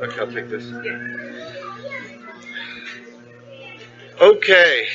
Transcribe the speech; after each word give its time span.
Okay, 0.00 0.20
I'll 0.20 0.32
take 0.32 0.48
this. 0.48 0.64
Okay. 4.20 4.86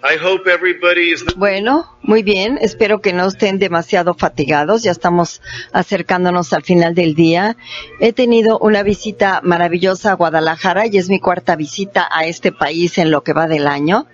I 0.00 0.16
hope 0.16 0.48
everybody 0.48 1.10
is... 1.12 1.24
Bueno, 1.36 1.98
muy 2.02 2.22
bien. 2.22 2.56
Espero 2.60 3.00
que 3.00 3.12
no 3.12 3.26
estén 3.26 3.58
demasiado 3.58 4.14
fatigados. 4.14 4.84
Ya 4.84 4.92
estamos 4.92 5.42
acercándonos 5.72 6.52
al 6.52 6.62
final 6.62 6.94
del 6.94 7.16
día. 7.16 7.56
He 7.98 8.12
tenido 8.12 8.60
una 8.60 8.84
visita 8.84 9.40
maravillosa 9.42 10.12
a 10.12 10.14
Guadalajara 10.14 10.86
y 10.86 10.98
es 10.98 11.08
mi 11.08 11.18
cuarta 11.18 11.56
visita 11.56 12.08
a 12.12 12.26
este 12.26 12.52
país 12.52 12.96
en 12.98 13.10
lo 13.10 13.24
que 13.24 13.32
va 13.32 13.48
del 13.48 13.66
año. 13.66 14.06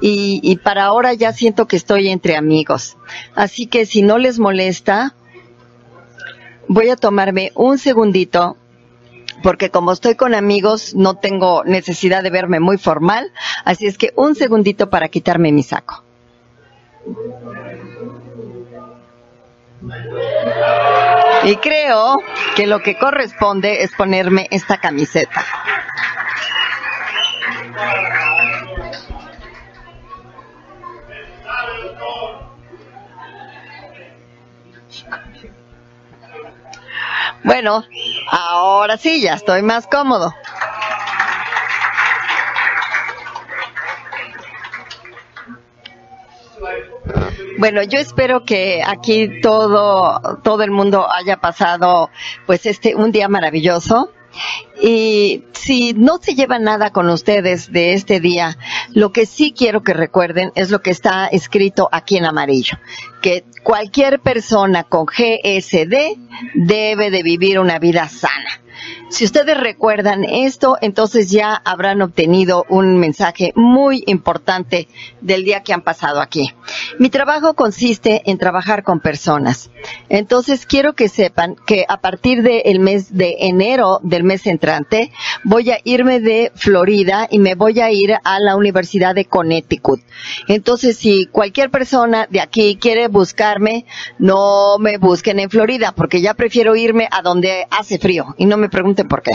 Y 0.00 0.56
para 0.62 0.84
ahora 0.84 1.14
ya 1.14 1.32
siento 1.32 1.66
que 1.66 1.76
estoy 1.76 2.10
entre 2.10 2.36
amigos. 2.36 2.96
Así 3.34 3.66
que 3.66 3.86
si 3.86 4.02
no 4.02 4.18
les 4.18 4.38
molesta, 4.38 5.16
voy 6.68 6.90
a 6.90 6.96
tomarme 6.96 7.50
un 7.56 7.78
segundito 7.78 8.56
porque 9.44 9.70
como 9.70 9.92
estoy 9.92 10.14
con 10.14 10.34
amigos 10.34 10.94
no 10.94 11.18
tengo 11.18 11.64
necesidad 11.64 12.22
de 12.22 12.30
verme 12.30 12.60
muy 12.60 12.78
formal, 12.78 13.30
así 13.66 13.86
es 13.86 13.98
que 13.98 14.10
un 14.16 14.34
segundito 14.34 14.88
para 14.88 15.08
quitarme 15.08 15.52
mi 15.52 15.62
saco. 15.62 16.02
Y 21.44 21.56
creo 21.56 22.16
que 22.56 22.66
lo 22.66 22.80
que 22.80 22.96
corresponde 22.96 23.82
es 23.82 23.92
ponerme 23.92 24.48
esta 24.50 24.78
camiseta. 24.78 25.44
Bueno, 37.44 37.84
ahora 38.30 38.96
sí, 38.96 39.20
ya 39.20 39.34
estoy 39.34 39.62
más 39.62 39.86
cómodo. 39.86 40.34
Bueno, 47.58 47.82
yo 47.82 47.98
espero 47.98 48.44
que 48.44 48.82
aquí 48.84 49.40
todo, 49.42 50.38
todo 50.42 50.62
el 50.62 50.70
mundo 50.70 51.06
haya 51.10 51.36
pasado, 51.36 52.10
pues 52.46 52.64
este, 52.66 52.94
un 52.94 53.12
día 53.12 53.28
maravilloso. 53.28 54.10
Y 54.82 55.44
si 55.52 55.94
no 55.94 56.18
se 56.20 56.34
lleva 56.34 56.58
nada 56.58 56.90
con 56.90 57.08
ustedes 57.08 57.72
de 57.72 57.94
este 57.94 58.20
día, 58.20 58.58
lo 58.92 59.12
que 59.12 59.26
sí 59.26 59.54
quiero 59.56 59.82
que 59.82 59.94
recuerden 59.94 60.52
es 60.54 60.70
lo 60.70 60.82
que 60.82 60.90
está 60.90 61.26
escrito 61.26 61.88
aquí 61.92 62.16
en 62.16 62.26
amarillo, 62.26 62.78
que 63.22 63.44
cualquier 63.62 64.20
persona 64.20 64.84
con 64.84 65.06
GSD 65.06 66.18
debe 66.54 67.10
de 67.10 67.22
vivir 67.22 67.58
una 67.58 67.78
vida 67.78 68.08
sana. 68.08 68.63
Si 69.14 69.24
ustedes 69.24 69.56
recuerdan 69.56 70.24
esto, 70.24 70.76
entonces 70.80 71.30
ya 71.30 71.54
habrán 71.54 72.02
obtenido 72.02 72.66
un 72.68 72.98
mensaje 72.98 73.52
muy 73.54 74.02
importante 74.08 74.88
del 75.20 75.44
día 75.44 75.62
que 75.62 75.72
han 75.72 75.82
pasado 75.82 76.20
aquí. 76.20 76.52
Mi 76.98 77.10
trabajo 77.10 77.54
consiste 77.54 78.22
en 78.28 78.38
trabajar 78.38 78.82
con 78.82 78.98
personas. 78.98 79.70
Entonces 80.08 80.66
quiero 80.66 80.94
que 80.94 81.08
sepan 81.08 81.54
que 81.64 81.84
a 81.88 82.00
partir 82.00 82.42
del 82.42 82.80
mes 82.80 83.16
de 83.16 83.36
enero 83.38 84.00
del 84.02 84.24
mes 84.24 84.48
entrante 84.48 85.12
voy 85.44 85.70
a 85.70 85.78
irme 85.84 86.18
de 86.18 86.50
Florida 86.56 87.28
y 87.30 87.38
me 87.38 87.54
voy 87.54 87.78
a 87.78 87.92
ir 87.92 88.16
a 88.24 88.40
la 88.40 88.56
Universidad 88.56 89.14
de 89.14 89.26
Connecticut. 89.26 90.00
Entonces 90.48 90.96
si 90.96 91.26
cualquier 91.26 91.70
persona 91.70 92.26
de 92.28 92.40
aquí 92.40 92.78
quiere 92.80 93.06
buscarme, 93.06 93.86
no 94.18 94.76
me 94.80 94.98
busquen 94.98 95.38
en 95.38 95.50
Florida 95.50 95.92
porque 95.92 96.20
ya 96.20 96.34
prefiero 96.34 96.74
irme 96.74 97.06
a 97.12 97.22
donde 97.22 97.68
hace 97.70 98.00
frío 98.00 98.34
y 98.38 98.46
no 98.46 98.56
me 98.56 98.68
pregunten 98.68 99.03
por 99.08 99.22
qué. 99.22 99.32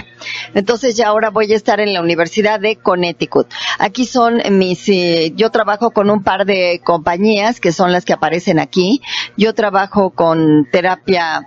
Entonces 0.53 0.95
ya 0.95 1.07
ahora 1.07 1.29
voy 1.29 1.51
a 1.53 1.55
estar 1.55 1.79
en 1.79 1.93
la 1.93 2.01
Universidad 2.01 2.59
de 2.59 2.75
Connecticut. 2.75 3.47
Aquí 3.77 4.05
son 4.05 4.41
mis, 4.57 4.87
eh, 4.89 5.33
yo 5.35 5.49
trabajo 5.51 5.91
con 5.91 6.09
un 6.09 6.23
par 6.23 6.45
de 6.45 6.81
compañías 6.83 7.59
que 7.59 7.71
son 7.71 7.91
las 7.91 8.05
que 8.05 8.13
aparecen 8.13 8.59
aquí. 8.59 9.01
Yo 9.37 9.53
trabajo 9.53 10.11
con 10.11 10.67
terapia 10.71 11.43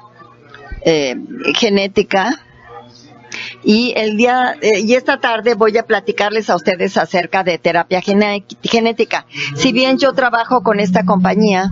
eh, 0.85 1.17
genética, 1.55 2.45
y 3.65 3.93
el 3.97 4.17
día 4.17 4.57
eh, 4.61 4.81
y 4.81 4.95
esta 4.95 5.19
tarde 5.19 5.55
voy 5.55 5.77
a 5.79 5.85
platicarles 5.85 6.51
a 6.51 6.57
ustedes 6.57 6.97
acerca 6.97 7.45
de 7.45 7.59
terapia 7.59 8.01
genética. 8.01 9.27
Si 9.57 9.73
bien 9.73 9.99
yo 9.99 10.13
trabajo 10.13 10.63
con 10.63 10.81
esta 10.81 11.05
compañía, 11.05 11.71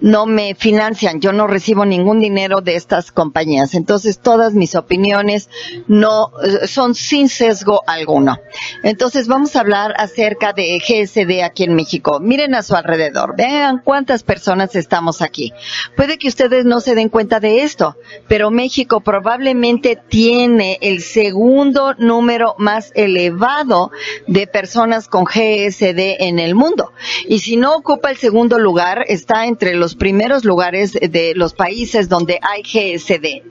no 0.00 0.26
me 0.26 0.54
financian, 0.54 1.20
yo 1.20 1.32
no 1.32 1.46
recibo 1.46 1.84
ningún 1.84 2.20
dinero 2.20 2.60
de 2.60 2.76
estas 2.76 3.12
compañías. 3.12 3.74
Entonces 3.74 4.18
todas 4.18 4.54
mis 4.54 4.74
opiniones 4.74 5.48
no 5.86 6.32
eh, 6.42 6.66
son 6.66 6.94
sin 6.94 7.28
sesgo 7.28 7.82
alguno. 7.86 8.38
Entonces 8.82 9.28
vamos 9.28 9.56
a 9.56 9.60
hablar 9.60 9.94
acerca 9.98 10.52
de 10.52 10.78
GSD 10.78 11.42
aquí 11.42 11.64
en 11.64 11.74
México. 11.74 12.20
Miren 12.20 12.54
a 12.54 12.62
su 12.62 12.74
alrededor, 12.74 13.36
vean 13.36 13.80
cuántas 13.84 14.22
personas 14.22 14.76
estamos 14.76 15.22
aquí. 15.22 15.52
Puede 15.96 16.18
que 16.18 16.28
ustedes 16.28 16.64
no 16.64 16.80
se 16.80 16.94
den 16.94 17.08
cuenta 17.08 17.40
de 17.40 17.62
esto, 17.62 17.96
pero 18.28 18.50
México 18.50 19.00
probablemente 19.00 19.98
tiene 20.08 20.78
el 20.80 21.02
segundo 21.02 21.94
número 21.94 22.54
más 22.58 22.92
elevado 22.94 23.90
de 24.26 24.46
personas 24.46 25.08
con 25.08 25.24
GSD 25.24 26.20
en 26.20 26.38
el 26.38 26.54
mundo. 26.54 26.92
Y 27.26 27.40
si 27.40 27.56
no 27.56 27.76
ocupa 27.76 28.10
el 28.10 28.16
segundo 28.16 28.58
lugar, 28.58 29.04
está 29.08 29.46
entre 29.46 29.74
los 29.74 29.87
primeros 29.94 30.44
lugares 30.44 30.92
de 30.92 31.32
los 31.34 31.54
países 31.54 32.08
donde 32.08 32.38
hay 32.42 32.62
GSD. 32.62 33.42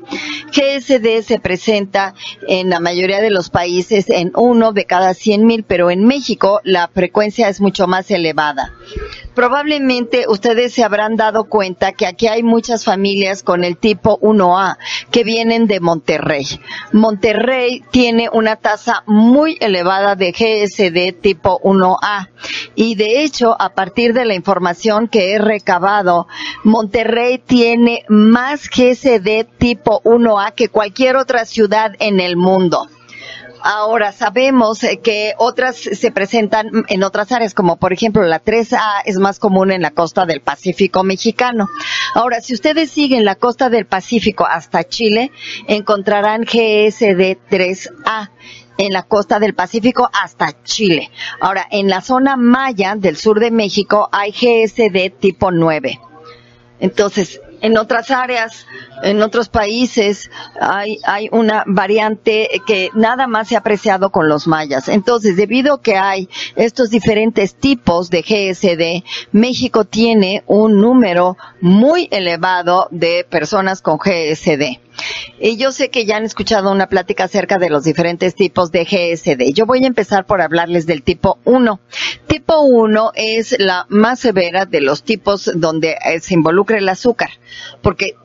GSD 0.52 1.24
se 1.24 1.40
presenta 1.40 2.14
en 2.48 2.70
la 2.70 2.80
mayoría 2.80 3.22
de 3.22 3.30
los 3.30 3.50
países 3.50 4.10
en 4.10 4.32
uno 4.36 4.74
de 4.74 4.86
cada 4.86 5.14
100 5.14 5.46
mil, 5.46 5.64
pero 5.64 5.92
en 5.92 6.06
México 6.06 6.62
la 6.64 6.88
frecuencia 6.88 7.50
es 7.50 7.62
mucho 7.62 7.88
más 7.88 8.10
elevada. 8.12 8.74
Probablemente 9.38 10.26
ustedes 10.28 10.74
se 10.74 10.84
habrán 10.84 11.16
dado 11.16 11.44
cuenta 11.44 11.92
que 11.92 12.08
aquí 12.08 12.26
hay 12.26 12.42
muchas 12.42 12.84
familias 12.84 13.44
con 13.44 13.64
el 13.64 13.78
tipo 13.78 14.20
1A 14.20 14.80
que 15.12 15.24
vienen 15.24 15.68
de 15.68 15.80
Monterrey. 15.80 16.44
Monterrey 16.92 17.84
tiene 17.92 18.32
una 18.34 18.56
tasa 18.56 19.04
muy 19.06 19.56
elevada 19.60 20.16
de 20.16 20.32
GSD 20.32 21.22
tipo 21.22 21.60
1A 21.62 22.30
y 22.74 22.96
de 22.96 23.22
hecho 23.24 23.56
a 23.62 23.76
partir 23.76 24.16
de 24.16 24.26
la 24.26 24.34
información 24.34 25.08
que 25.08 25.34
he 25.34 25.38
recabado, 25.38 26.28
Monterrey 26.64 27.38
tiene 27.38 28.06
más 28.10 28.68
GSD 28.68 29.46
tipo 29.60 30.02
1A 30.02 30.54
que 30.56 30.70
cualquier 30.70 31.16
otra 31.16 31.46
ciudad 31.46 31.94
en 32.00 32.20
el 32.20 32.38
mundo. 32.38 32.90
Ahora 33.62 34.12
sabemos 34.12 34.84
eh, 34.84 35.00
que 35.02 35.34
otras 35.38 35.78
se 35.78 36.12
presentan 36.12 36.86
en 36.88 37.04
otras 37.04 37.32
áreas, 37.32 37.54
como 37.54 37.78
por 37.78 37.94
ejemplo 37.94 38.24
la 38.24 38.44
3A 38.44 39.02
es 39.06 39.18
más 39.18 39.40
común 39.40 39.72
en 39.72 39.82
la 39.82 39.92
costa 39.92 40.26
del 40.26 40.42
Pacífico 40.42 41.04
mexicano. 41.04 41.70
Ahora, 42.14 42.42
si 42.42 42.54
ustedes 42.54 42.92
siguen 42.92 43.26
la 43.26 43.36
costa 43.36 43.70
del 43.70 43.86
Pacífico 43.86 44.46
hasta 44.46 44.84
Chile, 44.84 45.32
encontrarán 45.68 46.44
GSD 46.44 47.38
3A 47.50 48.30
en 48.78 48.94
la 48.94 49.04
costa 49.04 49.40
del 49.40 49.56
Pacífico 49.56 50.10
hasta 50.14 50.64
Chile. 50.64 51.10
Ahora, 51.42 51.66
en 51.70 51.90
la 51.90 52.02
zona 52.02 52.38
maya 52.38 52.96
del 52.96 53.18
sur 53.18 53.40
de 53.40 53.52
México 53.52 54.10
hay 54.12 54.32
GSD 54.32 55.20
tipo 55.20 55.52
9. 55.52 56.00
Entonces, 56.80 57.42
en 57.62 57.78
otras 57.78 58.12
áreas, 58.12 58.66
en 59.04 59.22
otros 59.22 59.50
países, 59.50 60.30
hay, 60.60 61.00
hay 61.06 61.30
una 61.32 61.64
variante 61.68 62.50
que 62.66 62.90
nada 62.94 63.28
más 63.28 63.48
se 63.48 63.56
ha 63.56 63.60
apreciado 63.60 64.10
con 64.12 64.30
los 64.30 64.48
mayas. 64.48 64.88
Entonces, 64.90 65.36
debido 65.36 65.76
a 65.76 65.82
que 65.82 65.98
hay 65.98 66.30
estos 66.56 66.90
diferentes 66.90 67.56
tipos 67.56 68.10
de 68.10 68.22
GSD, 68.22 69.04
México 69.32 69.86
tiene 69.86 70.44
un 70.48 70.80
número 70.80 71.38
muy 71.62 72.08
elevado 72.12 72.88
de 72.92 73.26
personas 73.30 73.82
con 73.82 73.98
GSD. 73.98 74.87
Y 75.40 75.58
yo 75.58 75.72
sé 75.72 75.90
que 75.90 76.06
ya 76.06 76.18
han 76.18 76.24
escuchado 76.24 76.72
una 76.72 76.88
plática 76.88 77.26
acerca 77.26 77.58
de 77.58 77.70
los 77.70 77.84
diferentes 77.84 78.36
tipos 78.36 78.72
de 78.72 78.86
GSD. 78.86 79.54
Yo 79.54 79.66
voy 79.66 79.84
a 79.84 79.88
empezar 79.88 80.26
por 80.26 80.42
hablarles 80.42 80.86
del 80.86 81.04
tipo 81.04 81.40
1. 81.46 81.80
Tipo 82.28 82.62
1 82.62 83.12
es 83.16 83.56
la 83.60 83.86
más 83.90 84.20
severa 84.20 84.66
de 84.66 84.82
los 84.82 85.04
tipos 85.04 85.52
donde 85.56 85.98
eh, 86.06 86.20
se 86.20 86.34
involucra 86.34 86.78
el 86.78 86.90
azúcar, 86.90 87.30
porque 87.82 88.16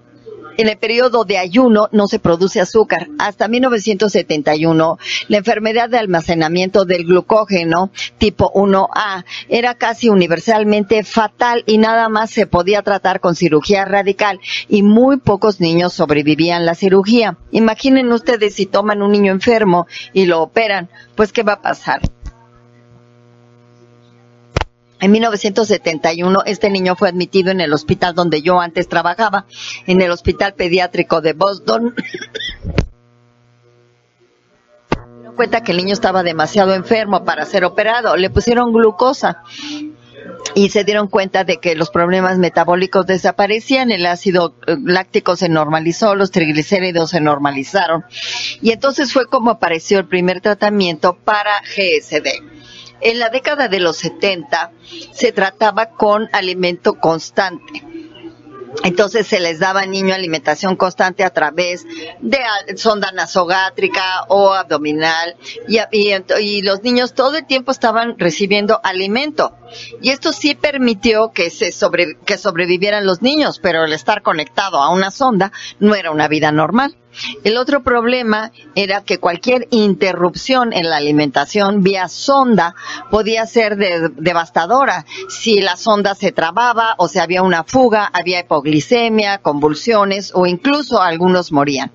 en 0.56 0.68
el 0.68 0.76
periodo 0.76 1.24
de 1.24 1.38
ayuno 1.38 1.88
no 1.92 2.08
se 2.08 2.18
produce 2.18 2.60
azúcar. 2.60 3.08
Hasta 3.18 3.48
1971, 3.48 4.98
la 5.28 5.36
enfermedad 5.36 5.88
de 5.88 5.98
almacenamiento 5.98 6.84
del 6.84 7.04
glucógeno 7.04 7.90
tipo 8.18 8.52
1A 8.52 9.24
era 9.48 9.74
casi 9.74 10.08
universalmente 10.08 11.04
fatal 11.04 11.64
y 11.66 11.78
nada 11.78 12.08
más 12.08 12.30
se 12.30 12.46
podía 12.46 12.82
tratar 12.82 13.20
con 13.20 13.34
cirugía 13.34 13.84
radical 13.84 14.40
y 14.68 14.82
muy 14.82 15.18
pocos 15.18 15.60
niños 15.60 15.92
sobrevivían 15.92 16.66
la 16.66 16.74
cirugía. 16.74 17.36
Imaginen 17.50 18.12
ustedes 18.12 18.54
si 18.54 18.66
toman 18.66 19.02
un 19.02 19.12
niño 19.12 19.32
enfermo 19.32 19.86
y 20.12 20.26
lo 20.26 20.42
operan, 20.42 20.88
pues 21.14 21.32
¿qué 21.32 21.42
va 21.42 21.54
a 21.54 21.62
pasar? 21.62 22.00
En 25.02 25.10
1971 25.10 26.42
este 26.46 26.70
niño 26.70 26.94
fue 26.94 27.08
admitido 27.08 27.50
en 27.50 27.60
el 27.60 27.72
hospital 27.72 28.14
donde 28.14 28.40
yo 28.40 28.60
antes 28.60 28.88
trabajaba, 28.88 29.46
en 29.88 30.00
el 30.00 30.12
hospital 30.12 30.54
pediátrico 30.54 31.20
de 31.20 31.32
Boston. 31.32 31.96
dieron 35.16 35.34
cuenta 35.34 35.64
que 35.64 35.72
el 35.72 35.78
niño 35.78 35.92
estaba 35.92 36.22
demasiado 36.22 36.72
enfermo 36.72 37.24
para 37.24 37.44
ser 37.46 37.64
operado, 37.64 38.16
le 38.16 38.30
pusieron 38.30 38.72
glucosa 38.72 39.42
y 40.54 40.68
se 40.68 40.84
dieron 40.84 41.08
cuenta 41.08 41.42
de 41.42 41.56
que 41.56 41.74
los 41.74 41.90
problemas 41.90 42.38
metabólicos 42.38 43.04
desaparecían, 43.04 43.90
el 43.90 44.06
ácido 44.06 44.54
eh, 44.68 44.76
láctico 44.84 45.34
se 45.34 45.48
normalizó, 45.48 46.14
los 46.14 46.30
triglicéridos 46.30 47.10
se 47.10 47.20
normalizaron 47.20 48.04
y 48.60 48.70
entonces 48.70 49.12
fue 49.12 49.26
como 49.26 49.50
apareció 49.50 49.98
el 49.98 50.06
primer 50.06 50.40
tratamiento 50.40 51.18
para 51.24 51.60
GSD. 51.62 52.51
En 53.02 53.18
la 53.18 53.30
década 53.30 53.68
de 53.68 53.80
los 53.80 53.96
70 53.96 54.72
se 55.12 55.32
trataba 55.32 55.90
con 55.90 56.28
alimento 56.32 56.94
constante. 56.94 57.82
Entonces 58.84 59.26
se 59.26 59.38
les 59.38 59.58
daba 59.58 59.80
al 59.80 59.90
niño 59.90 60.14
alimentación 60.14 60.76
constante 60.76 61.24
a 61.24 61.30
través 61.30 61.84
de 62.20 62.38
sonda 62.76 63.12
nasogástrica 63.12 64.24
o 64.28 64.52
abdominal 64.52 65.36
y 65.68 66.62
los 66.62 66.82
niños 66.82 67.12
todo 67.12 67.36
el 67.36 67.46
tiempo 67.46 67.70
estaban 67.70 68.18
recibiendo 68.18 68.80
alimento. 68.82 69.56
Y 70.00 70.10
esto 70.10 70.32
sí 70.32 70.54
permitió 70.54 71.32
que 71.32 71.50
se 71.50 71.70
sobre, 71.72 72.16
que 72.24 72.38
sobrevivieran 72.38 73.04
los 73.04 73.20
niños, 73.20 73.58
pero 73.60 73.84
el 73.84 73.92
estar 73.92 74.22
conectado 74.22 74.78
a 74.78 74.90
una 74.90 75.10
sonda 75.10 75.52
no 75.78 75.94
era 75.94 76.10
una 76.10 76.28
vida 76.28 76.50
normal. 76.50 76.96
El 77.44 77.56
otro 77.58 77.82
problema 77.82 78.52
era 78.74 79.02
que 79.04 79.18
cualquier 79.18 79.68
interrupción 79.70 80.72
en 80.72 80.88
la 80.88 80.96
alimentación 80.96 81.82
vía 81.82 82.08
sonda 82.08 82.74
podía 83.10 83.46
ser 83.46 83.76
de- 83.76 84.08
devastadora. 84.16 85.04
Si 85.28 85.60
la 85.60 85.76
sonda 85.76 86.14
se 86.14 86.32
trababa 86.32 86.94
o 86.98 87.08
si 87.08 87.18
había 87.18 87.42
una 87.42 87.64
fuga, 87.64 88.10
había 88.12 88.40
hipoglicemia, 88.40 89.38
convulsiones 89.38 90.32
o 90.34 90.46
incluso 90.46 91.00
algunos 91.02 91.52
morían. 91.52 91.92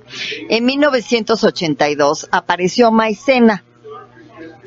En 0.49 0.65
1982 0.65 2.27
apareció 2.31 2.91
maicena. 2.91 3.63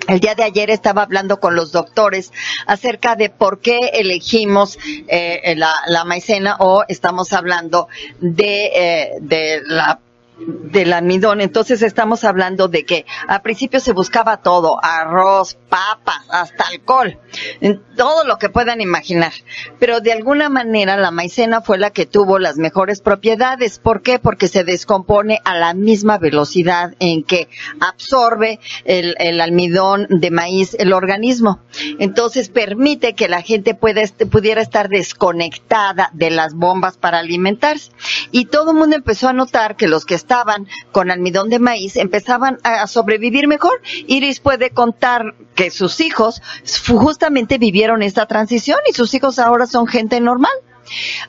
El 0.08 0.18
día 0.18 0.34
de 0.34 0.42
ayer 0.42 0.70
estaba 0.70 1.02
hablando 1.02 1.38
con 1.38 1.54
los 1.54 1.72
doctores 1.72 2.32
acerca 2.66 3.14
de 3.16 3.30
por 3.30 3.60
qué 3.60 3.78
elegimos 3.94 4.78
eh, 5.06 5.54
la, 5.56 6.04
maicena 6.04 6.56
o 6.58 6.84
estamos 6.88 7.32
hablando 7.32 7.86
de, 8.20 8.66
eh, 8.74 9.10
de 9.20 9.60
la 9.66 10.00
del 10.46 10.92
almidón. 10.92 11.40
Entonces 11.40 11.82
estamos 11.82 12.24
hablando 12.24 12.68
de 12.68 12.84
que 12.84 13.06
al 13.26 13.42
principio 13.42 13.80
se 13.80 13.92
buscaba 13.92 14.38
todo, 14.38 14.78
arroz, 14.82 15.58
papas, 15.68 16.24
hasta 16.30 16.64
alcohol, 16.68 17.18
en 17.60 17.82
todo 17.96 18.24
lo 18.24 18.38
que 18.38 18.48
puedan 18.48 18.80
imaginar. 18.80 19.32
Pero 19.78 20.00
de 20.00 20.12
alguna 20.12 20.48
manera 20.48 20.96
la 20.96 21.10
maicena 21.10 21.60
fue 21.60 21.78
la 21.78 21.90
que 21.90 22.06
tuvo 22.06 22.38
las 22.38 22.56
mejores 22.56 23.00
propiedades. 23.00 23.78
¿Por 23.78 24.02
qué? 24.02 24.18
Porque 24.18 24.48
se 24.48 24.64
descompone 24.64 25.40
a 25.44 25.54
la 25.54 25.74
misma 25.74 26.18
velocidad 26.18 26.94
en 26.98 27.22
que 27.24 27.48
absorbe 27.80 28.60
el, 28.84 29.40
almidón 29.40 30.06
de 30.08 30.30
maíz 30.30 30.74
el 30.78 30.92
organismo. 30.92 31.60
Entonces 31.98 32.48
permite 32.48 33.14
que 33.14 33.28
la 33.28 33.42
gente 33.42 33.74
pudiera 33.74 34.60
estar 34.62 34.88
desconectada 34.88 36.10
de 36.12 36.30
las 36.30 36.54
bombas 36.54 36.96
para 36.96 37.18
alimentarse. 37.18 37.92
Y 38.30 38.46
todo 38.46 38.72
el 38.72 38.76
mundo 38.76 38.96
empezó 38.96 39.28
a 39.28 39.32
notar 39.32 39.76
que 39.76 39.88
los 39.88 40.04
que 40.04 40.14
estaban 40.30 40.68
con 40.92 41.10
almidón 41.10 41.50
de 41.50 41.58
maíz 41.58 41.96
empezaban 41.96 42.58
a 42.62 42.86
sobrevivir 42.86 43.48
mejor. 43.48 43.82
Iris 44.06 44.38
puede 44.38 44.70
contar 44.70 45.34
que 45.56 45.72
sus 45.72 46.00
hijos 46.00 46.40
justamente 46.86 47.58
vivieron 47.58 48.00
esta 48.04 48.26
transición 48.26 48.78
y 48.88 48.92
sus 48.92 49.12
hijos 49.14 49.40
ahora 49.40 49.66
son 49.66 49.88
gente 49.88 50.20
normal. 50.20 50.52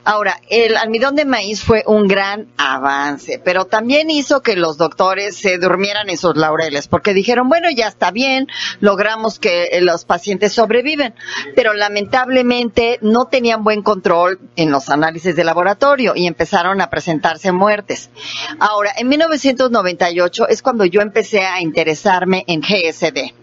Ahora, 0.04 0.40
el 0.48 0.76
almidón 0.76 1.14
de 1.14 1.24
maíz 1.24 1.62
fue 1.62 1.84
un 1.86 2.08
gran 2.08 2.48
avance, 2.56 3.40
pero 3.44 3.66
también 3.66 4.10
hizo 4.10 4.42
que 4.42 4.56
los 4.56 4.78
doctores 4.78 5.36
se 5.36 5.58
durmieran 5.58 6.10
en 6.10 6.16
sus 6.16 6.36
laureles, 6.36 6.88
porque 6.88 7.14
dijeron, 7.14 7.48
bueno, 7.48 7.68
ya 7.70 7.88
está 7.88 8.10
bien, 8.10 8.48
logramos 8.80 9.38
que 9.38 9.64
eh, 9.64 9.80
los 9.80 10.04
pacientes 10.04 10.52
sobreviven, 10.52 11.14
pero 11.54 11.74
lamentablemente 11.74 12.98
no 13.02 13.26
tenían 13.26 13.64
buen 13.64 13.82
control 13.82 14.40
en 14.56 14.70
los 14.70 14.88
análisis 14.88 15.36
de 15.36 15.44
laboratorio 15.44 16.14
y 16.14 16.26
empezaron 16.26 16.80
a 16.80 16.90
presentarse 16.90 17.52
muertes. 17.52 18.10
Ahora, 18.58 18.92
en 18.96 19.08
1998 19.08 20.48
es 20.48 20.62
cuando 20.62 20.84
yo 20.84 21.00
empecé 21.00 21.44
a 21.44 21.60
interesarme 21.60 22.44
en 22.46 22.60
GSD. 22.60 23.41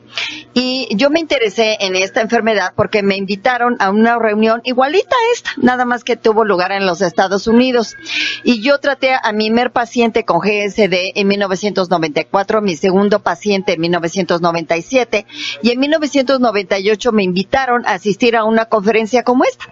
Y 0.54 0.88
yo 0.96 1.10
me 1.10 1.20
interesé 1.20 1.78
en 1.82 1.96
esta 1.96 2.22
enfermedad 2.22 2.74
porque 2.76 3.04
me 3.04 3.18
invitaron 3.18 3.76
a 3.80 3.90
una 3.90 4.18
reunión 4.18 4.62
igualita 4.64 5.16
a 5.16 5.34
esta, 5.34 5.52
nada 5.58 5.86
más 5.86 6.04
que 6.04 6.16
tuvo 6.16 6.46
lugar 6.46 6.72
en 6.72 6.86
los 6.86 7.02
Estados 7.02 7.48
Unidos. 7.48 7.96
Y 8.44 8.62
yo 8.62 8.80
traté 8.80 9.12
a 9.22 9.32
mi 9.34 9.50
primer 9.50 9.72
paciente 9.72 10.26
con 10.26 10.42
GSD 10.42 11.14
en 11.16 11.28
1994, 11.28 12.62
mi 12.62 12.76
segundo 12.76 13.20
paciente 13.20 13.74
en 13.74 13.82
1997 13.82 15.26
y 15.64 15.72
en 15.72 15.80
1998 15.80 17.12
me 17.12 17.24
invitaron 17.24 17.84
a 17.88 17.94
asistir 17.94 18.36
a 18.36 18.44
una 18.44 18.66
conferencia 18.66 19.24
como 19.24 19.44
esta. 19.44 19.66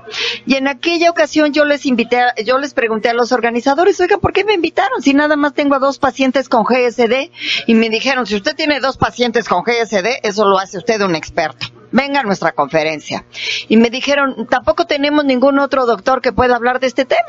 Y 0.47 0.55
en 0.55 0.67
aquella 0.67 1.11
ocasión 1.11 1.53
yo 1.53 1.63
les 1.63 1.85
invité, 1.85 2.21
yo 2.43 2.57
les 2.57 2.73
pregunté 2.73 3.09
a 3.09 3.13
los 3.13 3.31
organizadores, 3.31 3.99
oiga, 4.01 4.17
¿por 4.17 4.33
qué 4.33 4.43
me 4.43 4.55
invitaron? 4.55 4.99
Si 5.03 5.13
nada 5.13 5.35
más 5.35 5.53
tengo 5.53 5.75
a 5.75 5.79
dos 5.79 5.99
pacientes 5.99 6.49
con 6.49 6.63
GSD 6.63 7.29
y 7.67 7.75
me 7.75 7.91
dijeron, 7.91 8.25
si 8.25 8.35
usted 8.35 8.55
tiene 8.55 8.79
dos 8.79 8.97
pacientes 8.97 9.47
con 9.47 9.61
GSD, 9.61 10.25
eso 10.27 10.45
lo 10.45 10.59
hace 10.59 10.77
usted 10.77 11.01
un 11.01 11.15
experto. 11.15 11.67
Venga 11.91 12.19
a 12.19 12.23
nuestra 12.23 12.51
conferencia. 12.51 13.25
Y 13.69 13.77
me 13.77 13.89
dijeron, 13.89 14.47
tampoco 14.49 14.85
tenemos 14.85 15.23
ningún 15.23 15.57
otro 15.57 15.85
doctor 15.85 16.21
que 16.21 16.33
pueda 16.33 16.55
hablar 16.55 16.81
de 16.81 16.87
este 16.87 17.05
tema. 17.05 17.23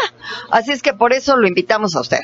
Así 0.51 0.73
es 0.73 0.83
que 0.83 0.93
por 0.93 1.13
eso 1.13 1.37
lo 1.37 1.47
invitamos 1.47 1.95
a 1.95 2.01
usted. 2.01 2.19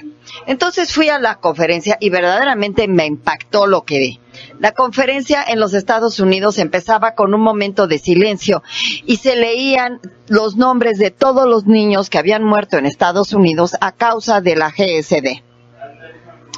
Entonces 0.46 0.92
fui 0.92 1.08
a 1.08 1.20
la 1.20 1.36
conferencia 1.36 1.96
y 2.00 2.10
verdaderamente 2.10 2.88
me 2.88 3.06
impactó 3.06 3.66
lo 3.66 3.84
que 3.84 3.98
vi. 3.98 4.20
La 4.58 4.72
conferencia 4.72 5.44
en 5.46 5.60
los 5.60 5.74
Estados 5.74 6.18
Unidos 6.18 6.58
empezaba 6.58 7.14
con 7.14 7.34
un 7.34 7.40
momento 7.40 7.86
de 7.86 7.98
silencio 7.98 8.64
y 9.04 9.18
se 9.18 9.36
leían 9.36 10.00
los 10.26 10.56
nombres 10.56 10.98
de 10.98 11.12
todos 11.12 11.46
los 11.46 11.66
niños 11.66 12.10
que 12.10 12.18
habían 12.18 12.42
muerto 12.42 12.78
en 12.78 12.86
Estados 12.86 13.32
Unidos 13.32 13.76
a 13.80 13.92
causa 13.92 14.40
de 14.40 14.56
la 14.56 14.70
GSD. 14.70 15.43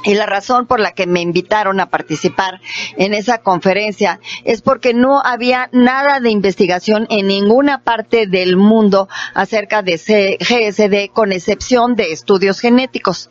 Y 0.03 0.13
la 0.15 0.25
razón 0.25 0.67
por 0.67 0.79
la 0.79 0.91
que 0.91 1.07
me 1.07 1.21
invitaron 1.21 1.79
a 1.79 1.89
participar 1.89 2.61
en 2.97 3.13
esa 3.13 3.39
conferencia 3.39 4.19
es 4.43 4.61
porque 4.61 4.93
no 4.93 5.21
había 5.21 5.69
nada 5.71 6.19
de 6.19 6.29
investigación 6.29 7.07
en 7.09 7.27
ninguna 7.27 7.83
parte 7.83 8.27
del 8.27 8.57
mundo 8.57 9.09
acerca 9.33 9.81
de 9.81 9.97
GSD 9.97 11.11
con 11.13 11.31
excepción 11.31 11.95
de 11.95 12.11
estudios 12.11 12.59
genéticos. 12.59 13.29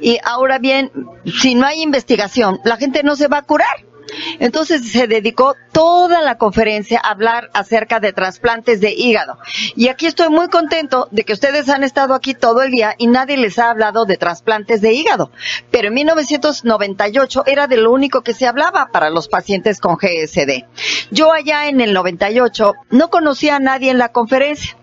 Y 0.00 0.18
ahora 0.24 0.58
bien, 0.58 0.90
si 1.40 1.54
no 1.54 1.66
hay 1.66 1.82
investigación, 1.82 2.60
la 2.64 2.76
gente 2.76 3.02
no 3.02 3.16
se 3.16 3.28
va 3.28 3.38
a 3.38 3.42
curar. 3.42 3.84
Entonces 4.38 4.90
se 4.90 5.06
dedicó 5.06 5.56
toda 5.72 6.22
la 6.22 6.38
conferencia 6.38 7.00
a 7.02 7.10
hablar 7.10 7.50
acerca 7.52 8.00
de 8.00 8.12
trasplantes 8.12 8.80
de 8.80 8.92
hígado. 8.92 9.38
Y 9.76 9.88
aquí 9.88 10.06
estoy 10.06 10.28
muy 10.28 10.48
contento 10.48 11.08
de 11.10 11.24
que 11.24 11.32
ustedes 11.32 11.68
han 11.68 11.84
estado 11.84 12.14
aquí 12.14 12.34
todo 12.34 12.62
el 12.62 12.70
día 12.70 12.94
y 12.98 13.06
nadie 13.06 13.36
les 13.36 13.58
ha 13.58 13.70
hablado 13.70 14.04
de 14.04 14.16
trasplantes 14.16 14.80
de 14.80 14.92
hígado. 14.92 15.30
Pero 15.70 15.88
en 15.88 15.94
1998 15.94 17.44
era 17.46 17.66
de 17.66 17.76
lo 17.76 17.92
único 17.92 18.22
que 18.22 18.34
se 18.34 18.46
hablaba 18.46 18.88
para 18.92 19.10
los 19.10 19.28
pacientes 19.28 19.80
con 19.80 19.96
GSD. 19.96 20.64
Yo 21.10 21.32
allá 21.32 21.68
en 21.68 21.80
el 21.80 21.92
98 21.92 22.74
no 22.90 23.10
conocía 23.10 23.56
a 23.56 23.60
nadie 23.60 23.90
en 23.90 23.98
la 23.98 24.10
conferencia. 24.10 24.76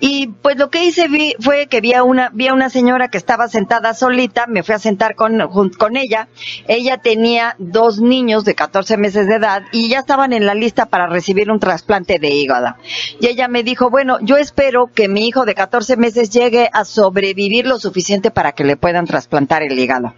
Y 0.00 0.28
pues 0.28 0.56
lo 0.56 0.70
que 0.70 0.84
hice 0.84 1.08
vi, 1.08 1.34
fue 1.40 1.66
que 1.66 1.80
vi 1.80 1.94
a 1.94 2.02
una, 2.02 2.30
vi 2.32 2.48
a 2.48 2.54
una 2.54 2.70
señora 2.70 3.08
que 3.08 3.18
estaba 3.18 3.48
sentada 3.48 3.94
solita, 3.94 4.46
me 4.46 4.62
fui 4.62 4.74
a 4.74 4.78
sentar 4.78 5.14
con, 5.14 5.38
con 5.78 5.96
ella. 5.96 6.28
Ella 6.68 6.98
tenía 6.98 7.56
dos 7.58 8.00
niños 8.00 8.44
de 8.44 8.54
14 8.54 8.96
meses 8.96 9.26
de 9.26 9.34
edad 9.34 9.62
y 9.72 9.88
ya 9.88 10.00
estaban 10.00 10.32
en 10.32 10.46
la 10.46 10.54
lista 10.54 10.86
para 10.86 11.06
recibir 11.06 11.50
un 11.50 11.60
trasplante 11.60 12.18
de 12.18 12.30
hígado. 12.30 12.76
Y 13.20 13.26
ella 13.26 13.48
me 13.48 13.62
dijo, 13.62 13.90
bueno, 13.90 14.18
yo 14.20 14.36
espero 14.36 14.90
que 14.92 15.08
mi 15.08 15.26
hijo 15.26 15.44
de 15.44 15.54
14 15.54 15.96
meses 15.96 16.30
llegue 16.30 16.70
a 16.72 16.84
sobrevivir 16.84 17.66
lo 17.66 17.78
suficiente 17.78 18.30
para 18.30 18.52
que 18.52 18.64
le 18.64 18.76
puedan 18.76 19.06
trasplantar 19.06 19.62
el 19.62 19.78
hígado. 19.78 20.14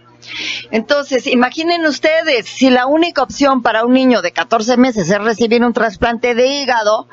Entonces, 0.71 1.27
imaginen 1.27 1.85
ustedes, 1.85 2.47
si 2.47 2.69
la 2.69 2.85
única 2.85 3.23
opción 3.23 3.61
para 3.61 3.85
un 3.85 3.93
niño 3.93 4.21
de 4.21 4.31
14 4.31 4.77
meses 4.77 5.09
es 5.09 5.17
recibir 5.21 5.63
un 5.63 5.73
trasplante 5.73 6.35
de 6.35 6.47
hígado, 6.47 7.07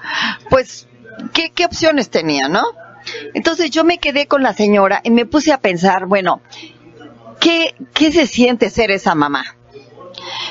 pues, 0.50 0.88
¿qué, 1.32 1.50
qué 1.50 1.64
opciones 1.64 2.10
tenía, 2.10 2.48
no? 2.48 2.64
Entonces 3.34 3.70
yo 3.70 3.84
me 3.84 3.98
quedé 3.98 4.26
con 4.26 4.42
la 4.42 4.52
señora 4.52 5.00
y 5.04 5.10
me 5.10 5.26
puse 5.26 5.52
a 5.52 5.58
pensar, 5.58 6.06
bueno, 6.06 6.40
¿qué, 7.40 7.74
qué 7.94 8.12
se 8.12 8.26
siente 8.26 8.70
ser 8.70 8.90
esa 8.90 9.14
mamá? 9.14 9.56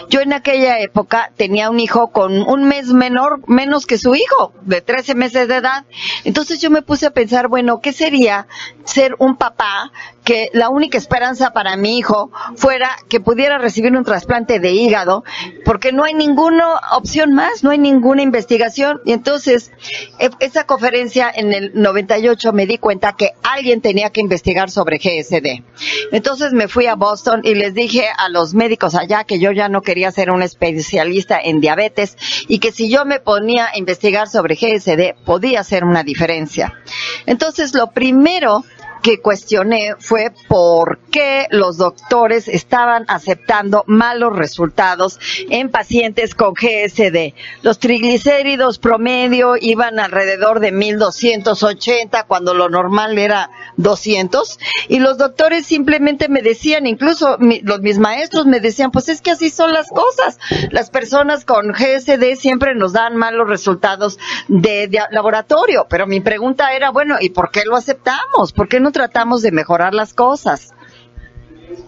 Yo 0.09 0.21
en 0.21 0.33
aquella 0.33 0.79
época 0.79 1.31
tenía 1.35 1.69
un 1.69 1.79
hijo 1.79 2.11
con 2.11 2.41
un 2.41 2.67
mes 2.67 2.87
menor, 2.87 3.41
menos 3.47 3.85
que 3.85 3.97
su 3.97 4.15
hijo, 4.15 4.53
de 4.61 4.81
13 4.81 5.15
meses 5.15 5.47
de 5.47 5.55
edad. 5.55 5.85
Entonces 6.23 6.61
yo 6.61 6.69
me 6.69 6.81
puse 6.81 7.07
a 7.07 7.11
pensar, 7.11 7.47
bueno, 7.47 7.81
¿qué 7.81 7.93
sería 7.93 8.47
ser 8.83 9.15
un 9.19 9.37
papá 9.37 9.91
que 10.25 10.49
la 10.53 10.69
única 10.69 10.97
esperanza 10.97 11.51
para 11.53 11.77
mi 11.77 11.97
hijo 11.97 12.31
fuera 12.55 12.89
que 13.07 13.19
pudiera 13.19 13.59
recibir 13.59 13.95
un 13.95 14.03
trasplante 14.03 14.59
de 14.59 14.71
hígado, 14.71 15.23
porque 15.63 15.91
no 15.91 16.03
hay 16.03 16.15
ninguna 16.15 16.65
opción 16.93 17.33
más, 17.33 17.63
no 17.63 17.69
hay 17.69 17.77
ninguna 17.77 18.23
investigación. 18.23 19.01
Y 19.05 19.13
entonces, 19.13 19.71
e, 20.19 20.31
esa 20.39 20.65
conferencia 20.65 21.31
en 21.33 21.53
el 21.53 21.71
98 21.75 22.53
me 22.53 22.65
di 22.65 22.79
cuenta 22.79 23.13
que 23.13 23.33
alguien 23.43 23.81
tenía 23.81 24.09
que 24.09 24.19
investigar 24.19 24.71
sobre 24.71 24.97
GSD. 24.97 25.63
Entonces 26.11 26.53
me 26.53 26.67
fui 26.67 26.87
a 26.87 26.95
Boston 26.95 27.41
y 27.43 27.53
les 27.53 27.75
dije 27.75 28.07
a 28.17 28.27
los 28.29 28.55
médicos 28.55 28.95
allá 28.95 29.25
que 29.25 29.39
yo 29.39 29.51
ya 29.51 29.69
no 29.69 29.74
quería 29.81 30.11
ser 30.11 30.31
un 30.31 30.41
especialista 30.41 31.39
en 31.39 31.61
diabetes 31.61 32.17
y 32.47 32.59
que 32.59 32.71
si 32.71 32.89
yo 32.89 33.05
me 33.05 33.19
ponía 33.19 33.67
a 33.67 33.77
investigar 33.77 34.27
sobre 34.27 34.55
GSD 34.55 35.15
podía 35.25 35.61
hacer 35.61 35.83
una 35.83 36.03
diferencia. 36.03 36.73
Entonces, 37.25 37.73
lo 37.73 37.91
primero 37.91 38.63
que 39.05 39.21
cuestioné 39.21 39.93
fue 39.99 40.31
por 40.47 40.97
qué 41.11 41.45
los 41.51 41.77
doctores 41.77 42.47
estaban 42.47 43.05
aceptando 43.07 43.83
malos 43.85 44.35
resultados 44.35 45.19
en 45.51 45.69
pacientes 45.69 46.33
con 46.33 46.55
GSD. 46.55 47.35
Los 47.61 47.77
triglicéridos 47.77 48.79
promedio 48.79 49.57
iban 49.61 49.99
alrededor 49.99 50.59
de 50.59 50.71
1280 50.71 52.23
cuando 52.23 52.55
lo 52.55 52.67
normal 52.67 53.19
era 53.19 53.51
200 53.77 54.57
y 54.87 54.97
los 54.97 55.19
doctores 55.19 55.67
simplemente 55.67 56.27
me 56.27 56.41
decían, 56.41 56.87
incluso 56.87 57.37
los 57.61 57.81
mis 57.81 57.99
maestros 57.99 58.47
me 58.47 58.59
decían, 58.59 58.89
pues 58.89 59.07
es 59.09 59.21
que 59.21 59.29
así 59.29 59.51
son 59.51 59.71
las 59.71 59.89
cosas. 59.89 60.39
Las 60.71 60.89
personas 60.89 61.45
con 61.45 61.73
GSD 61.73 62.37
siempre 62.39 62.73
nos 62.73 62.93
dan 62.93 63.17
malos 63.17 63.47
resultados 63.49 64.17
de, 64.47 64.87
de 64.87 65.01
laboratorio, 65.11 65.85
pero 65.87 66.07
mi 66.07 66.21
pregunta 66.21 66.73
era, 66.73 66.89
bueno, 66.89 67.17
¿y 67.21 67.29
por 67.29 67.51
qué 67.51 67.65
lo 67.65 67.75
aceptamos? 67.75 68.51
¿Por 68.51 68.67
qué 68.67 68.79
no 68.79 68.94
tratamos 68.95 69.41
de 69.41 69.51
mejorar 69.51 69.93
las 69.93 70.13
cosas. 70.13 70.73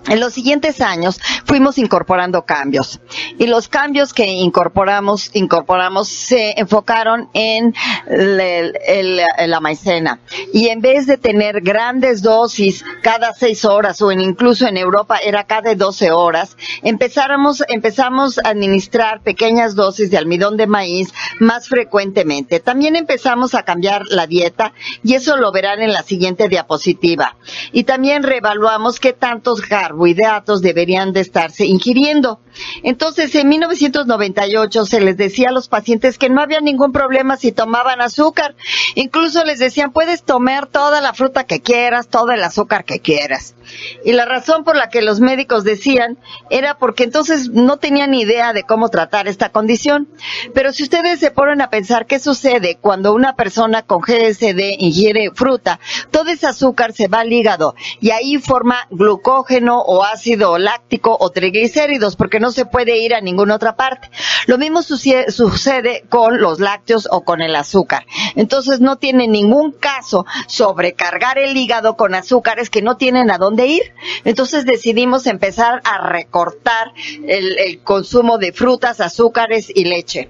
En 0.07 0.21
los 0.21 0.33
siguientes 0.33 0.79
años 0.79 1.19
fuimos 1.45 1.77
incorporando 1.77 2.45
cambios 2.45 3.01
y 3.37 3.45
los 3.47 3.67
cambios 3.67 4.13
que 4.13 4.25
incorporamos, 4.25 5.29
incorporamos 5.33 6.07
se 6.07 6.57
enfocaron 6.57 7.29
en 7.33 7.73
la 8.07 9.59
maicena 9.59 10.19
y 10.53 10.69
en 10.69 10.79
vez 10.79 11.07
de 11.07 11.17
tener 11.17 11.59
grandes 11.61 12.21
dosis 12.21 12.85
cada 13.03 13.33
seis 13.33 13.65
horas 13.65 14.01
o 14.01 14.11
incluso 14.11 14.65
en 14.67 14.77
Europa 14.77 15.17
era 15.17 15.43
cada 15.43 15.75
doce 15.75 16.11
horas, 16.11 16.55
empezamos, 16.83 17.63
empezamos 17.67 18.37
a 18.39 18.49
administrar 18.49 19.21
pequeñas 19.21 19.75
dosis 19.75 20.09
de 20.09 20.17
almidón 20.17 20.57
de 20.57 20.67
maíz 20.67 21.13
más 21.39 21.67
frecuentemente. 21.67 22.59
También 22.59 22.95
empezamos 22.95 23.55
a 23.55 23.63
cambiar 23.63 24.03
la 24.07 24.27
dieta 24.27 24.73
y 25.03 25.15
eso 25.15 25.37
lo 25.37 25.51
verán 25.51 25.81
en 25.81 25.91
la 25.91 26.03
siguiente 26.03 26.47
diapositiva. 26.47 27.35
Y 27.71 27.83
también 27.83 28.23
reevaluamos 28.23 28.99
qué 28.99 29.13
tantos 29.13 29.66
carbohidratos 29.67 30.61
deberían 30.61 31.13
de 31.13 31.21
estarse 31.21 31.65
ingiriendo. 31.65 32.39
Entonces, 32.83 33.33
en 33.35 33.49
1998 33.49 34.85
se 34.85 35.01
les 35.01 35.17
decía 35.17 35.49
a 35.49 35.51
los 35.51 35.67
pacientes 35.67 36.17
que 36.17 36.29
no 36.29 36.41
había 36.41 36.61
ningún 36.61 36.91
problema 36.91 37.37
si 37.37 37.51
tomaban 37.51 38.01
azúcar. 38.01 38.55
Incluso 38.95 39.43
les 39.43 39.59
decían, 39.59 39.91
puedes 39.91 40.23
tomar 40.23 40.67
toda 40.67 41.01
la 41.01 41.13
fruta 41.13 41.45
que 41.45 41.61
quieras, 41.61 42.07
todo 42.07 42.31
el 42.31 42.43
azúcar 42.43 42.85
que 42.85 42.99
quieras. 42.99 43.55
Y 44.03 44.13
la 44.13 44.25
razón 44.25 44.63
por 44.63 44.75
la 44.75 44.89
que 44.89 45.01
los 45.01 45.19
médicos 45.19 45.63
decían 45.63 46.17
era 46.49 46.77
porque 46.77 47.03
entonces 47.03 47.49
no 47.49 47.77
tenían 47.77 48.13
idea 48.13 48.53
de 48.53 48.63
cómo 48.63 48.89
tratar 48.89 49.27
esta 49.27 49.49
condición. 49.49 50.07
Pero 50.53 50.71
si 50.71 50.83
ustedes 50.83 51.19
se 51.19 51.31
ponen 51.31 51.61
a 51.61 51.69
pensar 51.69 52.05
qué 52.05 52.19
sucede 52.19 52.77
cuando 52.79 53.13
una 53.13 53.35
persona 53.35 53.83
con 53.83 54.01
GSD 54.01 54.75
ingiere 54.79 55.31
fruta, 55.33 55.79
todo 56.11 56.29
ese 56.29 56.47
azúcar 56.47 56.93
se 56.93 57.07
va 57.07 57.21
al 57.21 57.33
hígado 57.33 57.75
y 57.99 58.11
ahí 58.11 58.37
forma 58.37 58.87
glucógeno 58.89 59.81
o 59.81 60.03
ácido 60.03 60.57
láctico 60.57 61.17
o 61.19 61.29
triglicéridos 61.29 62.15
porque 62.15 62.39
no 62.39 62.51
se 62.51 62.65
puede 62.65 62.97
ir 62.97 63.15
a 63.15 63.21
ninguna 63.21 63.55
otra 63.55 63.75
parte. 63.75 64.09
Lo 64.45 64.57
mismo 64.57 64.81
sucede 64.81 66.05
con 66.09 66.39
los 66.39 66.59
lácteos 66.59 67.07
o 67.11 67.21
con 67.21 67.41
el 67.41 67.55
azúcar. 67.55 68.05
Entonces 68.35 68.79
no 68.79 68.97
tiene 68.97 69.27
ningún 69.27 69.71
caso 69.71 70.25
sobrecargar 70.47 71.37
el 71.37 71.55
hígado 71.57 71.97
con 71.97 72.15
azúcares 72.15 72.69
que 72.69 72.81
no 72.81 72.97
tienen 72.97 73.31
a 73.31 73.37
dónde 73.37 73.56
ir. 73.65 73.93
Entonces 74.25 74.65
decidimos 74.65 75.25
empezar 75.25 75.81
a 75.83 76.07
recortar 76.07 76.93
el, 77.25 77.57
el 77.57 77.79
consumo 77.79 78.37
de 78.37 78.53
frutas, 78.53 79.01
azúcares 79.01 79.71
y 79.73 79.85
leche. 79.85 80.29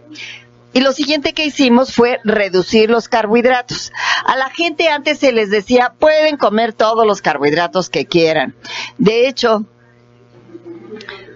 Y 0.73 0.81
lo 0.81 0.91
siguiente 0.91 1.33
que 1.33 1.45
hicimos 1.45 1.93
fue 1.93 2.19
reducir 2.23 2.89
los 2.89 3.09
carbohidratos. 3.09 3.91
A 4.25 4.35
la 4.37 4.49
gente 4.49 4.89
antes 4.89 5.17
se 5.17 5.31
les 5.31 5.49
decía, 5.49 5.93
pueden 5.97 6.37
comer 6.37 6.71
todos 6.71 7.05
los 7.05 7.21
carbohidratos 7.21 7.89
que 7.89 8.05
quieran. 8.05 8.53
De 8.99 9.27
hecho, 9.27 9.65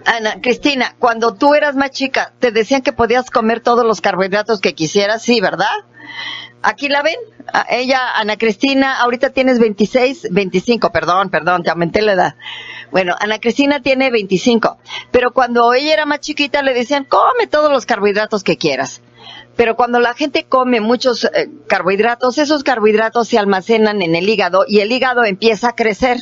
Ana, 0.04 0.40
Cristina, 0.40 0.94
cuando 0.98 1.34
tú 1.34 1.54
eras 1.54 1.74
más 1.76 1.90
chica, 1.90 2.32
te 2.38 2.52
decían 2.52 2.82
que 2.82 2.92
podías 2.92 3.30
comer 3.30 3.60
todos 3.60 3.84
los 3.84 4.00
carbohidratos 4.00 4.60
que 4.60 4.74
quisieras, 4.74 5.22
sí, 5.22 5.40
¿verdad? 5.40 5.66
Aquí 6.62 6.88
la 6.88 7.02
ven, 7.02 7.16
ella, 7.70 8.16
Ana 8.16 8.36
Cristina, 8.36 9.00
ahorita 9.00 9.30
tienes 9.30 9.58
26, 9.58 10.28
25, 10.30 10.90
perdón, 10.92 11.28
perdón, 11.28 11.64
te 11.64 11.70
aumenté 11.70 12.02
la 12.02 12.12
edad. 12.12 12.34
Bueno, 12.92 13.16
Ana 13.18 13.40
Cristina 13.40 13.80
tiene 13.80 14.10
25, 14.10 14.78
pero 15.10 15.32
cuando 15.32 15.74
ella 15.74 15.92
era 15.92 16.06
más 16.06 16.20
chiquita 16.20 16.62
le 16.62 16.72
decían, 16.72 17.04
come 17.04 17.48
todos 17.50 17.70
los 17.72 17.84
carbohidratos 17.84 18.44
que 18.44 18.56
quieras. 18.56 19.02
Pero 19.56 19.76
cuando 19.76 20.00
la 20.00 20.14
gente 20.14 20.44
come 20.48 20.80
muchos 20.80 21.24
eh, 21.24 21.48
carbohidratos, 21.66 22.38
esos 22.38 22.64
carbohidratos 22.64 23.28
se 23.28 23.38
almacenan 23.38 24.02
en 24.02 24.14
el 24.14 24.28
hígado 24.28 24.64
y 24.66 24.80
el 24.80 24.92
hígado 24.92 25.24
empieza 25.24 25.70
a 25.70 25.74
crecer. 25.74 26.18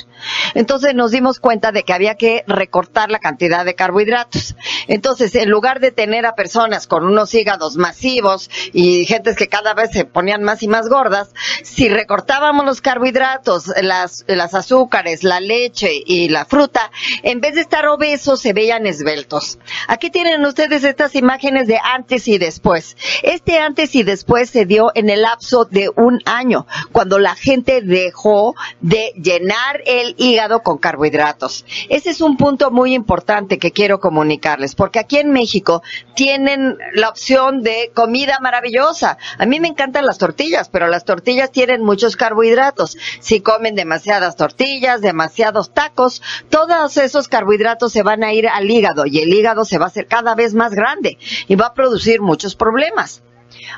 Entonces 0.55 0.95
nos 0.95 1.11
dimos 1.11 1.41
cuenta 1.41 1.73
de 1.73 1.85
que 1.85 1.93
había 1.93 2.17
que 2.17 2.45
recortar 2.47 3.11
la 3.11 3.19
cantidad 3.19 3.65
de 3.65 3.75
carbohidratos. 3.75 4.57
Entonces, 4.89 5.35
en 5.35 5.51
lugar 5.51 5.81
de 5.81 5.93
tener 5.93 6.27
a 6.27 6.35
personas 6.35 6.87
con 6.87 7.05
unos 7.05 7.33
hígados 7.35 7.77
masivos 7.77 8.51
y 8.73 9.05
gentes 9.07 9.37
que 9.37 9.49
cada 9.49 9.75
vez 9.75 9.91
se 9.93 10.05
ponían 10.05 10.43
más 10.43 10.63
y 10.63 10.69
más 10.69 10.89
gordas, 10.89 11.33
si 11.63 11.89
recortábamos 11.89 12.65
los 12.65 12.81
carbohidratos, 12.81 13.73
las, 13.83 14.25
las 14.27 14.55
azúcares, 14.55 15.23
la 15.23 15.41
leche 15.41 15.91
y 16.05 16.29
la 16.29 16.45
fruta, 16.45 16.91
en 17.23 17.41
vez 17.41 17.55
de 17.55 17.61
estar 17.61 17.87
obesos, 17.87 18.41
se 18.41 18.53
veían 18.53 18.87
esbeltos. 18.87 19.59
Aquí 19.89 20.11
tienen 20.11 20.45
ustedes 20.45 20.85
estas 20.85 21.15
imágenes 21.15 21.67
de 21.67 21.79
antes 21.83 22.27
y 22.29 22.39
después. 22.39 22.97
Este 23.23 23.59
antes 23.59 23.95
y 23.95 24.03
después 24.03 24.51
se 24.51 24.67
dio 24.67 24.93
en 24.95 25.11
el 25.11 25.23
lapso 25.23 25.65
de 25.65 25.91
un 25.97 26.21
año, 26.25 26.67
cuando 26.93 27.19
la 27.19 27.35
gente 27.35 27.83
dejó 27.83 28.55
de 28.81 29.13
llenar 29.17 29.83
el 29.87 30.15
hígado 30.19 30.63
con 30.63 30.79
carbohidratos. 30.79 31.65
Ese 31.89 32.11
es 32.11 32.21
un 32.21 32.37
punto 32.37 32.71
muy 32.71 32.95
importante 32.95 33.59
que 33.59 33.73
quiero 33.73 34.01
comunicarles, 34.01 34.75
porque 34.75 34.99
aquí 34.99 35.19
en 35.19 35.33
México 35.33 35.83
tienen 36.15 36.79
la 36.95 37.09
opción 37.09 37.63
de 37.63 37.91
comida 37.95 38.39
maravillosa. 38.41 39.19
A 39.39 39.47
mí 39.47 39.61
me 39.61 39.69
encantan 39.69 40.07
las 40.07 40.19
tortillas, 40.19 40.69
pero 40.69 40.89
las 40.89 41.05
tortillas 41.05 41.51
tienen 41.51 41.83
muchos 41.83 42.17
carbohidratos. 42.17 42.97
Si 43.21 43.41
comen 43.41 43.75
demasiadas 43.75 44.37
tortillas, 44.37 45.01
demasiados 45.01 45.73
tacos, 45.73 46.23
todos 46.49 46.97
esos 46.97 47.29
carbohidratos 47.29 47.93
se 47.93 48.03
van 48.03 48.25
a 48.25 48.33
ir 48.33 48.49
al 48.49 48.71
hígado 48.71 49.07
y 49.07 49.19
el 49.19 49.33
hígado 49.33 49.65
se 49.65 49.79
va 49.79 49.87
a 49.87 49.89
hacer 49.89 50.07
cada 50.07 50.35
vez 50.35 50.55
más 50.55 50.73
grande 50.73 51.19
y 51.49 51.55
va 51.57 51.67
a 51.67 51.75
producir 51.75 52.21
muchos 52.21 52.55
problemas. 52.55 53.10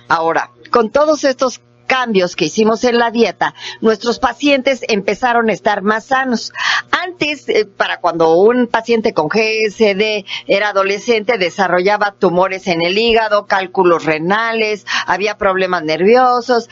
Ahora, 0.08 0.50
con 0.70 0.90
todos 0.90 1.24
estos 1.24 1.60
cambios 1.92 2.36
que 2.36 2.46
hicimos 2.46 2.84
en 2.84 2.96
la 2.96 3.10
dieta, 3.10 3.54
nuestros 3.82 4.18
pacientes 4.18 4.80
empezaron 4.88 5.50
a 5.50 5.52
estar 5.52 5.82
más 5.82 6.06
sanos. 6.06 6.50
Antes, 6.90 7.46
eh, 7.50 7.66
para 7.66 8.00
cuando 8.00 8.34
un 8.40 8.66
paciente 8.66 9.12
con 9.12 9.28
GSD 9.28 10.24
era 10.46 10.70
adolescente, 10.70 11.36
desarrollaba 11.36 12.14
tumores 12.18 12.66
en 12.66 12.80
el 12.80 12.96
hígado, 12.96 13.44
cálculos 13.46 14.06
renales, 14.06 14.86
había 15.06 15.36
problemas 15.36 15.82
nerviosos, 15.82 16.70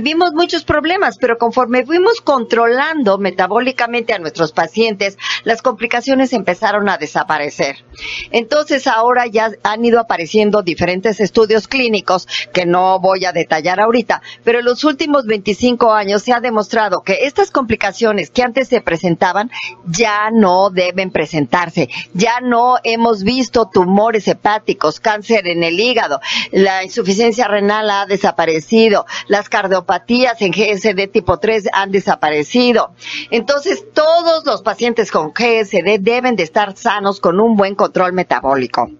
vimos 0.00 0.32
muchos 0.32 0.62
problemas, 0.62 1.18
pero 1.18 1.38
conforme 1.38 1.84
fuimos 1.84 2.20
controlando 2.20 3.18
metabólicamente 3.18 4.12
a 4.12 4.20
nuestros 4.20 4.52
pacientes, 4.52 5.18
las 5.42 5.60
complicaciones 5.60 6.32
empezaron 6.32 6.88
a 6.88 6.98
desaparecer. 6.98 7.84
Entonces 8.30 8.86
ahora 8.86 9.26
ya 9.26 9.50
han 9.64 9.84
ido 9.84 9.98
apareciendo 9.98 10.62
diferentes 10.62 11.18
estudios 11.18 11.66
clínicos 11.66 12.28
que 12.52 12.64
no 12.64 13.00
voy 13.00 13.24
a 13.24 13.32
detallar 13.32 13.80
ahorita, 13.80 14.22
pero 14.51 14.51
pero 14.52 14.60
en 14.60 14.66
los 14.66 14.84
últimos 14.84 15.24
25 15.24 15.94
años 15.94 16.24
se 16.24 16.34
ha 16.34 16.40
demostrado 16.40 17.00
que 17.00 17.24
estas 17.24 17.50
complicaciones 17.50 18.28
que 18.28 18.42
antes 18.42 18.68
se 18.68 18.82
presentaban 18.82 19.50
ya 19.86 20.30
no 20.30 20.68
deben 20.68 21.10
presentarse. 21.10 21.88
Ya 22.12 22.38
no 22.42 22.76
hemos 22.84 23.22
visto 23.22 23.70
tumores 23.72 24.28
hepáticos, 24.28 25.00
cáncer 25.00 25.48
en 25.48 25.64
el 25.64 25.80
hígado, 25.80 26.20
la 26.50 26.84
insuficiencia 26.84 27.48
renal 27.48 27.88
ha 27.88 28.04
desaparecido, 28.04 29.06
las 29.26 29.48
cardiopatías 29.48 30.42
en 30.42 30.52
GSD 30.52 31.10
tipo 31.10 31.38
3 31.38 31.70
han 31.72 31.90
desaparecido. 31.90 32.92
Entonces, 33.30 33.82
todos 33.94 34.44
los 34.44 34.60
pacientes 34.60 35.10
con 35.10 35.32
GSD 35.32 35.98
deben 35.98 36.36
de 36.36 36.42
estar 36.42 36.76
sanos 36.76 37.20
con 37.20 37.40
un 37.40 37.56
buen 37.56 37.74
control 37.74 38.12
metabólico. 38.12 38.90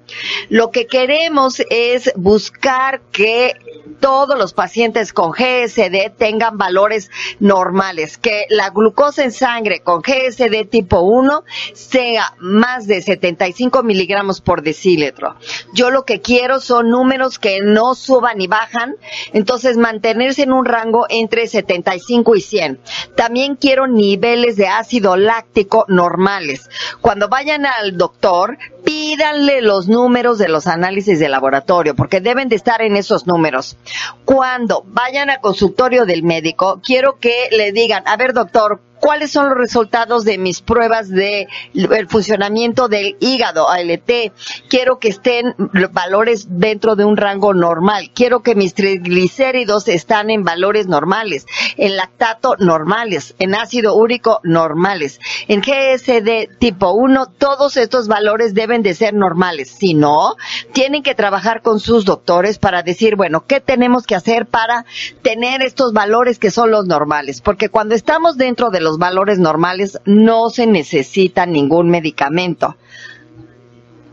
Lo 0.48 0.70
que 0.70 0.86
queremos 0.86 1.62
es 1.68 2.10
buscar 2.16 3.02
que 3.12 3.54
todos 4.00 4.38
los 4.38 4.52
pacientes 4.52 5.12
con 5.12 5.30
GSD 5.30 6.10
tengan 6.16 6.58
valores 6.58 7.10
normales, 7.40 8.18
que 8.18 8.46
la 8.50 8.70
glucosa 8.70 9.24
en 9.24 9.32
sangre 9.32 9.80
con 9.80 10.02
GSD 10.02 10.68
tipo 10.68 11.00
1 11.00 11.44
sea 11.72 12.34
más 12.38 12.86
de 12.86 13.00
75 13.00 13.82
miligramos 13.82 14.40
por 14.40 14.62
decilitro. 14.62 15.36
Yo 15.72 15.90
lo 15.90 16.04
que 16.04 16.20
quiero 16.20 16.60
son 16.60 16.90
números 16.90 17.38
que 17.38 17.60
no 17.60 17.94
suban 17.94 18.40
y 18.40 18.46
bajan, 18.46 18.96
entonces 19.32 19.76
mantenerse 19.76 20.42
en 20.42 20.52
un 20.52 20.64
rango 20.64 21.06
entre 21.08 21.46
75 21.46 22.36
y 22.36 22.40
100. 22.40 22.80
También 23.16 23.56
quiero 23.56 23.86
niveles 23.86 24.56
de 24.56 24.66
ácido 24.66 25.16
láctico 25.16 25.84
normales. 25.88 26.68
Cuando 27.00 27.28
vayan 27.28 27.66
al 27.66 27.96
doctor, 27.96 28.58
pídanle 28.84 29.62
los 29.62 29.88
números 29.88 30.38
de 30.38 30.48
los 30.48 30.66
análisis 30.66 31.18
de 31.18 31.28
laboratorio, 31.28 31.94
porque 31.94 32.20
deben 32.20 32.48
de 32.48 32.56
estar 32.56 32.82
en 32.82 32.96
esos 32.96 33.26
números. 33.26 33.76
Cuando 34.24 34.84
vayan 34.86 35.30
al 35.30 35.40
consultorio 35.40 36.06
del 36.06 36.22
médico, 36.22 36.80
quiero 36.84 37.18
que 37.18 37.48
le 37.52 37.72
digan, 37.72 38.02
a 38.06 38.16
ver 38.16 38.32
doctor, 38.32 38.80
cuáles 39.02 39.32
son 39.32 39.48
los 39.48 39.58
resultados 39.58 40.24
de 40.24 40.38
mis 40.38 40.62
pruebas 40.62 41.08
de 41.08 41.48
el 41.74 42.06
funcionamiento 42.06 42.86
del 42.86 43.16
hígado 43.18 43.68
ALT. 43.68 44.32
Quiero 44.68 45.00
que 45.00 45.08
estén 45.08 45.56
valores 45.90 46.46
dentro 46.48 46.94
de 46.94 47.04
un 47.04 47.16
rango 47.16 47.52
normal. 47.52 48.12
Quiero 48.14 48.44
que 48.44 48.54
mis 48.54 48.74
triglicéridos 48.74 49.88
están 49.88 50.30
en 50.30 50.44
valores 50.44 50.86
normales, 50.86 51.46
en 51.76 51.96
lactato 51.96 52.54
normales, 52.60 53.34
en 53.40 53.56
ácido 53.56 53.96
úrico 53.96 54.38
normales, 54.44 55.18
en 55.48 55.62
GSD 55.62 56.56
tipo 56.60 56.92
1, 56.92 57.26
todos 57.38 57.76
estos 57.76 58.06
valores 58.06 58.54
deben 58.54 58.82
de 58.82 58.94
ser 58.94 59.14
normales. 59.14 59.74
Si 59.76 59.94
no, 59.94 60.36
tienen 60.72 61.02
que 61.02 61.16
trabajar 61.16 61.62
con 61.62 61.80
sus 61.80 62.04
doctores 62.04 62.60
para 62.60 62.84
decir, 62.84 63.16
bueno, 63.16 63.46
¿qué 63.48 63.60
tenemos 63.60 64.06
que 64.06 64.14
hacer 64.14 64.46
para 64.46 64.84
tener 65.22 65.60
estos 65.62 65.92
valores 65.92 66.38
que 66.38 66.52
son 66.52 66.70
los 66.70 66.86
normales? 66.86 67.40
Porque 67.40 67.68
cuando 67.68 67.96
estamos 67.96 68.36
dentro 68.36 68.70
de 68.70 68.80
los 68.80 68.91
valores 68.98 69.38
normales, 69.38 69.98
no 70.04 70.50
se 70.50 70.66
necesita 70.66 71.46
ningún 71.46 71.90
medicamento. 71.90 72.76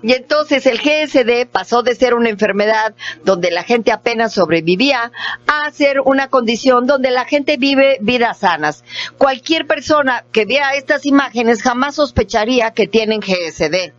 Y 0.01 0.13
entonces 0.13 0.65
el 0.65 0.79
GSD 0.79 1.47
pasó 1.51 1.83
de 1.83 1.95
ser 1.95 2.13
una 2.13 2.29
enfermedad 2.29 2.95
donde 3.25 3.51
la 3.51 3.63
gente 3.63 3.91
apenas 3.91 4.33
sobrevivía 4.33 5.11
a 5.47 5.69
ser 5.71 5.99
una 5.99 6.29
condición 6.29 6.87
donde 6.87 7.11
la 7.11 7.25
gente 7.25 7.57
vive 7.57 7.97
vidas 8.01 8.39
sanas. 8.39 8.83
Cualquier 9.17 9.67
persona 9.67 10.23
que 10.31 10.45
vea 10.45 10.75
estas 10.75 11.05
imágenes 11.05 11.61
jamás 11.61 11.95
sospecharía 11.95 12.71
que 12.71 12.87
tienen 12.87 13.19
GSD. 13.19 13.93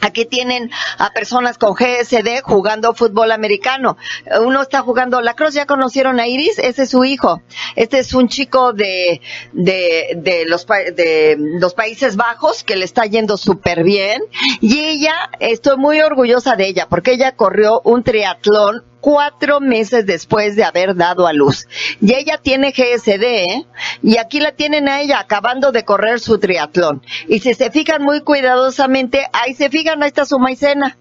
Aquí 0.00 0.24
tienen 0.24 0.70
a 0.98 1.12
personas 1.12 1.58
con 1.58 1.74
GSD 1.74 2.42
jugando 2.42 2.94
fútbol 2.94 3.32
americano. 3.32 3.96
Uno 4.40 4.62
está 4.62 4.82
jugando 4.82 5.20
la 5.20 5.34
cross. 5.34 5.54
¿Ya 5.54 5.66
conocieron 5.66 6.20
a 6.20 6.26
Iris? 6.26 6.58
Ese 6.58 6.84
es 6.84 6.90
su 6.90 7.04
hijo. 7.04 7.42
Este 7.76 7.98
es 7.98 8.14
un 8.14 8.28
chico 8.28 8.72
de, 8.72 9.20
de, 9.52 10.14
de, 10.16 10.44
los, 10.46 10.66
de 10.66 11.36
los 11.38 11.74
Países 11.74 12.16
Bajos 12.16 12.64
que 12.64 12.76
le 12.76 12.84
está 12.84 13.04
yendo 13.04 13.36
súper 13.36 13.84
bien. 13.84 14.22
Y 14.60 14.80
ella, 14.80 15.30
estoy 15.38 15.76
muy 15.76 16.00
orgullosa 16.00 16.56
de 16.56 16.66
ella 16.66 16.86
porque 16.88 17.12
ella 17.12 17.36
corrió 17.36 17.80
un 17.84 18.02
triatlón 18.02 18.89
cuatro 19.00 19.60
meses 19.60 20.06
después 20.06 20.56
de 20.56 20.64
haber 20.64 20.94
dado 20.94 21.26
a 21.26 21.32
luz. 21.32 21.66
Y 22.00 22.14
ella 22.14 22.38
tiene 22.38 22.72
GSD, 22.72 23.22
¿eh? 23.22 23.66
Y 24.02 24.18
aquí 24.18 24.40
la 24.40 24.52
tienen 24.52 24.88
a 24.88 25.00
ella 25.00 25.18
acabando 25.18 25.72
de 25.72 25.84
correr 25.84 26.20
su 26.20 26.38
triatlón. 26.38 27.02
Y 27.28 27.40
si 27.40 27.54
se 27.54 27.70
fijan 27.70 28.02
muy 28.02 28.20
cuidadosamente, 28.22 29.26
ahí 29.32 29.54
se 29.54 29.70
fijan, 29.70 30.02
ahí 30.02 30.08
está 30.08 30.24
su 30.24 30.38
maicena. 30.38 30.96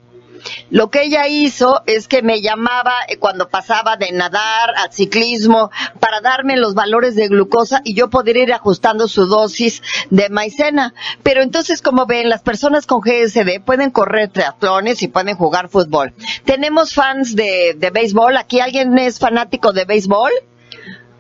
Lo 0.70 0.90
que 0.90 1.04
ella 1.04 1.28
hizo 1.28 1.82
es 1.86 2.08
que 2.08 2.22
me 2.22 2.42
llamaba 2.42 2.94
eh, 3.08 3.18
cuando 3.18 3.50
pasaba 3.50 3.98
de 3.98 4.12
nadar 4.12 4.74
al 4.78 4.92
ciclismo 4.92 5.72
para 6.00 6.22
darme 6.22 6.58
los 6.58 6.74
valores 6.74 7.16
de 7.16 7.28
glucosa 7.28 7.82
y 7.84 7.94
yo 7.94 8.10
poder 8.10 8.38
ir 8.38 8.54
ajustando 8.54 9.08
su 9.08 9.26
dosis 9.26 9.82
de 10.10 10.30
maicena. 10.30 10.94
Pero 11.24 11.42
entonces, 11.42 11.82
como 11.82 12.06
ven, 12.06 12.30
las 12.30 12.42
personas 12.42 12.86
con 12.86 13.02
GSD 13.02 13.62
pueden 13.64 13.92
correr 13.92 14.30
triatlones 14.30 15.02
y 15.02 15.08
pueden 15.08 15.36
jugar 15.36 15.70
fútbol. 15.70 16.14
Tenemos 16.46 16.94
fans 16.94 17.36
de, 17.36 17.76
de 17.78 17.90
béisbol. 17.90 18.38
¿Aquí 18.38 18.60
alguien 18.60 18.98
es 18.98 19.20
fanático 19.20 19.74
de 19.74 19.86
béisbol? 19.86 20.32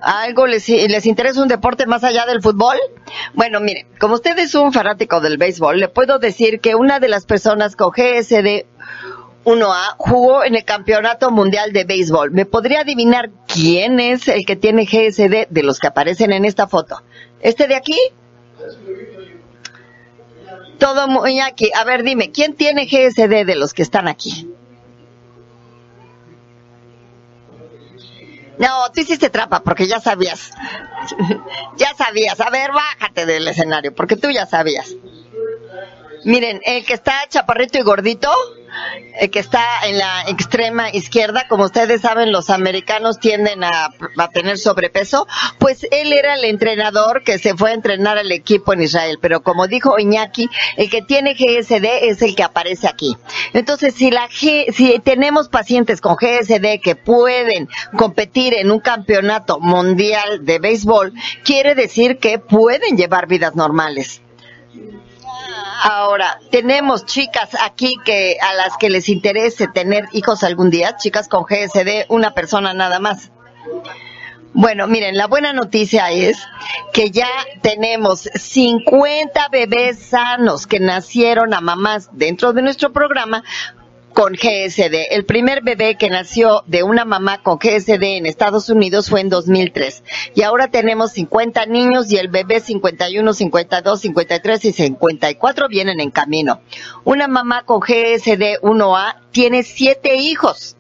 ¿Algo 0.01 0.47
les, 0.47 0.67
les 0.69 1.05
interesa 1.05 1.41
un 1.41 1.47
deporte 1.47 1.85
más 1.85 2.03
allá 2.03 2.25
del 2.25 2.41
fútbol? 2.41 2.77
Bueno, 3.33 3.59
miren, 3.59 3.87
como 3.99 4.15
usted 4.15 4.37
es 4.39 4.55
un 4.55 4.71
fanático 4.71 5.19
del 5.19 5.37
béisbol, 5.37 5.79
le 5.79 5.89
puedo 5.89 6.19
decir 6.19 6.61
que 6.61 6.75
una 6.75 6.99
de 6.99 7.09
las 7.09 7.25
personas 7.25 7.75
con 7.75 7.91
GSD 7.91 8.65
1A 9.49 9.95
jugó 9.97 10.43
en 10.43 10.55
el 10.55 10.63
Campeonato 10.63 11.31
Mundial 11.31 11.73
de 11.73 11.83
Béisbol. 11.83 12.29
¿Me 12.29 12.45
podría 12.45 12.81
adivinar 12.81 13.31
quién 13.47 13.99
es 13.99 14.27
el 14.27 14.45
que 14.45 14.55
tiene 14.55 14.85
GSD 14.85 15.47
de 15.49 15.63
los 15.63 15.79
que 15.79 15.87
aparecen 15.87 16.31
en 16.33 16.45
esta 16.45 16.67
foto? 16.67 17.01
¿Este 17.41 17.67
de 17.67 17.75
aquí? 17.75 17.97
Todo 20.77 21.07
muy 21.07 21.39
aquí. 21.39 21.71
A 21.75 21.83
ver, 21.83 22.03
dime, 22.03 22.31
¿quién 22.31 22.53
tiene 22.53 22.85
GSD 22.85 23.43
de 23.45 23.55
los 23.55 23.73
que 23.73 23.81
están 23.81 24.07
aquí? 24.07 24.47
No, 28.59 28.91
tú 28.93 29.01
hiciste 29.01 29.31
trampa 29.31 29.63
porque 29.63 29.87
ya 29.87 29.99
sabías. 29.99 30.51
ya 31.77 31.95
sabías. 31.97 32.39
A 32.39 32.51
ver, 32.51 32.71
bájate 32.71 33.25
del 33.25 33.47
escenario 33.47 33.95
porque 33.95 34.15
tú 34.15 34.29
ya 34.29 34.45
sabías. 34.45 34.93
Miren, 36.23 36.61
el 36.65 36.85
que 36.85 36.93
está 36.93 37.13
chaparrito 37.29 37.79
y 37.79 37.81
gordito, 37.81 38.29
el 39.19 39.29
que 39.29 39.39
está 39.39 39.63
en 39.85 39.97
la 39.97 40.23
extrema 40.27 40.89
izquierda, 40.91 41.47
como 41.47 41.65
ustedes 41.65 42.01
saben, 42.01 42.31
los 42.31 42.49
americanos 42.49 43.19
tienden 43.19 43.63
a, 43.63 43.89
tener 44.33 44.57
sobrepeso, 44.57 45.27
pues 45.57 45.85
él 45.91 46.13
era 46.13 46.35
el 46.35 46.45
entrenador 46.45 47.23
que 47.23 47.39
se 47.39 47.55
fue 47.55 47.71
a 47.71 47.73
entrenar 47.73 48.17
al 48.17 48.31
equipo 48.31 48.73
en 48.73 48.83
Israel, 48.83 49.17
pero 49.21 49.41
como 49.41 49.67
dijo 49.67 49.97
Iñaki, 49.99 50.49
el 50.77 50.89
que 50.89 51.01
tiene 51.01 51.33
GSD 51.33 52.09
es 52.09 52.21
el 52.21 52.35
que 52.35 52.43
aparece 52.43 52.87
aquí. 52.87 53.17
Entonces, 53.53 53.95
si 53.95 54.11
la 54.11 54.29
si 54.29 54.99
tenemos 55.03 55.49
pacientes 55.49 56.01
con 56.01 56.15
GSD 56.15 56.79
que 56.81 56.95
pueden 56.95 57.67
competir 57.97 58.53
en 58.53 58.71
un 58.71 58.79
campeonato 58.79 59.59
mundial 59.59 60.45
de 60.45 60.59
béisbol, 60.59 61.13
quiere 61.43 61.75
decir 61.75 62.17
que 62.17 62.39
pueden 62.39 62.95
llevar 62.97 63.27
vidas 63.27 63.55
normales. 63.55 64.21
Ahora, 65.81 66.39
tenemos 66.51 67.05
chicas 67.05 67.49
aquí 67.61 67.95
que 68.03 68.37
a 68.41 68.53
las 68.53 68.75
que 68.77 68.89
les 68.89 69.07
interese 69.07 69.67
tener 69.67 70.05
hijos 70.11 70.43
algún 70.43 70.69
día, 70.69 70.97
chicas 70.97 71.29
con 71.29 71.43
GSD, 71.43 72.05
una 72.09 72.33
persona 72.33 72.73
nada 72.73 72.99
más. 72.99 73.31
Bueno, 74.51 74.87
miren, 74.87 75.15
la 75.15 75.27
buena 75.27 75.53
noticia 75.53 76.11
es 76.11 76.37
que 76.91 77.11
ya 77.11 77.29
tenemos 77.61 78.21
50 78.33 79.47
bebés 79.49 79.99
sanos 79.99 80.67
que 80.67 80.79
nacieron 80.79 81.53
a 81.53 81.61
mamás 81.61 82.09
dentro 82.11 82.51
de 82.51 82.63
nuestro 82.63 82.91
programa 82.91 83.43
con 84.13 84.33
GSD. 84.33 85.11
El 85.11 85.25
primer 85.25 85.61
bebé 85.63 85.95
que 85.95 86.09
nació 86.09 86.63
de 86.67 86.83
una 86.83 87.05
mamá 87.05 87.41
con 87.41 87.57
GSD 87.57 88.17
en 88.17 88.25
Estados 88.25 88.69
Unidos 88.69 89.09
fue 89.09 89.21
en 89.21 89.29
2003. 89.29 90.03
Y 90.35 90.43
ahora 90.43 90.69
tenemos 90.69 91.11
50 91.13 91.65
niños 91.67 92.11
y 92.11 92.17
el 92.17 92.27
bebé 92.27 92.59
51, 92.59 93.33
52, 93.33 94.01
53 94.01 94.65
y 94.65 94.71
54 94.73 95.67
vienen 95.69 95.99
en 95.99 96.11
camino. 96.11 96.61
Una 97.03 97.27
mamá 97.27 97.63
con 97.63 97.79
GSD 97.79 98.59
1A 98.61 99.15
tiene 99.31 99.63
siete 99.63 100.15
hijos. 100.15 100.75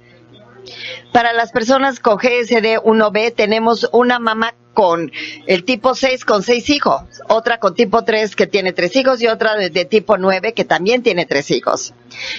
Para 1.11 1.33
las 1.33 1.51
personas 1.51 1.99
con 1.99 2.17
GSD 2.17 2.77
1B 2.83 3.33
tenemos 3.33 3.89
una 3.91 4.19
mamá 4.19 4.53
con 4.73 5.11
el 5.47 5.65
tipo 5.65 5.95
6 5.95 6.23
con 6.25 6.43
seis 6.43 6.69
hijos, 6.69 7.01
otra 7.27 7.59
con 7.59 7.73
tipo 7.73 8.03
3 8.03 8.35
que 8.35 8.47
tiene 8.47 8.71
tres 8.71 8.95
hijos 8.95 9.21
y 9.21 9.27
otra 9.27 9.55
de, 9.55 9.69
de 9.69 9.85
tipo 9.85 10.17
9 10.17 10.53
que 10.53 10.63
también 10.63 11.03
tiene 11.03 11.25
tres 11.25 11.51
hijos. 11.51 11.93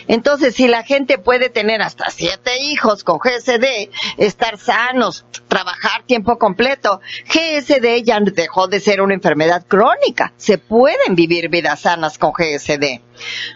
Entonces, 0.08 0.54
si 0.54 0.68
la 0.68 0.82
gente 0.82 1.18
puede 1.18 1.48
tener 1.48 1.82
hasta 1.82 2.10
siete 2.10 2.58
hijos 2.62 3.04
con 3.04 3.18
GSD, 3.18 3.90
estar 4.16 4.58
sanos, 4.58 5.24
trabajar 5.48 6.04
tiempo 6.04 6.38
completo, 6.38 7.00
GSD 7.26 8.02
ya 8.04 8.20
dejó 8.20 8.68
de 8.68 8.80
ser 8.80 9.00
una 9.00 9.14
enfermedad 9.14 9.64
crónica. 9.66 10.32
Se 10.36 10.58
pueden 10.58 11.14
vivir 11.14 11.48
vidas 11.48 11.80
sanas 11.80 12.18
con 12.18 12.32
GSD. 12.32 13.00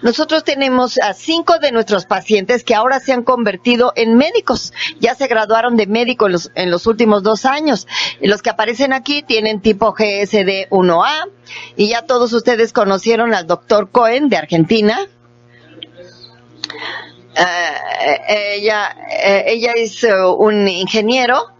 Nosotros 0.02 0.44
tenemos 0.44 0.98
a 0.98 1.14
cinco 1.14 1.58
de 1.58 1.72
nuestros 1.72 2.04
pacientes 2.06 2.64
que 2.64 2.74
ahora 2.74 3.00
se 3.00 3.12
han 3.12 3.22
convertido 3.22 3.92
en 3.96 4.16
médicos. 4.16 4.72
Ya 5.00 5.14
se 5.14 5.26
graduaron 5.26 5.76
de 5.76 5.86
médico 5.86 6.26
en 6.26 6.32
los, 6.32 6.50
en 6.54 6.70
los 6.70 6.86
últimos 6.86 7.22
dos 7.22 7.44
años. 7.44 7.86
Los 8.20 8.42
que 8.42 8.50
aparecen 8.50 8.92
aquí 8.92 9.22
tienen 9.22 9.60
tipo 9.60 9.92
GSD 9.92 10.68
1A 10.70 11.30
y 11.76 11.88
ya 11.88 12.02
todos 12.02 12.32
ustedes 12.32 12.72
conocieron 12.72 13.34
al 13.34 13.46
doctor 13.46 13.90
Cohen 13.90 14.28
de 14.28 14.36
Argentina. 14.36 14.98
Eh, 17.36 18.54
ella, 18.56 18.96
eh, 19.10 19.44
ella 19.48 19.72
es 19.76 20.04
eh, 20.04 20.14
un 20.24 20.68
ingeniero. 20.68 21.50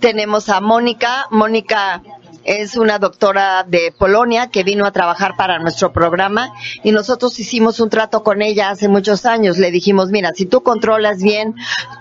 Tenemos 0.00 0.48
a 0.48 0.60
Mónica. 0.60 1.26
Mónica 1.30 2.02
es 2.44 2.76
una 2.76 2.98
doctora 2.98 3.64
de 3.66 3.92
Polonia 3.96 4.48
que 4.48 4.62
vino 4.62 4.86
a 4.86 4.92
trabajar 4.92 5.36
para 5.36 5.58
nuestro 5.58 5.92
programa 5.92 6.52
y 6.82 6.92
nosotros 6.92 7.38
hicimos 7.38 7.80
un 7.80 7.90
trato 7.90 8.22
con 8.22 8.42
ella 8.42 8.70
hace 8.70 8.88
muchos 8.88 9.26
años. 9.26 9.58
Le 9.58 9.70
dijimos, 9.70 10.10
mira, 10.10 10.32
si 10.34 10.46
tú 10.46 10.62
controlas 10.62 11.22
bien 11.22 11.54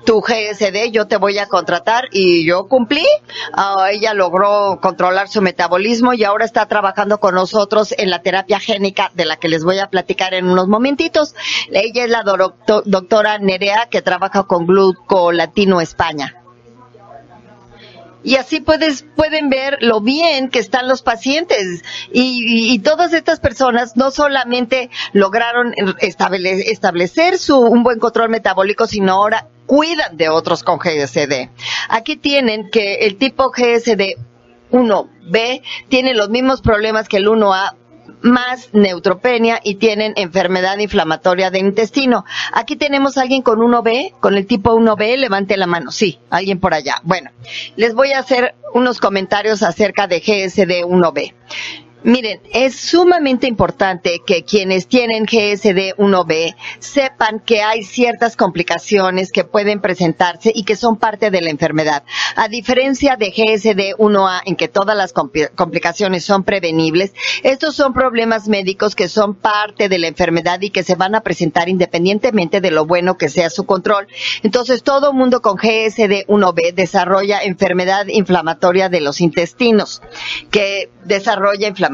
tu 0.06 0.21
GSD, 0.21 0.91
yo 0.91 1.08
te 1.08 1.17
voy 1.17 1.38
a 1.38 1.47
contratar 1.47 2.06
y 2.12 2.45
yo 2.45 2.67
cumplí. 2.67 3.06
Ah, 3.53 3.88
ella 3.91 4.13
logró 4.13 4.79
controlar 4.82 5.29
su 5.29 5.41
metabolismo 5.41 6.13
y 6.13 6.23
ahora 6.23 6.45
está 6.45 6.65
trabajando 6.67 7.19
con 7.19 7.36
nosotros 7.36 7.93
en 7.97 8.10
la 8.10 8.21
terapia 8.21 8.60
génica 8.60 9.12
de 9.15 9.25
la 9.25 9.38
que 9.38 9.49
les 9.49 9.63
voy 9.63 9.79
a 9.79 9.89
platicar 9.89 10.34
en 10.34 10.47
unos 10.47 10.67
momentitos. 10.67 11.36
Ella 11.71 12.03
es 12.03 12.10
la 12.10 12.23
doctora 12.86 13.38
Nerea 13.39 13.88
que 13.89 14.01
trabaja 14.01 14.43
con 14.43 14.67
Gluco 14.67 15.32
Latino 15.32 15.82
España 15.82 16.42
y 18.24 18.36
así 18.36 18.62
puedes, 18.62 19.06
pueden 19.16 19.50
ver 19.50 19.78
lo 19.82 20.02
bien 20.02 20.50
que 20.50 20.60
están 20.60 20.88
los 20.88 21.02
pacientes. 21.02 21.84
Y, 22.12 22.74
y, 22.74 22.80
todas 22.80 23.14
estas 23.14 23.40
personas 23.40 23.96
no 23.98 24.12
solamente 24.12 24.90
lograron 25.12 25.74
establecer, 26.00 26.68
establecer 26.68 27.38
su, 27.38 27.60
un 27.60 27.84
buen 27.84 28.00
control 28.00 28.30
metabólico, 28.30 28.88
sino 28.88 29.14
ahora 29.14 29.48
cuidan 29.66 30.18
de 30.18 30.30
otros 30.30 30.64
con 30.64 30.80
GSD. 30.80 31.50
Aquí 31.90 32.16
tienen 32.16 32.70
que 32.70 33.06
el 33.06 33.18
tipo 33.18 33.52
GSD 33.52 34.18
1B 34.72 35.62
tiene 35.90 36.14
los 36.14 36.30
mismos 36.30 36.62
problemas 36.62 37.08
que 37.08 37.18
el 37.18 37.28
1A, 37.28 37.76
más 38.24 38.70
neutropenia 38.74 39.60
y 39.64 39.76
tienen 39.76 40.14
enfermedad 40.16 40.78
inflamatoria 40.80 41.52
de 41.52 41.60
intestino. 41.60 42.26
Aquí 42.54 42.76
tenemos 42.76 43.18
a 43.18 43.22
alguien 43.22 43.44
con 43.44 43.60
1B, 43.60 44.14
con 44.20 44.36
el 44.36 44.48
tipo 44.48 44.74
1B, 44.74 45.18
levante 45.18 45.58
la 45.58 45.68
mano. 45.68 45.92
Sí, 45.92 46.20
alguien 46.30 46.60
por 46.60 46.74
allá. 46.74 47.02
Bueno, 47.04 47.30
les 47.76 47.94
voy 47.94 48.14
a 48.14 48.20
hacer 48.20 48.56
unos 48.74 49.00
comentarios 49.00 49.62
acerca 49.62 50.08
de 50.08 50.20
GSD 50.20 50.86
1B. 50.86 51.34
Miren, 52.06 52.42
es 52.52 52.76
sumamente 52.76 53.48
importante 53.48 54.22
que 54.26 54.44
quienes 54.44 54.88
tienen 54.88 55.24
GSD 55.24 55.96
1B 55.98 56.54
sepan 56.80 57.39
que 57.39 57.62
hay 57.62 57.84
ciertas 57.84 58.36
complicaciones 58.36 59.32
que 59.32 59.46
pueden 59.46 59.80
presentarse 59.80 60.52
y 60.54 60.63
que 60.66 60.76
son 60.76 60.98
parte 60.98 61.32
de 61.32 61.39
la 61.39 61.50
enfermedad. 61.50 62.04
A 62.36 62.50
diferencia 62.50 63.16
de 63.16 63.30
GSD 63.30 63.96
1A, 63.98 64.42
en 64.46 64.58
que 64.58 64.68
todas 64.68 64.98
las 64.98 65.13
complicaciones 65.13 66.26
son 66.26 66.44
prevenibles, 66.44 67.13
estos 67.42 67.74
son 67.78 67.94
problemas 67.94 68.50
médicos 68.50 68.96
que 68.96 69.08
son 69.08 69.34
parte 69.34 69.88
de 69.88 69.98
la 69.98 70.08
enfermedad 70.08 70.60
y 70.62 70.72
que 70.72 70.84
se 70.84 70.96
van 70.96 71.16
a 71.16 71.22
presentar 71.22 71.70
independientemente 71.70 72.60
de 72.60 72.72
lo 72.72 72.86
bueno 72.86 73.18
que 73.18 73.30
sea 73.30 73.50
su 73.50 73.66
control. 73.66 74.08
Entonces, 74.44 74.84
todo 74.84 75.13
mundo 75.13 75.42
con 75.42 75.56
GSD 75.56 76.28
1B 76.28 76.74
desarrolla 76.74 77.44
enfermedad 77.44 78.08
inflamatoria 78.08 78.89
de 78.89 79.00
los 79.00 79.22
intestinos, 79.22 80.02
que 80.52 80.89
desarrolla 81.06 81.70
inflamación 81.70 81.92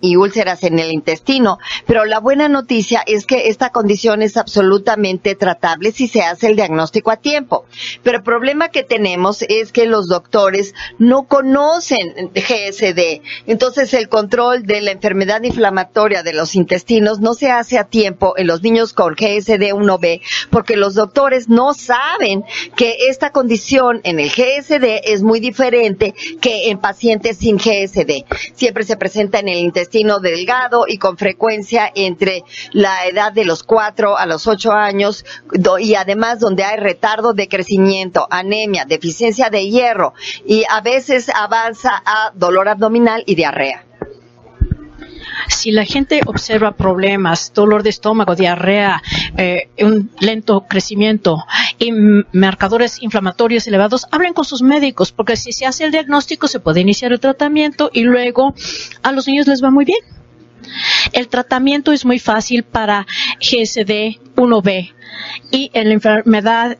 y 0.00 0.16
úlceras 0.16 0.62
en 0.64 0.78
el 0.78 0.92
intestino. 0.92 1.58
Pero 1.86 2.04
la 2.04 2.20
buena 2.20 2.48
noticia 2.48 3.02
es 3.06 3.26
que 3.26 3.48
esta 3.48 3.70
condición 3.70 4.22
es 4.22 4.36
absolutamente 4.36 5.34
tratable 5.34 5.92
si 5.92 6.08
se 6.08 6.22
hace 6.22 6.48
el 6.48 6.56
diagnóstico 6.56 7.10
a 7.10 7.16
tiempo. 7.16 7.64
Pero 8.02 8.18
el 8.18 8.24
problema 8.24 8.68
que 8.68 8.82
tenemos 8.82 9.42
es 9.42 9.72
que 9.72 9.86
los 9.86 10.08
doctores 10.08 10.74
no 10.98 11.24
conocen 11.24 12.32
GSD. 12.34 13.22
Entonces 13.46 13.94
el 13.94 14.08
control 14.08 14.64
de 14.64 14.80
la 14.80 14.90
enfermedad 14.90 15.42
inflamatoria 15.42 16.22
de 16.22 16.32
los 16.32 16.54
intestinos 16.54 17.20
no 17.20 17.34
se 17.34 17.50
hace 17.50 17.78
a 17.78 17.84
tiempo 17.84 18.34
en 18.36 18.46
los 18.46 18.62
niños 18.62 18.92
con 18.92 19.14
GSD 19.14 19.72
1B 19.72 20.20
porque 20.50 20.76
los 20.76 20.94
doctores 20.94 21.48
no 21.48 21.74
saben 21.74 22.44
que 22.76 23.08
esta 23.08 23.30
condición 23.30 24.00
en 24.04 24.20
el 24.20 24.30
GSD 24.30 25.00
es 25.04 25.22
muy 25.22 25.40
diferente 25.40 26.14
que 26.40 26.70
en 26.70 26.78
pacientes 26.78 27.38
sin 27.38 27.56
GSD. 27.56 28.24
Siempre 28.54 28.84
se 28.84 28.96
presenta 28.96 29.27
en 29.34 29.48
el 29.48 29.58
intestino 29.58 30.20
delgado 30.20 30.84
y 30.88 30.98
con 30.98 31.18
frecuencia 31.18 31.90
entre 31.94 32.44
la 32.72 33.06
edad 33.06 33.32
de 33.32 33.44
los 33.44 33.62
4 33.62 34.16
a 34.16 34.26
los 34.26 34.46
8 34.46 34.72
años 34.72 35.24
y 35.80 35.94
además 35.94 36.40
donde 36.40 36.64
hay 36.64 36.78
retardo 36.78 37.32
de 37.32 37.48
crecimiento, 37.48 38.26
anemia, 38.30 38.84
deficiencia 38.86 39.50
de 39.50 39.68
hierro 39.68 40.14
y 40.46 40.64
a 40.68 40.80
veces 40.80 41.28
avanza 41.28 42.02
a 42.04 42.32
dolor 42.34 42.68
abdominal 42.68 43.22
y 43.26 43.34
diarrea. 43.34 43.87
Si 45.46 45.70
la 45.70 45.84
gente 45.84 46.20
observa 46.26 46.72
problemas, 46.72 47.52
dolor 47.54 47.82
de 47.82 47.90
estómago, 47.90 48.34
diarrea, 48.34 49.02
eh, 49.36 49.68
un 49.80 50.10
lento 50.20 50.66
crecimiento 50.68 51.44
y 51.78 51.92
marcadores 52.32 53.02
inflamatorios 53.02 53.66
elevados, 53.66 54.06
hablen 54.10 54.34
con 54.34 54.44
sus 54.44 54.62
médicos, 54.62 55.12
porque 55.12 55.36
si 55.36 55.52
se 55.52 55.66
hace 55.66 55.84
el 55.84 55.92
diagnóstico 55.92 56.48
se 56.48 56.60
puede 56.60 56.80
iniciar 56.80 57.12
el 57.12 57.20
tratamiento 57.20 57.90
y 57.92 58.02
luego 58.02 58.54
a 59.02 59.12
los 59.12 59.26
niños 59.26 59.46
les 59.46 59.62
va 59.62 59.70
muy 59.70 59.84
bien. 59.84 60.00
El 61.12 61.28
tratamiento 61.28 61.92
es 61.92 62.04
muy 62.04 62.18
fácil 62.18 62.62
para 62.62 63.06
GSD 63.40 64.18
1B 64.36 64.92
y 65.50 65.70
en 65.72 65.88
la 65.88 65.94
enfermedad 65.94 66.78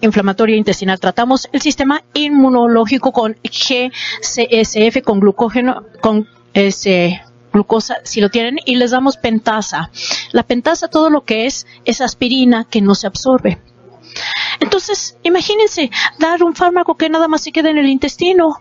inflamatoria 0.00 0.56
intestinal 0.56 1.00
tratamos 1.00 1.48
el 1.52 1.60
sistema 1.60 2.02
inmunológico 2.14 3.12
con 3.12 3.36
GCSF, 3.42 5.02
con 5.02 5.20
glucógeno, 5.20 5.84
con 6.00 6.28
ese 6.54 7.22
glucosa 7.52 7.96
si 8.04 8.20
lo 8.20 8.30
tienen 8.30 8.58
y 8.64 8.76
les 8.76 8.90
damos 8.90 9.16
pentasa. 9.16 9.90
La 10.32 10.42
pentasa 10.42 10.88
todo 10.88 11.10
lo 11.10 11.24
que 11.24 11.46
es 11.46 11.66
es 11.84 12.00
aspirina 12.00 12.64
que 12.64 12.80
no 12.80 12.94
se 12.94 13.06
absorbe. 13.06 13.60
Entonces, 14.60 15.16
imagínense 15.22 15.90
dar 16.18 16.42
un 16.42 16.54
fármaco 16.54 16.96
que 16.96 17.08
nada 17.08 17.28
más 17.28 17.42
se 17.42 17.52
queda 17.52 17.70
en 17.70 17.78
el 17.78 17.88
intestino 17.88 18.56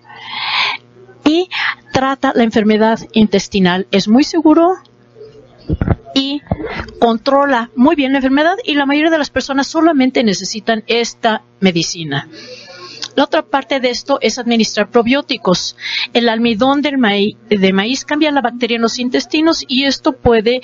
y 1.25 1.49
trata 1.93 2.33
la 2.35 2.43
enfermedad 2.43 2.99
intestinal. 3.13 3.87
Es 3.91 4.07
muy 4.07 4.23
seguro 4.23 4.75
y 6.13 6.41
controla 6.99 7.69
muy 7.75 7.95
bien 7.95 8.11
la 8.11 8.17
enfermedad 8.17 8.55
y 8.63 8.75
la 8.75 8.85
mayoría 8.85 9.11
de 9.11 9.17
las 9.17 9.29
personas 9.29 9.67
solamente 9.67 10.23
necesitan 10.23 10.83
esta 10.87 11.43
medicina. 11.59 12.27
La 13.15 13.23
otra 13.23 13.41
parte 13.41 13.79
de 13.79 13.89
esto 13.89 14.19
es 14.21 14.39
administrar 14.39 14.89
probióticos. 14.89 15.75
El 16.13 16.29
almidón 16.29 16.81
del 16.81 16.97
maíz, 16.97 17.35
de 17.49 17.73
maíz 17.73 18.05
cambia 18.05 18.31
la 18.31 18.41
bacteria 18.41 18.75
en 18.75 18.81
los 18.81 18.99
intestinos 18.99 19.65
y 19.67 19.85
esto 19.85 20.13
puede 20.13 20.61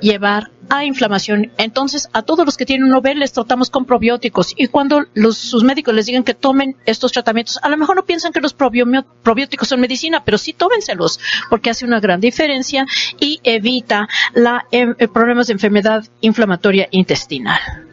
llevar 0.00 0.50
a 0.68 0.84
inflamación. 0.84 1.50
Entonces, 1.56 2.08
a 2.12 2.22
todos 2.22 2.44
los 2.44 2.56
que 2.56 2.66
tienen 2.66 2.86
un 2.86 2.94
OVEL 2.94 3.18
les 3.18 3.32
tratamos 3.32 3.70
con 3.70 3.84
probióticos 3.84 4.52
y 4.56 4.68
cuando 4.68 5.06
sus 5.32 5.64
médicos 5.64 5.94
les 5.94 6.06
digan 6.06 6.24
que 6.24 6.34
tomen 6.34 6.76
estos 6.84 7.12
tratamientos, 7.12 7.58
a 7.62 7.68
lo 7.68 7.76
mejor 7.76 7.96
no 7.96 8.04
piensan 8.04 8.32
que 8.32 8.40
los 8.40 8.54
probióticos 8.54 9.68
son 9.68 9.80
medicina, 9.80 10.22
pero 10.24 10.38
sí 10.38 10.52
tómenselos 10.52 11.18
porque 11.48 11.70
hace 11.70 11.84
una 11.84 12.00
gran 12.00 12.20
diferencia 12.20 12.86
y 13.18 13.40
evita 13.44 14.08
la, 14.34 14.66
em, 14.70 14.94
problemas 15.12 15.46
de 15.46 15.54
enfermedad 15.54 16.04
inflamatoria 16.20 16.88
intestinal. 16.90 17.87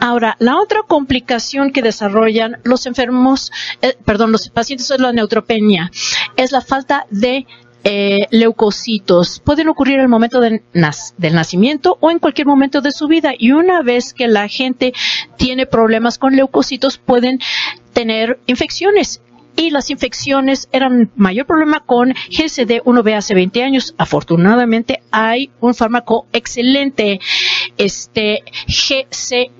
Ahora, 0.00 0.36
la 0.38 0.58
otra 0.58 0.82
complicación 0.86 1.72
que 1.72 1.82
desarrollan 1.82 2.58
los 2.64 2.86
enfermos, 2.86 3.52
eh, 3.80 3.96
perdón, 4.04 4.32
los 4.32 4.48
pacientes 4.48 4.90
es 4.90 5.00
la 5.00 5.12
neutropenia, 5.12 5.90
es 6.36 6.52
la 6.52 6.60
falta 6.60 7.06
de 7.10 7.46
eh, 7.84 8.26
leucocitos. 8.30 9.40
Pueden 9.40 9.68
ocurrir 9.68 9.98
el 9.98 10.08
momento 10.08 10.40
del 10.40 10.62
nacimiento 10.72 11.98
o 12.00 12.10
en 12.10 12.20
cualquier 12.20 12.46
momento 12.46 12.80
de 12.80 12.92
su 12.92 13.08
vida. 13.08 13.32
Y 13.36 13.52
una 13.52 13.82
vez 13.82 14.14
que 14.14 14.28
la 14.28 14.46
gente 14.46 14.92
tiene 15.36 15.66
problemas 15.66 16.18
con 16.18 16.36
leucocitos, 16.36 16.98
pueden 16.98 17.40
tener 17.92 18.38
infecciones 18.46 19.20
y 19.56 19.70
las 19.70 19.90
infecciones 19.90 20.68
eran 20.72 21.10
mayor 21.16 21.46
problema 21.46 21.80
con 21.80 22.10
GSD1B 22.10 23.16
hace 23.16 23.34
20 23.34 23.62
años. 23.62 23.94
Afortunadamente 23.98 25.02
hay 25.10 25.50
un 25.60 25.74
fármaco 25.74 26.26
excelente, 26.32 27.20
este 27.78 28.44
GC 28.66 29.50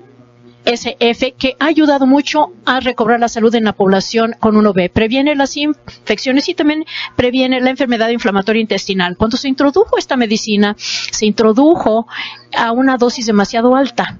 SF 0.65 1.33
que 1.37 1.55
ha 1.59 1.65
ayudado 1.65 2.05
mucho 2.05 2.53
a 2.65 2.79
recobrar 2.79 3.19
la 3.19 3.27
salud 3.27 3.53
en 3.55 3.65
la 3.65 3.73
población 3.73 4.35
con 4.39 4.55
1B. 4.55 4.91
Previene 4.91 5.35
las 5.35 5.57
infecciones 5.57 6.49
y 6.49 6.53
también 6.53 6.85
previene 7.15 7.61
la 7.61 7.69
enfermedad 7.69 8.09
inflamatoria 8.09 8.61
intestinal. 8.61 9.17
Cuando 9.17 9.37
se 9.37 9.49
introdujo 9.49 9.97
esta 9.97 10.15
medicina, 10.15 10.75
se 10.77 11.25
introdujo 11.25 12.07
a 12.55 12.71
una 12.71 12.97
dosis 12.97 13.25
demasiado 13.25 13.75
alta. 13.75 14.19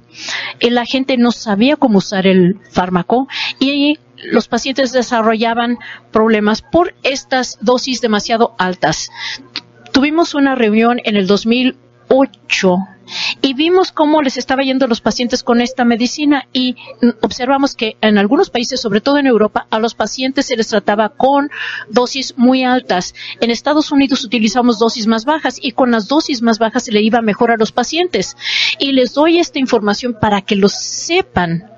La 0.61 0.85
gente 0.85 1.17
no 1.17 1.31
sabía 1.31 1.75
cómo 1.75 1.99
usar 1.99 2.27
el 2.27 2.59
fármaco 2.71 3.27
y 3.59 3.99
los 4.23 4.47
pacientes 4.47 4.91
desarrollaban 4.91 5.77
problemas 6.11 6.61
por 6.61 6.95
estas 7.03 7.57
dosis 7.61 8.01
demasiado 8.01 8.55
altas. 8.57 9.11
Tuvimos 9.91 10.33
una 10.33 10.55
reunión 10.55 10.99
en 11.03 11.15
el 11.15 11.27
2008 11.27 12.77
y 13.41 13.53
vimos 13.53 13.91
cómo 13.91 14.21
les 14.21 14.37
estaba 14.37 14.63
yendo 14.63 14.85
a 14.85 14.87
los 14.87 15.01
pacientes 15.01 15.43
con 15.43 15.61
esta 15.61 15.85
medicina 15.85 16.47
y 16.53 16.75
observamos 17.21 17.75
que 17.75 17.97
en 18.01 18.17
algunos 18.17 18.49
países, 18.49 18.81
sobre 18.81 19.01
todo 19.01 19.17
en 19.17 19.27
Europa, 19.27 19.67
a 19.69 19.79
los 19.79 19.93
pacientes 19.95 20.45
se 20.45 20.55
les 20.55 20.67
trataba 20.67 21.09
con 21.09 21.49
dosis 21.89 22.35
muy 22.37 22.63
altas. 22.63 23.13
En 23.41 23.51
Estados 23.51 23.91
Unidos 23.91 24.23
utilizamos 24.23 24.79
dosis 24.79 25.07
más 25.07 25.25
bajas 25.25 25.57
y 25.61 25.71
con 25.71 25.91
las 25.91 26.07
dosis 26.07 26.41
más 26.41 26.59
bajas 26.59 26.85
se 26.85 26.91
le 26.91 27.01
iba 27.01 27.21
mejor 27.21 27.51
a 27.51 27.57
los 27.57 27.71
pacientes. 27.71 28.37
Y 28.79 28.93
les 28.93 29.13
doy 29.13 29.39
esta 29.39 29.59
información 29.59 30.17
para 30.19 30.41
que 30.41 30.55
lo 30.55 30.69
sepan 30.69 31.69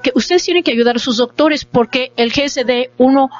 porque 0.00 0.12
ustedes 0.14 0.44
tienen 0.44 0.62
que 0.62 0.72
ayudar 0.72 0.96
a 0.96 0.98
sus 0.98 1.18
doctores 1.18 1.66
porque 1.66 2.10
el 2.16 2.30
GSD 2.30 2.88
1 2.96 3.30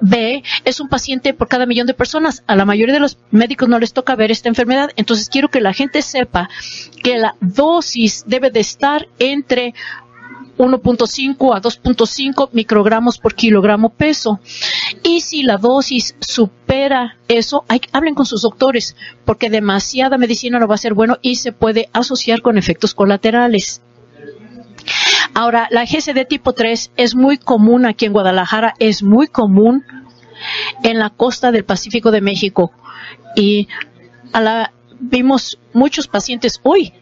B 0.00 0.44
es 0.64 0.78
un 0.78 0.88
paciente 0.88 1.34
por 1.34 1.48
cada 1.48 1.66
millón 1.66 1.88
de 1.88 1.94
personas. 1.94 2.44
A 2.46 2.54
la 2.54 2.64
mayoría 2.64 2.94
de 2.94 3.00
los 3.00 3.18
médicos 3.32 3.68
no 3.68 3.80
les 3.80 3.92
toca 3.92 4.14
ver 4.14 4.30
esta 4.30 4.48
enfermedad. 4.48 4.90
Entonces 4.94 5.28
quiero 5.28 5.48
que 5.48 5.60
la 5.60 5.72
gente 5.72 6.02
sepa 6.02 6.48
que 7.02 7.18
la 7.18 7.34
dosis 7.40 8.22
debe 8.28 8.50
de 8.50 8.60
estar 8.60 9.08
entre 9.18 9.74
1.5 10.58 11.56
a 11.56 11.60
2.5 11.60 12.50
microgramos 12.52 13.18
por 13.18 13.34
kilogramo 13.34 13.88
peso. 13.88 14.38
Y 15.02 15.22
si 15.22 15.42
la 15.42 15.56
dosis 15.56 16.14
supera 16.20 17.16
eso, 17.26 17.64
hay, 17.66 17.80
hablen 17.90 18.14
con 18.14 18.26
sus 18.26 18.42
doctores, 18.42 18.94
porque 19.24 19.50
demasiada 19.50 20.18
medicina 20.18 20.60
no 20.60 20.68
va 20.68 20.76
a 20.76 20.78
ser 20.78 20.94
bueno 20.94 21.18
y 21.20 21.34
se 21.34 21.50
puede 21.50 21.88
asociar 21.92 22.42
con 22.42 22.58
efectos 22.58 22.94
colaterales. 22.94 23.82
Ahora, 25.36 25.68
la 25.70 25.84
GCD 25.84 26.26
tipo 26.26 26.54
3 26.54 26.92
es 26.96 27.14
muy 27.14 27.36
común 27.36 27.84
aquí 27.84 28.06
en 28.06 28.14
Guadalajara, 28.14 28.72
es 28.78 29.02
muy 29.02 29.26
común 29.26 29.84
en 30.82 30.98
la 30.98 31.10
costa 31.10 31.52
del 31.52 31.66
Pacífico 31.66 32.10
de 32.10 32.22
México. 32.22 32.72
Y 33.34 33.68
vimos 34.98 35.58
muchos 35.74 36.08
pacientes 36.08 36.58
hoy 36.62 36.94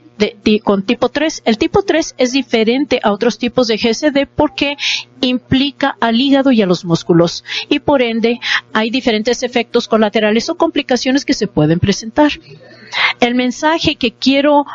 con 0.64 0.82
tipo 0.82 1.10
3. 1.10 1.42
El 1.44 1.58
tipo 1.58 1.82
3 1.82 2.16
es 2.18 2.32
diferente 2.32 2.98
a 3.04 3.12
otros 3.12 3.38
tipos 3.38 3.68
de 3.68 3.76
GCD 3.76 4.26
porque 4.26 4.76
implica 5.20 5.96
al 6.00 6.20
hígado 6.20 6.50
y 6.50 6.60
a 6.60 6.66
los 6.66 6.84
músculos 6.84 7.44
y 7.68 7.78
por 7.78 8.02
ende 8.02 8.40
hay 8.72 8.90
diferentes 8.90 9.44
efectos 9.44 9.86
colaterales 9.86 10.48
o 10.50 10.56
complicaciones 10.56 11.24
que 11.24 11.34
se 11.34 11.46
pueden 11.46 11.78
presentar. 11.78 12.32
El 13.20 13.36
mensaje 13.36 13.94
que 13.94 14.10
quiero 14.12 14.66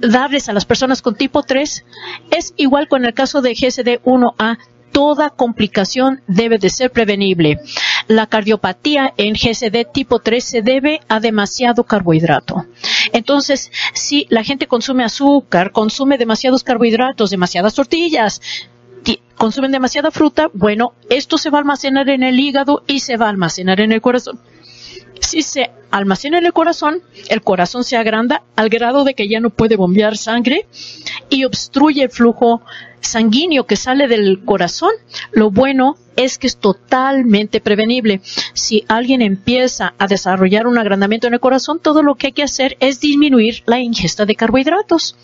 darles 0.00 0.48
a 0.48 0.52
las 0.52 0.64
personas 0.64 1.02
con 1.02 1.14
tipo 1.14 1.42
3 1.42 1.84
es 2.30 2.54
igual 2.56 2.88
con 2.88 3.04
el 3.04 3.14
caso 3.14 3.42
de 3.42 3.54
GSD 3.54 4.02
1A. 4.04 4.58
Toda 4.92 5.28
complicación 5.28 6.22
debe 6.26 6.58
de 6.58 6.70
ser 6.70 6.90
prevenible. 6.90 7.60
La 8.08 8.26
cardiopatía 8.26 9.12
en 9.18 9.34
GSD 9.34 9.84
tipo 9.92 10.20
3 10.20 10.42
se 10.42 10.62
debe 10.62 11.00
a 11.08 11.20
demasiado 11.20 11.84
carbohidrato. 11.84 12.64
Entonces, 13.12 13.70
si 13.92 14.26
la 14.30 14.42
gente 14.42 14.66
consume 14.66 15.04
azúcar, 15.04 15.72
consume 15.72 16.16
demasiados 16.16 16.62
carbohidratos, 16.64 17.30
demasiadas 17.30 17.74
tortillas, 17.74 18.40
consumen 19.36 19.70
demasiada 19.70 20.10
fruta, 20.10 20.48
bueno, 20.54 20.94
esto 21.10 21.36
se 21.38 21.50
va 21.50 21.58
a 21.58 21.60
almacenar 21.60 22.08
en 22.08 22.22
el 22.22 22.40
hígado 22.40 22.82
y 22.86 23.00
se 23.00 23.16
va 23.16 23.26
a 23.26 23.30
almacenar 23.30 23.80
en 23.80 23.92
el 23.92 24.00
corazón. 24.00 24.40
Si 25.26 25.42
se 25.42 25.72
almacena 25.90 26.38
en 26.38 26.46
el 26.46 26.52
corazón, 26.52 27.02
el 27.28 27.42
corazón 27.42 27.82
se 27.82 27.96
agranda 27.96 28.44
al 28.54 28.68
grado 28.68 29.02
de 29.02 29.14
que 29.14 29.26
ya 29.26 29.40
no 29.40 29.50
puede 29.50 29.74
bombear 29.74 30.16
sangre 30.16 30.68
y 31.28 31.44
obstruye 31.44 32.04
el 32.04 32.10
flujo 32.10 32.62
sanguíneo 33.00 33.66
que 33.66 33.74
sale 33.74 34.06
del 34.06 34.44
corazón. 34.44 34.92
Lo 35.32 35.50
bueno 35.50 35.96
es 36.14 36.38
que 36.38 36.46
es 36.46 36.58
totalmente 36.58 37.60
prevenible. 37.60 38.20
Si 38.54 38.84
alguien 38.86 39.20
empieza 39.20 39.94
a 39.98 40.06
desarrollar 40.06 40.68
un 40.68 40.78
agrandamiento 40.78 41.26
en 41.26 41.34
el 41.34 41.40
corazón, 41.40 41.80
todo 41.80 42.04
lo 42.04 42.14
que 42.14 42.28
hay 42.28 42.32
que 42.32 42.44
hacer 42.44 42.76
es 42.78 43.00
disminuir 43.00 43.64
la 43.66 43.80
ingesta 43.80 44.26
de 44.26 44.36
carbohidratos. 44.36 45.16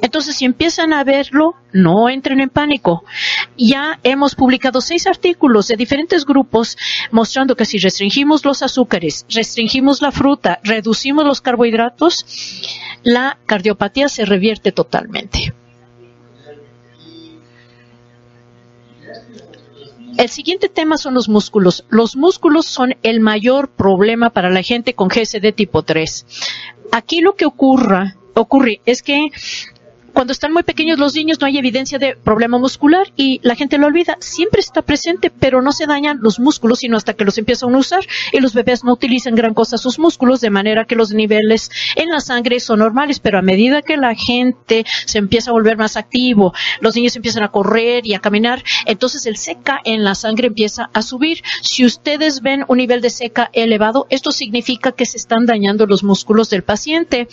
Entonces, 0.00 0.36
si 0.36 0.44
empiezan 0.44 0.92
a 0.92 1.04
verlo, 1.04 1.54
no 1.72 2.08
entren 2.08 2.40
en 2.40 2.50
pánico. 2.50 3.04
Ya 3.56 3.98
hemos 4.02 4.34
publicado 4.34 4.80
seis 4.80 5.06
artículos 5.06 5.68
de 5.68 5.76
diferentes 5.76 6.24
grupos 6.24 6.76
mostrando 7.10 7.56
que 7.56 7.64
si 7.64 7.78
restringimos 7.78 8.44
los 8.44 8.62
azúcares, 8.62 9.26
restringimos 9.28 10.02
la 10.02 10.12
fruta, 10.12 10.60
reducimos 10.64 11.24
los 11.24 11.40
carbohidratos, 11.40 12.24
la 13.02 13.38
cardiopatía 13.46 14.08
se 14.08 14.24
revierte 14.24 14.72
totalmente. 14.72 15.54
El 20.16 20.28
siguiente 20.28 20.68
tema 20.68 20.98
son 20.98 21.14
los 21.14 21.28
músculos. 21.30 21.84
Los 21.88 22.14
músculos 22.14 22.66
son 22.66 22.94
el 23.02 23.20
mayor 23.20 23.70
problema 23.70 24.30
para 24.30 24.50
la 24.50 24.62
gente 24.62 24.94
con 24.94 25.08
GSD 25.08 25.52
tipo 25.54 25.82
3. 25.82 26.26
Aquí 26.92 27.20
lo 27.20 27.36
que 27.36 27.46
ocurra 27.46 28.16
ocurre 28.40 28.80
es 28.86 29.02
que 29.02 29.30
cuando 30.12 30.32
están 30.32 30.52
muy 30.52 30.62
pequeños 30.62 30.98
los 30.98 31.14
niños 31.14 31.40
no 31.40 31.46
hay 31.46 31.58
evidencia 31.58 31.98
de 31.98 32.16
problema 32.16 32.58
muscular 32.58 33.12
y 33.16 33.40
la 33.42 33.54
gente 33.54 33.78
lo 33.78 33.86
olvida. 33.86 34.16
Siempre 34.20 34.60
está 34.60 34.82
presente, 34.82 35.30
pero 35.30 35.62
no 35.62 35.72
se 35.72 35.86
dañan 35.86 36.18
los 36.20 36.40
músculos 36.40 36.80
sino 36.80 36.96
hasta 36.96 37.14
que 37.14 37.24
los 37.24 37.38
empiezan 37.38 37.74
a 37.74 37.78
usar 37.78 38.04
y 38.32 38.40
los 38.40 38.54
bebés 38.54 38.84
no 38.84 38.92
utilizan 38.92 39.34
gran 39.34 39.54
cosa 39.54 39.78
sus 39.78 39.98
músculos 39.98 40.40
de 40.40 40.50
manera 40.50 40.84
que 40.84 40.96
los 40.96 41.12
niveles 41.12 41.70
en 41.96 42.08
la 42.08 42.20
sangre 42.20 42.60
son 42.60 42.80
normales, 42.80 43.20
pero 43.20 43.38
a 43.38 43.42
medida 43.42 43.82
que 43.82 43.96
la 43.96 44.14
gente 44.14 44.84
se 45.06 45.18
empieza 45.18 45.50
a 45.50 45.52
volver 45.52 45.76
más 45.76 45.96
activo, 45.96 46.52
los 46.80 46.96
niños 46.96 47.16
empiezan 47.16 47.42
a 47.42 47.50
correr 47.50 48.06
y 48.06 48.14
a 48.14 48.20
caminar, 48.20 48.62
entonces 48.86 49.26
el 49.26 49.36
seca 49.36 49.80
en 49.84 50.04
la 50.04 50.14
sangre 50.14 50.48
empieza 50.48 50.90
a 50.92 51.02
subir. 51.02 51.42
Si 51.62 51.84
ustedes 51.84 52.40
ven 52.40 52.64
un 52.68 52.78
nivel 52.78 53.00
de 53.00 53.10
seca 53.10 53.50
elevado, 53.52 54.06
esto 54.10 54.32
significa 54.32 54.92
que 54.92 55.06
se 55.06 55.16
están 55.16 55.46
dañando 55.46 55.86
los 55.86 56.02
músculos 56.02 56.50
del 56.50 56.62
paciente 56.62 57.28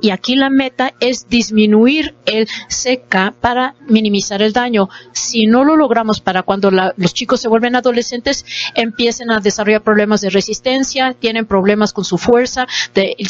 y 0.00 0.10
aquí 0.10 0.36
la 0.36 0.50
meta 0.50 0.94
es 1.00 1.28
disminuir 1.28 2.14
el 2.26 2.48
seca 2.68 3.34
para 3.40 3.74
minimizar 3.88 4.42
el 4.42 4.52
daño. 4.52 4.88
Si 5.12 5.46
no 5.46 5.64
lo 5.64 5.76
logramos 5.76 6.20
para 6.20 6.42
cuando 6.42 6.70
los 6.70 7.14
chicos 7.14 7.40
se 7.40 7.48
vuelven 7.48 7.76
adolescentes, 7.76 8.44
empiecen 8.74 9.30
a 9.30 9.40
desarrollar 9.40 9.82
problemas 9.82 10.20
de 10.20 10.30
resistencia, 10.30 11.14
tienen 11.14 11.46
problemas 11.46 11.92
con 11.92 12.04
su 12.04 12.18
fuerza, 12.18 12.66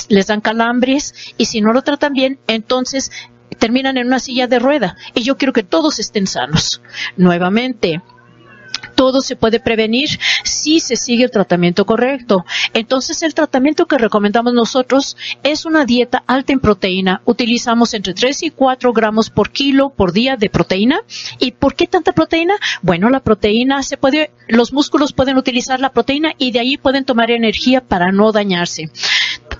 les 0.08 0.26
dan 0.26 0.40
calambres 0.40 1.14
y 1.36 1.46
si 1.46 1.60
no 1.60 1.72
lo 1.72 1.82
tratan 1.82 2.12
bien, 2.12 2.38
entonces 2.46 3.10
terminan 3.58 3.96
en 3.96 4.06
una 4.06 4.18
silla 4.18 4.46
de 4.46 4.58
rueda. 4.58 4.96
Y 5.14 5.22
yo 5.22 5.36
quiero 5.36 5.52
que 5.52 5.62
todos 5.62 5.98
estén 5.98 6.26
sanos. 6.26 6.80
Nuevamente, 7.16 8.02
todo 8.94 9.20
se 9.20 9.36
puede 9.36 9.60
prevenir 9.60 10.18
si 10.44 10.80
se 10.80 10.96
sigue 10.96 11.24
el 11.24 11.30
tratamiento 11.30 11.84
correcto. 11.86 12.44
Entonces, 12.74 13.22
el 13.22 13.34
tratamiento 13.34 13.86
que 13.86 13.98
recomendamos 13.98 14.52
nosotros 14.52 15.16
es 15.42 15.64
una 15.64 15.84
dieta 15.84 16.22
alta 16.26 16.52
en 16.52 16.60
proteína. 16.60 17.22
Utilizamos 17.24 17.94
entre 17.94 18.14
3 18.14 18.42
y 18.44 18.50
4 18.50 18.92
gramos 18.92 19.30
por 19.30 19.50
kilo 19.50 19.90
por 19.90 20.12
día 20.12 20.36
de 20.36 20.50
proteína. 20.50 21.00
¿Y 21.38 21.52
por 21.52 21.74
qué 21.74 21.86
tanta 21.86 22.12
proteína? 22.12 22.54
Bueno, 22.82 23.10
la 23.10 23.20
proteína 23.20 23.82
se 23.82 23.96
puede, 23.96 24.30
los 24.48 24.72
músculos 24.72 25.12
pueden 25.12 25.36
utilizar 25.36 25.80
la 25.80 25.92
proteína 25.92 26.32
y 26.38 26.52
de 26.52 26.60
ahí 26.60 26.76
pueden 26.76 27.04
tomar 27.04 27.30
energía 27.30 27.80
para 27.80 28.12
no 28.12 28.32
dañarse. 28.32 28.90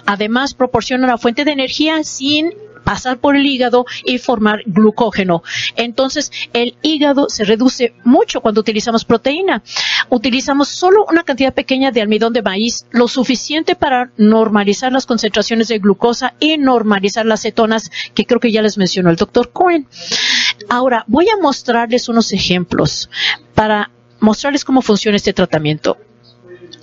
Además, 0.07 0.55
proporciona 0.55 1.05
una 1.05 1.19
fuente 1.19 1.45
de 1.45 1.53
energía 1.53 2.03
sin 2.05 2.53
pasar 2.85 3.18
por 3.18 3.37
el 3.37 3.47
hígado 3.47 3.87
y 4.05 4.18
formar 4.18 4.62
glucógeno. 4.66 5.42
Entonces, 5.77 6.31
el 6.53 6.77
hígado 6.83 7.29
se 7.29 7.45
reduce 7.45 7.95
mucho 8.05 8.40
cuando 8.40 8.61
utilizamos 8.61 9.05
proteína. 9.05 9.62
Utilizamos 10.09 10.68
solo 10.68 11.05
una 11.09 11.25
cantidad 11.25 11.55
pequeña 11.55 11.90
de 11.90 12.03
almidón 12.03 12.33
de 12.33 12.42
maíz, 12.42 12.87
lo 12.90 13.09
suficiente 13.09 13.75
para 13.75 14.11
normalizar 14.16 14.92
las 14.92 15.07
concentraciones 15.07 15.68
de 15.68 15.79
glucosa 15.79 16.35
y 16.40 16.59
normalizar 16.59 17.27
las 17.27 17.42
cetonas, 17.42 17.90
que 18.14 18.27
creo 18.27 18.40
que 18.40 18.53
ya 18.53 18.62
les 18.62 18.79
mencionó 18.79 19.11
el 19.11 19.16
doctor 19.16 19.53
Cohen. 19.53 19.87
Ahora, 20.68 21.05
voy 21.07 21.29
a 21.29 21.37
mostrarles 21.40 22.09
unos 22.09 22.33
ejemplos 22.33 23.11
para 23.55 23.90
mostrarles 24.21 24.64
cómo 24.64 24.83
funciona 24.83 25.16
este 25.16 25.33
tratamiento 25.33 25.99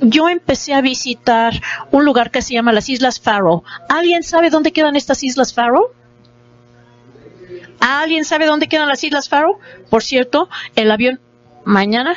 yo 0.02 0.30
empecé 0.30 0.74
a 0.74 0.82
visitar 0.82 1.54
un 1.92 2.06
lugar 2.06 2.32
que 2.32 2.42
se 2.42 2.54
llama 2.54 2.74
las 2.74 2.90
Islas 2.90 3.20
Faro. 3.20 3.64
¿Alguien 3.90 4.24
sabe 4.24 4.50
dónde 4.50 4.72
quedan 4.72 4.96
estas 4.96 5.24
Islas 5.24 5.54
Faro? 5.54 5.94
¿Alguien 7.80 8.26
sabe 8.26 8.46
dónde 8.46 8.68
quedan 8.68 8.88
las 8.88 9.04
Islas 9.04 9.30
Faro? 9.30 9.60
Por 9.90 10.04
cierto, 10.04 10.50
el 10.76 10.92
avión 10.92 11.20
mañana 11.66 12.16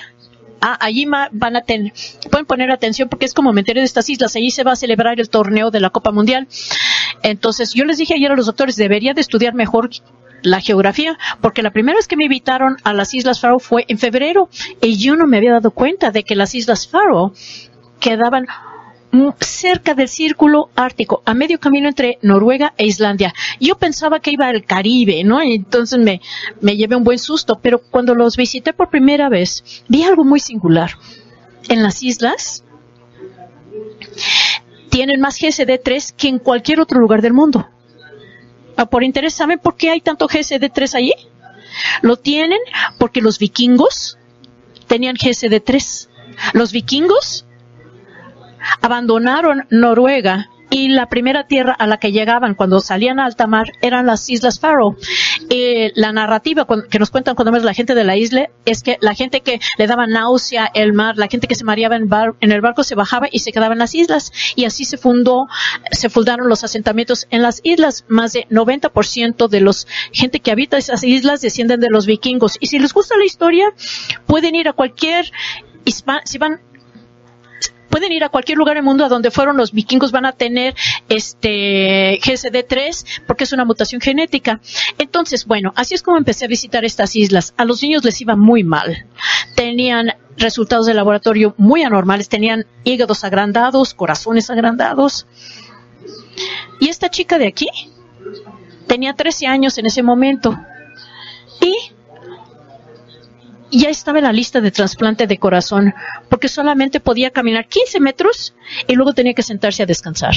Ah, 0.65 0.79
allí 0.81 1.07
van 1.07 1.57
a 1.57 1.63
tener, 1.63 1.93
pueden 2.31 2.47
poner 2.47 2.71
atención 2.71 3.09
porque 3.09 3.27
es 3.27 3.35
como 3.35 3.53
me 3.53 3.63
enteré 3.63 3.81
de 3.81 3.85
estas 3.85 4.09
islas. 4.09 4.37
Allí 4.37 4.53
se 4.53 4.63
va 4.63 4.73
a 4.73 4.77
celebrar 4.77 5.19
el 5.19 5.29
torneo 5.29 5.73
de 5.73 5.81
la 5.81 5.91
Copa 5.91 6.13
Mundial. 6.13 6.47
Entonces, 7.25 7.75
yo 7.75 7.85
les 7.85 7.99
dije 7.99 8.15
ayer 8.15 8.31
a 8.31 8.37
los 8.37 8.47
doctores, 8.47 8.77
debería 8.77 9.13
de 9.13 9.21
estudiar 9.21 9.55
mejor 9.55 9.91
la 10.42 10.61
geografía, 10.61 11.18
porque 11.40 11.62
la 11.62 11.70
primera 11.70 11.96
vez 11.96 12.09
que 12.09 12.16
me 12.16 12.24
invitaron 12.24 12.76
a 12.85 12.92
las 12.92 13.14
Islas 13.14 13.40
Faro 13.40 13.59
fue 13.59 13.85
en 13.88 13.98
febrero 13.98 14.48
y 14.81 14.96
yo 14.96 15.16
no 15.16 15.26
me 15.26 15.38
había 15.38 15.52
dado 15.52 15.70
cuenta 15.70 16.11
de 16.11 16.24
que 16.24 16.37
las 16.37 16.55
Islas 16.55 16.88
Faro 16.88 17.33
quedaban 18.00 18.46
cerca 19.40 19.94
del 19.94 20.09
círculo 20.09 20.70
ártico, 20.74 21.22
a 21.26 21.35
medio 21.35 21.61
camino 21.61 21.88
entre 21.88 22.18
Noruega 22.22 22.72
e 22.78 22.87
Islandia. 22.87 23.35
Yo 23.61 23.76
pensaba 23.76 24.20
que 24.20 24.31
iba 24.31 24.46
al 24.46 24.64
Caribe, 24.64 25.22
¿no? 25.22 25.40
Entonces 25.42 25.98
me, 25.98 26.20
me 26.61 26.76
llevé 26.76 26.96
un 26.96 27.05
buen 27.05 27.18
susto, 27.18 27.59
pero 27.62 27.81
cuando 27.90 28.14
los 28.14 28.37
visité 28.37 28.72
por 28.72 28.88
primera 28.88 29.28
vez, 29.28 29.85
vi 29.88 30.02
algo 30.02 30.24
muy 30.24 30.40
singular. 30.40 30.92
En 31.68 31.83
las 31.83 32.02
islas 32.02 32.64
tienen 34.88 35.20
más 35.20 35.40
GSD-3 35.40 36.14
que 36.16 36.28
en 36.28 36.38
cualquier 36.38 36.81
otro 36.81 36.98
lugar 36.98 37.22
del 37.22 37.35
mundo. 37.35 37.68
Ah, 38.77 38.87
por 38.87 39.05
interés, 39.05 39.35
¿saben 39.35 39.59
por 39.59 39.77
qué 39.77 39.91
hay 39.91 40.01
tanto 40.01 40.29
GSD-3 40.29 40.95
allí? 40.95 41.15
Lo 42.01 42.17
tienen 42.17 42.61
porque 42.99 43.21
los 43.21 43.39
vikingos 43.39 44.19
tenían 44.87 45.17
GSD-3. 45.17 46.09
Los 46.53 46.73
vikingos 46.73 47.45
abandonaron 48.81 49.67
Noruega 49.71 50.49
y 50.73 50.89
la 50.89 51.07
primera 51.07 51.47
tierra 51.47 51.75
a 51.79 51.87
la 51.87 51.99
que 51.99 52.13
llegaban 52.13 52.55
cuando 52.55 52.81
salían 52.81 53.21
a 53.21 53.27
alta 53.27 53.47
mar 53.47 53.73
eran 53.83 54.07
las 54.07 54.29
Islas 54.31 54.59
Faroe. 54.59 54.97
la 55.95 56.13
narrativa 56.13 56.67
que 56.89 56.99
nos 56.99 57.11
cuentan 57.11 57.35
cuando 57.35 57.53
vemos 57.53 57.67
la 57.67 57.75
gente 57.75 57.95
de 57.95 58.05
la 58.05 58.17
isla 58.17 58.49
es 58.65 58.83
que 58.83 58.97
la 59.03 59.15
gente 59.15 59.43
que 59.43 59.61
le 59.77 59.87
daba 59.87 60.07
náusea 60.07 60.71
el 60.73 60.95
mar, 60.95 61.19
la 61.19 61.29
gente 61.29 61.47
que 61.47 61.55
se 61.55 61.65
mareaba 61.65 61.97
en, 61.97 62.09
en 62.41 62.53
el 62.53 62.63
barco 62.63 62.85
se 62.85 62.95
bajaba 62.95 63.29
y 63.31 63.41
se 63.41 63.53
quedaba 63.53 63.75
en 63.75 63.81
las 63.81 63.95
islas 63.95 64.33
y 64.57 64.65
así 64.65 64.87
se 64.87 64.97
fundó, 64.97 65.47
se 65.91 66.09
fundaron 66.09 66.49
los 66.49 66.65
asentamientos 66.65 67.27
en 67.31 67.43
las 67.43 67.61
islas. 67.65 68.07
Más 68.09 68.33
de 68.33 68.47
90% 68.49 69.49
de 69.49 69.61
los 69.61 69.87
gente 70.11 70.41
que 70.41 70.53
habita 70.53 70.79
esas 70.79 71.05
islas 71.05 71.43
descienden 71.43 71.81
de 71.81 71.91
los 71.91 72.07
vikingos 72.07 72.57
y 72.61 72.69
si 72.69 72.79
les 72.79 72.95
gusta 72.95 73.19
la 73.19 73.27
historia 73.27 73.75
pueden 74.27 74.55
ir 74.55 74.69
a 74.69 74.73
cualquier 74.73 75.31
si 76.25 76.39
van 76.39 76.61
pueden 77.92 78.11
ir 78.11 78.24
a 78.24 78.31
cualquier 78.31 78.57
lugar 78.57 78.76
del 78.76 78.85
mundo 78.85 79.05
a 79.05 79.11
donde 79.11 79.31
fueron 79.31 79.59
los 79.59 79.72
vikingos, 79.72 80.12
van 80.12 80.24
a 80.24 80.33
tener 80.33 80.74
este 81.11 82.18
GSD3 82.20 83.24
porque 83.26 83.44
es 83.44 83.52
una 83.52 83.66
mutación 83.66 84.00
genética. 84.00 84.61
Entonces, 84.96 85.44
bueno, 85.44 85.74
así 85.76 85.94
es 85.94 86.02
como 86.02 86.16
empecé 86.16 86.46
a 86.46 86.48
visitar 86.48 86.87
estas 86.87 87.14
islas. 87.14 87.52
A 87.59 87.66
los 87.66 87.83
niños 87.83 88.02
les 88.02 88.18
iba 88.22 88.35
muy 88.35 88.64
mal. 88.64 89.07
Tenían 89.55 90.14
resultados 90.38 90.87
de 90.87 90.94
laboratorio 90.94 91.55
muy 91.59 91.83
anormales, 91.83 92.31
tenían 92.31 92.64
hígados 92.83 93.24
agrandados, 93.24 93.92
corazones 93.92 94.48
agrandados. 94.48 95.26
Y 96.81 96.88
esta 96.88 97.11
chica 97.11 97.37
de 97.37 97.46
aquí 97.46 97.68
tenía 98.87 99.12
13 99.12 99.48
años 99.48 99.76
en 99.76 99.85
ese 99.85 100.02
momento. 100.02 100.59
Y 101.61 101.76
ya 103.79 103.89
estaba 103.89 104.19
en 104.19 104.25
la 104.25 104.33
lista 104.33 104.61
de 104.61 104.71
trasplante 104.71 105.27
de 105.27 105.39
corazón 105.39 105.95
porque 106.29 106.49
solamente 106.49 107.01
podía 107.01 107.31
caminar 107.31 107.69
15 107.69 108.01
metros 108.01 108.55
y 108.87 108.95
luego 108.95 109.15
tenía 109.15 109.35
que 109.35 109.43
sentarse 109.43 109.83
a 109.83 109.87
descansar. 109.87 110.35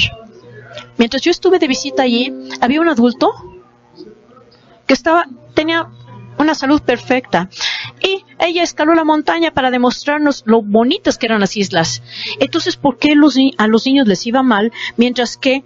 Mientras 0.96 1.22
yo 1.22 1.30
estuve 1.30 1.58
de 1.58 1.68
visita 1.68 2.02
allí, 2.02 2.32
había 2.60 2.80
un 2.80 2.88
adulto 2.88 3.32
que 4.86 4.94
estaba 4.94 5.26
tenía 5.54 5.88
una 6.38 6.54
salud 6.54 6.82
perfecta 6.82 7.48
y 8.02 8.24
ella 8.38 8.62
escaló 8.62 8.94
la 8.94 9.04
montaña 9.04 9.52
para 9.52 9.70
demostrarnos 9.70 10.42
lo 10.46 10.62
bonitas 10.62 11.18
que 11.18 11.26
eran 11.26 11.40
las 11.40 11.56
islas. 11.56 12.02
Entonces, 12.40 12.76
¿por 12.76 12.98
qué 12.98 13.12
a 13.12 13.66
los 13.66 13.86
niños 13.86 14.06
les 14.06 14.26
iba 14.26 14.42
mal 14.42 14.72
mientras 14.96 15.36
que 15.36 15.64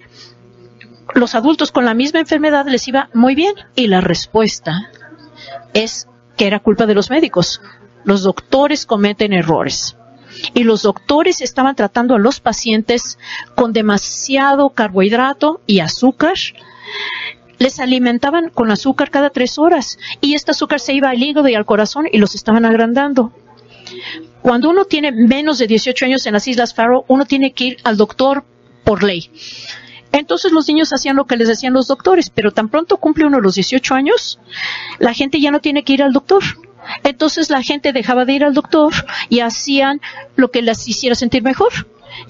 los 1.14 1.34
adultos 1.34 1.72
con 1.72 1.84
la 1.84 1.94
misma 1.94 2.20
enfermedad 2.20 2.66
les 2.66 2.86
iba 2.86 3.10
muy 3.14 3.34
bien? 3.34 3.54
Y 3.74 3.88
la 3.88 4.00
respuesta 4.00 4.90
es 5.74 6.06
que 6.40 6.46
era 6.46 6.58
culpa 6.58 6.86
de 6.86 6.94
los 6.94 7.10
médicos. 7.10 7.60
Los 8.02 8.22
doctores 8.22 8.86
cometen 8.86 9.34
errores. 9.34 9.98
Y 10.54 10.64
los 10.64 10.80
doctores 10.80 11.42
estaban 11.42 11.76
tratando 11.76 12.14
a 12.14 12.18
los 12.18 12.40
pacientes 12.40 13.18
con 13.54 13.74
demasiado 13.74 14.70
carbohidrato 14.70 15.60
y 15.66 15.80
azúcar. 15.80 16.32
Les 17.58 17.78
alimentaban 17.78 18.48
con 18.48 18.70
azúcar 18.70 19.10
cada 19.10 19.28
tres 19.28 19.58
horas 19.58 19.98
y 20.22 20.32
este 20.32 20.52
azúcar 20.52 20.80
se 20.80 20.94
iba 20.94 21.10
al 21.10 21.22
hígado 21.22 21.46
y 21.46 21.54
al 21.54 21.66
corazón 21.66 22.06
y 22.10 22.16
los 22.16 22.34
estaban 22.34 22.64
agrandando. 22.64 23.34
Cuando 24.40 24.70
uno 24.70 24.86
tiene 24.86 25.12
menos 25.12 25.58
de 25.58 25.66
18 25.66 26.06
años 26.06 26.24
en 26.24 26.32
las 26.32 26.48
Islas 26.48 26.72
Faro, 26.72 27.04
uno 27.06 27.26
tiene 27.26 27.52
que 27.52 27.64
ir 27.64 27.76
al 27.84 27.98
doctor 27.98 28.44
por 28.82 29.02
ley. 29.02 29.30
Entonces 30.12 30.52
los 30.52 30.66
niños 30.68 30.92
hacían 30.92 31.16
lo 31.16 31.26
que 31.26 31.36
les 31.36 31.48
decían 31.48 31.72
los 31.72 31.86
doctores, 31.86 32.30
pero 32.30 32.52
tan 32.52 32.68
pronto 32.68 32.96
cumple 32.96 33.26
uno 33.26 33.40
los 33.40 33.54
18 33.54 33.94
años, 33.94 34.40
la 34.98 35.14
gente 35.14 35.40
ya 35.40 35.50
no 35.50 35.60
tiene 35.60 35.84
que 35.84 35.92
ir 35.92 36.02
al 36.02 36.12
doctor. 36.12 36.42
Entonces 37.04 37.50
la 37.50 37.62
gente 37.62 37.92
dejaba 37.92 38.24
de 38.24 38.32
ir 38.32 38.44
al 38.44 38.54
doctor 38.54 38.92
y 39.28 39.40
hacían 39.40 40.00
lo 40.36 40.50
que 40.50 40.62
les 40.62 40.88
hiciera 40.88 41.14
sentir 41.14 41.42
mejor. 41.42 41.72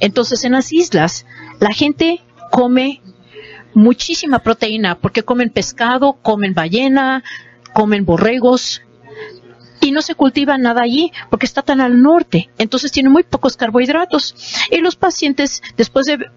Entonces 0.01 0.45
en 0.45 0.53
las 0.53 0.73
islas 0.73 1.27
la 1.59 1.73
gente 1.73 2.21
come 2.51 3.01
muchísima 3.73 4.41
proteína 4.41 4.99
porque 4.99 5.23
comen 5.23 5.51
pescado, 5.51 6.15
comen 6.15 6.53
ballena, 6.53 7.23
comen 7.73 8.05
borregos, 8.05 8.83
y 9.81 9.93
no 9.93 10.03
se 10.03 10.15
cultiva 10.15 10.59
nada 10.59 10.83
allí 10.83 11.13
porque 11.31 11.47
está 11.47 11.63
tan 11.63 11.81
al 11.81 12.03
norte, 12.03 12.51
entonces 12.59 12.93
tiene 12.93 13.09
muy 13.09 13.23
pocos 13.23 13.57
carbohidratos. 13.57 14.35
Y 14.71 14.79
los 14.79 14.97
pacientes, 14.97 15.63
después 15.77 16.07
de 16.07 16.31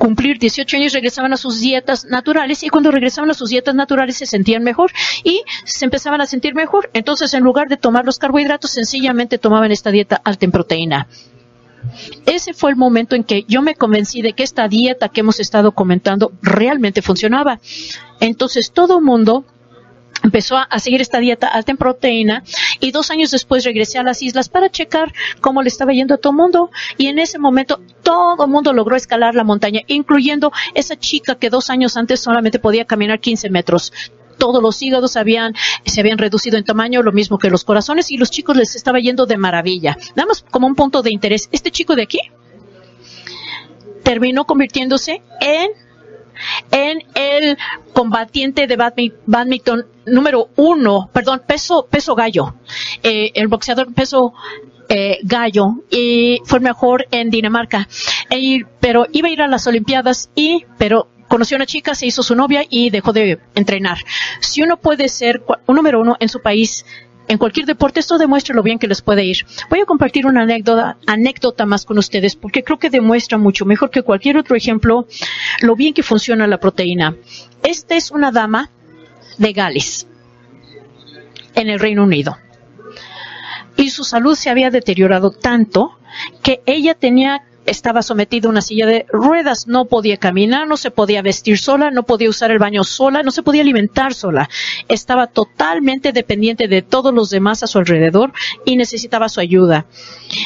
cumplir 0.00 0.38
18 0.38 0.78
años 0.78 0.94
regresaban 0.94 1.34
a 1.34 1.36
sus 1.36 1.60
dietas 1.60 2.06
naturales 2.06 2.62
y 2.62 2.70
cuando 2.70 2.90
regresaban 2.90 3.30
a 3.30 3.34
sus 3.34 3.50
dietas 3.50 3.74
naturales 3.74 4.16
se 4.16 4.24
sentían 4.24 4.62
mejor 4.62 4.90
y 5.24 5.42
se 5.64 5.84
empezaban 5.84 6.22
a 6.22 6.26
sentir 6.26 6.54
mejor. 6.54 6.88
Entonces, 6.94 7.34
en 7.34 7.44
lugar 7.44 7.68
de 7.68 7.76
tomar 7.76 8.06
los 8.06 8.18
carbohidratos, 8.18 8.70
sencillamente 8.70 9.36
tomaban 9.36 9.72
esta 9.72 9.90
dieta 9.90 10.18
alta 10.24 10.46
en 10.46 10.52
proteína. 10.52 11.06
Ese 12.24 12.54
fue 12.54 12.70
el 12.70 12.76
momento 12.76 13.14
en 13.14 13.24
que 13.24 13.44
yo 13.46 13.60
me 13.60 13.74
convencí 13.74 14.22
de 14.22 14.32
que 14.32 14.42
esta 14.42 14.68
dieta 14.68 15.10
que 15.10 15.20
hemos 15.20 15.38
estado 15.38 15.72
comentando 15.72 16.32
realmente 16.40 17.02
funcionaba. 17.02 17.60
Entonces, 18.20 18.72
todo 18.72 19.02
mundo 19.02 19.44
empezó 20.22 20.56
a, 20.56 20.78
seguir 20.78 21.00
esta 21.00 21.18
dieta 21.18 21.48
alta 21.48 21.72
en 21.72 21.76
proteína 21.76 22.42
y 22.80 22.90
dos 22.90 23.10
años 23.10 23.30
después 23.30 23.64
regresé 23.64 23.98
a 23.98 24.02
las 24.02 24.22
islas 24.22 24.48
para 24.48 24.70
checar 24.70 25.12
cómo 25.40 25.62
le 25.62 25.68
estaba 25.68 25.92
yendo 25.92 26.14
a 26.14 26.18
todo 26.18 26.32
mundo 26.32 26.70
y 26.96 27.06
en 27.06 27.18
ese 27.18 27.38
momento 27.38 27.80
todo 28.02 28.44
el 28.44 28.50
mundo 28.50 28.72
logró 28.72 28.96
escalar 28.96 29.34
la 29.34 29.44
montaña, 29.44 29.82
incluyendo 29.86 30.52
esa 30.74 30.96
chica 30.96 31.34
que 31.34 31.50
dos 31.50 31.70
años 31.70 31.96
antes 31.96 32.20
solamente 32.20 32.58
podía 32.58 32.84
caminar 32.84 33.20
15 33.20 33.50
metros 33.50 33.92
todos 34.38 34.62
los 34.62 34.80
hígados 34.80 35.16
habían, 35.16 35.54
se 35.84 36.00
habían 36.00 36.16
reducido 36.16 36.56
en 36.56 36.64
tamaño, 36.64 37.02
lo 37.02 37.12
mismo 37.12 37.38
que 37.38 37.50
los 37.50 37.62
corazones, 37.62 38.10
y 38.10 38.16
los 38.16 38.30
chicos 38.30 38.56
les 38.56 38.74
estaba 38.74 38.98
yendo 38.98 39.26
de 39.26 39.36
maravilla. 39.36 39.98
Nada 40.16 40.28
más 40.28 40.42
como 40.50 40.66
un 40.66 40.74
punto 40.74 41.02
de 41.02 41.12
interés. 41.12 41.50
Este 41.52 41.70
chico 41.70 41.94
de 41.94 42.04
aquí 42.04 42.20
terminó 44.02 44.46
convirtiéndose 44.46 45.22
en 45.40 45.70
en 46.70 47.02
el 47.14 47.58
combatiente 47.92 48.66
de 48.66 48.76
badminton 49.26 49.86
número 50.06 50.48
uno, 50.56 51.10
perdón, 51.12 51.42
peso, 51.46 51.86
peso 51.90 52.14
gallo, 52.14 52.54
eh, 53.02 53.32
el 53.34 53.48
boxeador 53.48 53.92
peso 53.94 54.34
eh, 54.88 55.18
gallo 55.22 55.76
y 55.90 56.40
fue 56.44 56.60
mejor 56.60 57.06
en 57.10 57.30
Dinamarca. 57.30 57.88
pero 58.80 59.06
iba 59.12 59.28
a 59.28 59.30
ir 59.30 59.42
a 59.42 59.46
las 59.46 59.66
Olimpiadas 59.66 60.30
y, 60.34 60.64
pero 60.78 61.08
conoció 61.28 61.56
a 61.56 61.58
una 61.58 61.66
chica, 61.66 61.94
se 61.94 62.06
hizo 62.06 62.24
su 62.24 62.34
novia 62.34 62.64
y 62.68 62.90
dejó 62.90 63.12
de 63.12 63.38
entrenar. 63.54 63.98
Si 64.40 64.62
uno 64.62 64.78
puede 64.78 65.08
ser 65.08 65.44
un 65.66 65.76
número 65.76 66.00
uno 66.00 66.16
en 66.18 66.28
su 66.28 66.42
país, 66.42 66.84
en 67.30 67.38
cualquier 67.38 67.64
deporte, 67.64 68.00
esto 68.00 68.18
demuestra 68.18 68.56
lo 68.56 68.62
bien 68.64 68.80
que 68.80 68.88
les 68.88 69.02
puede 69.02 69.24
ir. 69.24 69.46
Voy 69.68 69.78
a 69.78 69.84
compartir 69.84 70.26
una 70.26 70.42
anécdota, 70.42 70.96
anécdota 71.06 71.64
más 71.64 71.84
con 71.84 71.96
ustedes 71.96 72.34
porque 72.34 72.64
creo 72.64 72.80
que 72.80 72.90
demuestra 72.90 73.38
mucho, 73.38 73.64
mejor 73.64 73.90
que 73.90 74.02
cualquier 74.02 74.36
otro 74.36 74.56
ejemplo, 74.56 75.06
lo 75.60 75.76
bien 75.76 75.94
que 75.94 76.02
funciona 76.02 76.48
la 76.48 76.58
proteína. 76.58 77.14
Esta 77.62 77.94
es 77.94 78.10
una 78.10 78.32
dama 78.32 78.68
de 79.38 79.52
Gales, 79.52 80.08
en 81.54 81.68
el 81.68 81.78
Reino 81.78 82.02
Unido. 82.02 82.36
Y 83.76 83.90
su 83.90 84.02
salud 84.02 84.34
se 84.34 84.50
había 84.50 84.70
deteriorado 84.70 85.30
tanto 85.30 86.00
que 86.42 86.62
ella 86.66 86.94
tenía 86.94 87.44
estaba 87.70 88.02
sometida 88.02 88.48
a 88.48 88.50
una 88.50 88.62
silla 88.62 88.86
de 88.86 89.06
ruedas, 89.08 89.68
no 89.68 89.84
podía 89.84 90.16
caminar, 90.16 90.66
no 90.66 90.76
se 90.76 90.90
podía 90.90 91.22
vestir 91.22 91.56
sola, 91.56 91.90
no 91.90 92.02
podía 92.02 92.28
usar 92.28 92.50
el 92.50 92.58
baño 92.58 92.82
sola, 92.82 93.22
no 93.22 93.30
se 93.30 93.44
podía 93.44 93.62
alimentar 93.62 94.12
sola. 94.12 94.50
Estaba 94.88 95.28
totalmente 95.28 96.12
dependiente 96.12 96.66
de 96.66 96.82
todos 96.82 97.14
los 97.14 97.30
demás 97.30 97.62
a 97.62 97.68
su 97.68 97.78
alrededor 97.78 98.32
y 98.64 98.76
necesitaba 98.76 99.28
su 99.28 99.40
ayuda. 99.40 99.86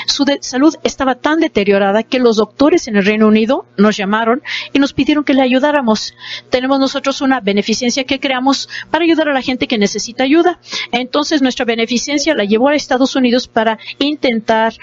Su 0.06 0.24
salud 0.40 0.74
estaba 0.84 1.14
tan 1.14 1.40
deteriorada 1.40 2.02
que 2.02 2.18
los 2.18 2.36
doctores 2.36 2.88
en 2.88 2.96
el 2.96 3.06
Reino 3.06 3.26
Unido 3.26 3.64
nos 3.78 3.96
llamaron 3.96 4.42
y 4.74 4.78
nos 4.78 4.92
pidieron 4.92 5.24
que 5.24 5.34
le 5.34 5.42
ayudáramos. 5.42 6.14
Tenemos 6.50 6.78
nosotros 6.78 7.22
una 7.22 7.40
beneficencia 7.40 8.04
que 8.04 8.20
creamos 8.20 8.68
para 8.90 9.04
ayudar 9.04 9.30
a 9.30 9.34
la 9.34 9.42
gente 9.42 9.66
que 9.66 9.78
necesita 9.78 10.24
ayuda. 10.24 10.60
Entonces 10.92 11.40
nuestra 11.40 11.64
beneficencia 11.64 12.34
la 12.34 12.44
llevó 12.44 12.68
a 12.68 12.74
Estados 12.74 13.16
Unidos 13.16 13.48
para 13.48 13.78
intentar 13.98 14.74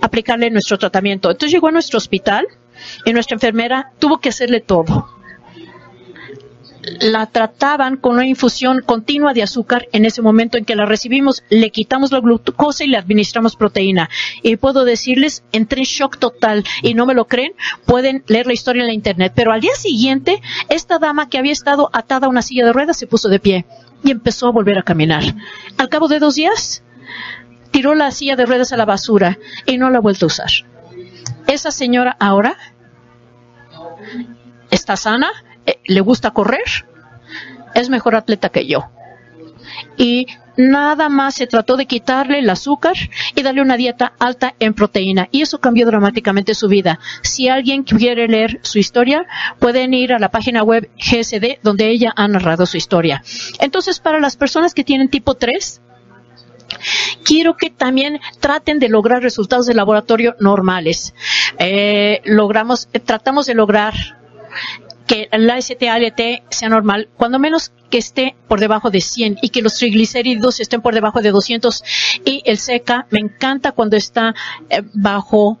aplicarle 0.00 0.50
nuestro 0.50 0.78
tratamiento. 0.78 1.30
Entonces 1.30 1.52
llegó 1.52 1.68
a 1.68 1.72
nuestro 1.72 1.98
hospital 1.98 2.46
y 3.04 3.12
nuestra 3.12 3.34
enfermera 3.34 3.92
tuvo 3.98 4.18
que 4.18 4.28
hacerle 4.28 4.60
todo. 4.60 5.08
la 7.00 7.26
trataban 7.26 7.96
con 7.96 8.14
una 8.14 8.26
infusión 8.26 8.80
continua 8.80 9.32
de 9.32 9.42
azúcar 9.42 9.88
en 9.92 10.04
ese 10.04 10.22
momento 10.22 10.56
en 10.56 10.64
que 10.64 10.76
la 10.76 10.86
recibimos, 10.86 11.42
le 11.50 11.70
quitamos 11.70 12.12
la 12.12 12.20
glucosa 12.20 12.84
y 12.84 12.88
le 12.88 12.96
administramos 12.96 13.56
proteína. 13.56 14.08
Y 14.42 14.56
puedo 14.56 14.84
decirles, 14.84 15.42
entré 15.52 15.80
en 15.80 15.86
shock 15.86 16.18
total 16.18 16.64
y 16.82 16.94
no 16.94 17.06
me 17.06 17.14
lo 17.14 17.26
creen, 17.26 17.52
pueden 17.86 18.22
leer 18.28 18.46
la 18.46 18.52
historia 18.52 18.82
en 18.82 18.88
la 18.88 18.94
internet. 18.94 19.32
Pero 19.34 19.52
al 19.52 19.60
día 19.60 19.74
siguiente, 19.74 20.40
esta 20.68 20.98
dama 20.98 21.28
que 21.28 21.38
había 21.38 21.52
estado 21.52 21.90
atada 21.92 22.26
a 22.26 22.30
una 22.30 22.42
silla 22.42 22.64
de 22.64 22.72
ruedas 22.72 22.96
se 22.96 23.06
puso 23.06 23.28
de 23.28 23.40
pie 23.40 23.66
y 24.04 24.10
empezó 24.12 24.46
a 24.46 24.52
volver 24.52 24.78
a 24.78 24.82
caminar. 24.82 25.24
Al 25.78 25.88
cabo 25.88 26.08
de 26.08 26.20
dos 26.20 26.36
días, 26.36 26.82
tiró 27.76 27.94
la 27.94 28.10
silla 28.10 28.36
de 28.36 28.46
ruedas 28.46 28.72
a 28.72 28.78
la 28.78 28.86
basura 28.86 29.38
y 29.66 29.76
no 29.76 29.90
la 29.90 29.98
ha 29.98 30.00
vuelto 30.00 30.24
a 30.24 30.28
usar. 30.28 30.48
Esa 31.46 31.70
señora 31.70 32.16
ahora 32.18 32.56
está 34.70 34.96
sana, 34.96 35.28
eh, 35.66 35.78
le 35.84 36.00
gusta 36.00 36.30
correr, 36.30 36.86
es 37.74 37.90
mejor 37.90 38.14
atleta 38.14 38.48
que 38.48 38.66
yo. 38.66 38.88
Y 39.98 40.26
nada 40.56 41.10
más 41.10 41.34
se 41.34 41.46
trató 41.46 41.76
de 41.76 41.84
quitarle 41.84 42.38
el 42.38 42.48
azúcar 42.48 42.94
y 43.34 43.42
darle 43.42 43.60
una 43.60 43.76
dieta 43.76 44.14
alta 44.18 44.54
en 44.58 44.72
proteína. 44.72 45.28
Y 45.30 45.42
eso 45.42 45.60
cambió 45.60 45.84
dramáticamente 45.84 46.54
su 46.54 46.68
vida. 46.68 46.98
Si 47.20 47.50
alguien 47.50 47.82
quiere 47.82 48.26
leer 48.26 48.58
su 48.62 48.78
historia, 48.78 49.26
pueden 49.58 49.92
ir 49.92 50.14
a 50.14 50.18
la 50.18 50.30
página 50.30 50.62
web 50.62 50.88
GSD 50.96 51.58
donde 51.62 51.90
ella 51.90 52.14
ha 52.16 52.26
narrado 52.26 52.64
su 52.64 52.78
historia. 52.78 53.22
Entonces, 53.60 54.00
para 54.00 54.18
las 54.18 54.38
personas 54.38 54.72
que 54.72 54.82
tienen 54.82 55.10
tipo 55.10 55.34
3, 55.34 55.82
quiero 57.24 57.56
que 57.56 57.70
también 57.70 58.20
traten 58.40 58.78
de 58.78 58.88
lograr 58.88 59.22
resultados 59.22 59.66
de 59.66 59.74
laboratorio 59.74 60.36
normales. 60.40 61.14
Eh, 61.58 62.20
logramos, 62.24 62.88
tratamos 63.04 63.46
de 63.46 63.54
lograr 63.54 63.94
que 65.06 65.28
la 65.32 65.58
ST-ALT 65.58 66.42
sea 66.50 66.68
normal, 66.68 67.08
cuando 67.16 67.38
menos 67.38 67.72
que 67.90 67.98
esté 67.98 68.34
por 68.48 68.58
debajo 68.58 68.90
de 68.90 69.00
100 69.00 69.38
y 69.40 69.50
que 69.50 69.62
los 69.62 69.74
triglicéridos 69.74 70.60
estén 70.60 70.82
por 70.82 70.94
debajo 70.94 71.22
de 71.22 71.30
200 71.30 71.84
y 72.24 72.42
el 72.44 72.58
seca 72.58 73.06
me 73.10 73.20
encanta 73.20 73.72
cuando 73.72 73.96
está 73.96 74.34
eh, 74.68 74.82
bajo 74.94 75.58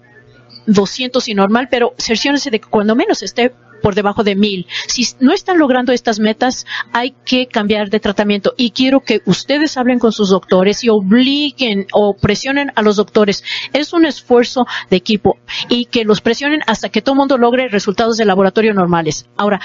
200 0.66 1.28
y 1.28 1.34
normal, 1.34 1.68
pero 1.70 1.94
cerciónense 1.96 2.50
de 2.50 2.60
que 2.60 2.68
cuando 2.68 2.96
menos 2.96 3.22
esté 3.22 3.52
por 3.82 3.94
debajo 3.94 4.24
de 4.24 4.36
mil. 4.36 4.66
Si 4.86 5.06
no 5.20 5.32
están 5.32 5.58
logrando 5.58 5.92
estas 5.92 6.18
metas, 6.18 6.66
hay 6.92 7.14
que 7.24 7.46
cambiar 7.46 7.90
de 7.90 8.00
tratamiento. 8.00 8.54
Y 8.56 8.70
quiero 8.70 9.00
que 9.00 9.22
ustedes 9.26 9.76
hablen 9.76 9.98
con 9.98 10.12
sus 10.12 10.30
doctores 10.30 10.84
y 10.84 10.88
obliguen 10.88 11.86
o 11.92 12.16
presionen 12.16 12.72
a 12.74 12.82
los 12.82 12.96
doctores. 12.96 13.44
Es 13.72 13.92
un 13.92 14.06
esfuerzo 14.06 14.66
de 14.90 14.96
equipo 14.96 15.38
y 15.68 15.86
que 15.86 16.04
los 16.04 16.20
presionen 16.20 16.60
hasta 16.66 16.88
que 16.88 17.02
todo 17.02 17.14
el 17.14 17.18
mundo 17.18 17.38
logre 17.38 17.68
resultados 17.68 18.16
de 18.16 18.24
laboratorio 18.24 18.74
normales. 18.74 19.26
Ahora, 19.36 19.60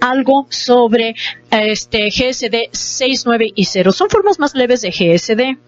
algo 0.00 0.46
sobre 0.50 1.14
este 1.50 2.08
GSD 2.08 2.70
6, 2.72 3.22
9 3.26 3.52
y 3.54 3.64
0. 3.64 3.92
Son 3.92 4.08
formas 4.08 4.38
más 4.38 4.54
leves 4.54 4.82
de 4.82 4.90
GSD. 4.90 5.58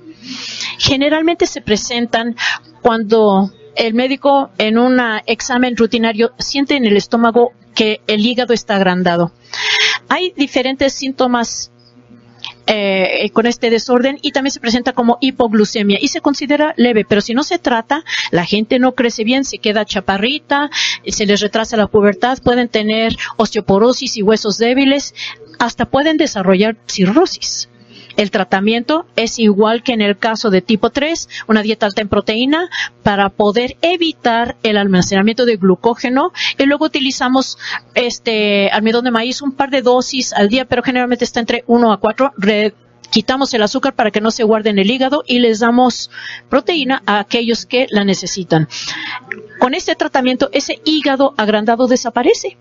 Generalmente 0.78 1.46
se 1.46 1.60
presentan 1.60 2.36
cuando 2.80 3.50
el 3.74 3.94
médico 3.94 4.50
en 4.58 4.78
un 4.78 5.00
examen 5.26 5.76
rutinario 5.76 6.32
siente 6.38 6.76
en 6.76 6.84
el 6.84 6.96
estómago 6.96 7.52
que 7.74 8.00
el 8.06 8.24
hígado 8.24 8.54
está 8.54 8.76
agrandado. 8.76 9.32
Hay 10.08 10.32
diferentes 10.36 10.92
síntomas 10.92 11.72
eh, 12.66 13.28
con 13.32 13.46
este 13.46 13.70
desorden 13.70 14.18
y 14.22 14.30
también 14.30 14.52
se 14.52 14.60
presenta 14.60 14.92
como 14.92 15.18
hipoglucemia 15.20 15.98
y 16.00 16.08
se 16.08 16.20
considera 16.20 16.74
leve, 16.76 17.04
pero 17.04 17.20
si 17.20 17.34
no 17.34 17.42
se 17.42 17.58
trata, 17.58 18.04
la 18.30 18.44
gente 18.44 18.78
no 18.78 18.94
crece 18.94 19.24
bien, 19.24 19.44
se 19.44 19.58
queda 19.58 19.84
chaparrita, 19.84 20.70
se 21.06 21.26
les 21.26 21.40
retrasa 21.40 21.76
la 21.76 21.88
pubertad, 21.88 22.38
pueden 22.42 22.68
tener 22.68 23.16
osteoporosis 23.36 24.16
y 24.16 24.22
huesos 24.22 24.58
débiles, 24.58 25.14
hasta 25.58 25.86
pueden 25.86 26.16
desarrollar 26.16 26.76
cirrosis. 26.86 27.68
El 28.16 28.30
tratamiento 28.30 29.06
es 29.16 29.38
igual 29.38 29.82
que 29.82 29.92
en 29.92 30.00
el 30.00 30.18
caso 30.18 30.50
de 30.50 30.62
tipo 30.62 30.90
3, 30.90 31.28
una 31.48 31.62
dieta 31.62 31.86
alta 31.86 32.02
en 32.02 32.08
proteína 32.08 32.68
para 33.02 33.28
poder 33.30 33.76
evitar 33.82 34.56
el 34.62 34.76
almacenamiento 34.76 35.44
de 35.44 35.56
glucógeno. 35.56 36.32
Y 36.58 36.64
luego 36.64 36.86
utilizamos 36.86 37.58
este 37.94 38.70
almidón 38.70 39.04
de 39.04 39.10
maíz 39.10 39.42
un 39.42 39.52
par 39.52 39.70
de 39.70 39.82
dosis 39.82 40.32
al 40.32 40.48
día, 40.48 40.64
pero 40.64 40.82
generalmente 40.82 41.24
está 41.24 41.40
entre 41.40 41.64
1 41.66 41.92
a 41.92 42.00
4 42.00 42.32
quitamos 43.12 43.52
el 43.52 43.62
azúcar 43.62 43.94
para 43.94 44.10
que 44.10 44.22
no 44.22 44.30
se 44.30 44.42
guarde 44.42 44.70
en 44.70 44.78
el 44.78 44.90
hígado 44.90 45.22
y 45.26 45.38
les 45.38 45.60
damos 45.60 46.10
proteína 46.48 47.02
a 47.04 47.20
aquellos 47.20 47.66
que 47.66 47.86
la 47.90 48.04
necesitan. 48.04 48.68
Con 49.60 49.74
este 49.74 49.94
tratamiento, 49.94 50.48
ese 50.52 50.80
hígado 50.84 51.34
agrandado 51.36 51.86
desaparece 51.86 52.56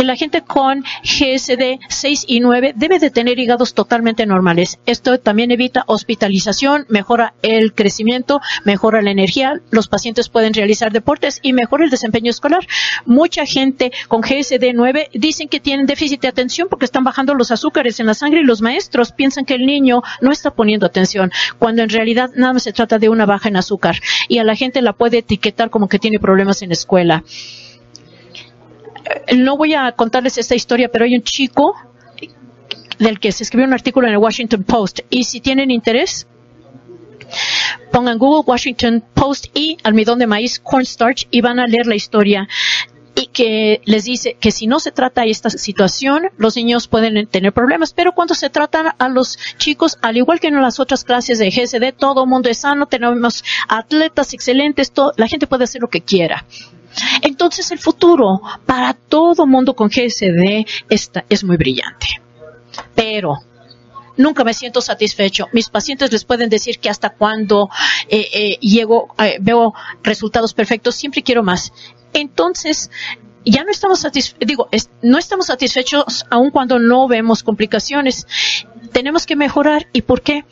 y 0.00 0.04
la 0.04 0.16
gente 0.16 0.42
con 0.42 0.82
GSD 1.02 1.78
6 1.88 2.24
y 2.26 2.40
9 2.40 2.72
debe 2.74 2.98
de 2.98 3.10
tener 3.10 3.38
hígados 3.38 3.74
totalmente 3.74 4.24
normales. 4.24 4.78
Esto 4.86 5.20
también 5.20 5.50
evita 5.50 5.84
hospitalización, 5.86 6.86
mejora 6.88 7.34
el 7.42 7.74
crecimiento, 7.74 8.40
mejora 8.64 9.02
la 9.02 9.10
energía, 9.10 9.60
los 9.70 9.88
pacientes 9.88 10.30
pueden 10.30 10.54
realizar 10.54 10.90
deportes 10.90 11.38
y 11.42 11.52
mejora 11.52 11.84
el 11.84 11.90
desempeño 11.90 12.30
escolar. 12.30 12.66
Mucha 13.04 13.44
gente 13.44 13.92
con 14.08 14.22
GSD 14.22 14.72
9 14.72 15.10
dicen 15.12 15.48
que 15.48 15.60
tienen 15.60 15.84
déficit 15.84 16.22
de 16.22 16.28
atención 16.28 16.68
porque 16.70 16.86
están 16.86 17.04
bajando 17.04 17.34
los 17.34 17.50
azúcares 17.50 18.00
en 18.00 18.06
la 18.06 18.14
sangre 18.14 18.40
y 18.40 18.44
los 18.44 18.62
maestros 18.62 19.12
piensan 19.12 19.44
que 19.44 19.54
el 19.54 19.66
niño 19.66 20.02
no 20.22 20.32
está 20.32 20.50
poniendo 20.50 20.86
atención, 20.86 21.30
cuando 21.58 21.82
en 21.82 21.90
realidad 21.90 22.30
nada 22.34 22.54
más 22.54 22.62
se 22.62 22.72
trata 22.72 22.98
de 22.98 23.10
una 23.10 23.26
baja 23.26 23.50
en 23.50 23.56
azúcar 23.56 24.00
y 24.28 24.38
a 24.38 24.44
la 24.44 24.56
gente 24.56 24.80
la 24.80 24.94
puede 24.94 25.18
etiquetar 25.18 25.68
como 25.68 25.88
que 25.88 25.98
tiene 25.98 26.18
problemas 26.18 26.62
en 26.62 26.70
la 26.70 26.74
escuela 26.74 27.22
no 29.36 29.56
voy 29.56 29.74
a 29.74 29.92
contarles 29.92 30.38
esta 30.38 30.54
historia, 30.54 30.90
pero 30.90 31.04
hay 31.04 31.14
un 31.14 31.22
chico 31.22 31.74
del 32.98 33.18
que 33.18 33.32
se 33.32 33.42
escribió 33.42 33.66
un 33.66 33.72
artículo 33.72 34.06
en 34.06 34.14
el 34.14 34.18
Washington 34.18 34.64
Post. 34.64 35.00
Y 35.10 35.24
si 35.24 35.40
tienen 35.40 35.70
interés, 35.70 36.26
pongan 37.90 38.18
Google 38.18 38.44
Washington 38.46 39.02
Post 39.14 39.46
y 39.54 39.78
almidón 39.82 40.18
de 40.18 40.26
maíz 40.26 40.60
cornstarch 40.60 41.26
y 41.30 41.40
van 41.40 41.58
a 41.58 41.66
leer 41.66 41.86
la 41.86 41.94
historia 41.94 42.48
y 43.14 43.26
que 43.26 43.80
les 43.84 44.04
dice 44.04 44.36
que 44.40 44.50
si 44.50 44.66
no 44.66 44.80
se 44.80 44.92
trata 44.92 45.24
esta 45.24 45.50
situación, 45.50 46.30
los 46.38 46.56
niños 46.56 46.88
pueden 46.88 47.26
tener 47.26 47.52
problemas, 47.52 47.92
pero 47.92 48.12
cuando 48.12 48.34
se 48.34 48.50
tratan 48.50 48.94
a 48.98 49.08
los 49.08 49.38
chicos, 49.58 49.98
al 50.00 50.16
igual 50.16 50.40
que 50.40 50.48
en 50.48 50.60
las 50.60 50.80
otras 50.80 51.04
clases 51.04 51.38
de 51.38 51.50
GSD, 51.50 51.92
todo 51.96 52.24
el 52.24 52.30
mundo 52.30 52.48
es 52.48 52.58
sano, 52.58 52.86
tenemos 52.86 53.44
atletas 53.68 54.32
excelentes, 54.32 54.92
la 55.16 55.28
gente 55.28 55.46
puede 55.46 55.64
hacer 55.64 55.82
lo 55.82 55.88
que 55.88 56.00
quiera. 56.00 56.46
Entonces 57.22 57.70
el 57.70 57.78
futuro 57.78 58.40
para 58.66 58.94
todo 58.94 59.46
mundo 59.46 59.74
con 59.74 59.88
GSD 59.88 60.66
está, 60.88 61.24
es 61.28 61.44
muy 61.44 61.56
brillante. 61.56 62.06
Pero 62.94 63.38
nunca 64.16 64.44
me 64.44 64.54
siento 64.54 64.80
satisfecho. 64.80 65.48
Mis 65.52 65.68
pacientes 65.68 66.12
les 66.12 66.24
pueden 66.24 66.48
decir 66.48 66.78
que 66.78 66.90
hasta 66.90 67.10
cuando 67.10 67.68
eh, 68.08 68.28
eh, 68.32 68.58
llego, 68.60 69.14
eh, 69.18 69.38
veo 69.40 69.74
resultados 70.02 70.54
perfectos, 70.54 70.94
siempre 70.94 71.22
quiero 71.22 71.42
más. 71.42 71.72
Entonces, 72.12 72.90
ya 73.44 73.64
no 73.64 73.70
estamos 73.70 74.00
satisfechos, 74.00 74.46
digo, 74.46 74.68
no 75.02 75.18
estamos 75.18 75.46
satisfechos 75.46 76.26
aun 76.30 76.50
cuando 76.50 76.78
no 76.78 77.08
vemos 77.08 77.42
complicaciones. 77.42 78.26
Tenemos 78.92 79.26
que 79.26 79.36
mejorar. 79.36 79.88
¿Y 79.92 80.02
por 80.02 80.22
qué? 80.22 80.44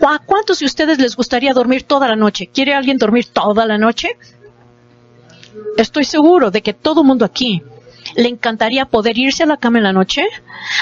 ¿A 0.00 0.18
cuántos 0.18 0.58
de 0.58 0.66
ustedes 0.66 0.98
les 0.98 1.16
gustaría 1.16 1.52
dormir 1.52 1.84
toda 1.84 2.08
la 2.08 2.16
noche? 2.16 2.48
¿Quiere 2.52 2.74
alguien 2.74 2.98
dormir 2.98 3.26
toda 3.26 3.66
la 3.66 3.78
noche? 3.78 4.16
Estoy 5.76 6.04
seguro 6.04 6.50
de 6.50 6.62
que 6.62 6.72
todo 6.72 7.02
el 7.02 7.06
mundo 7.06 7.24
aquí 7.24 7.62
le 8.16 8.28
encantaría 8.28 8.84
poder 8.86 9.18
irse 9.18 9.42
a 9.42 9.46
la 9.46 9.56
cama 9.56 9.78
en 9.78 9.84
la 9.84 9.92
noche, 9.92 10.26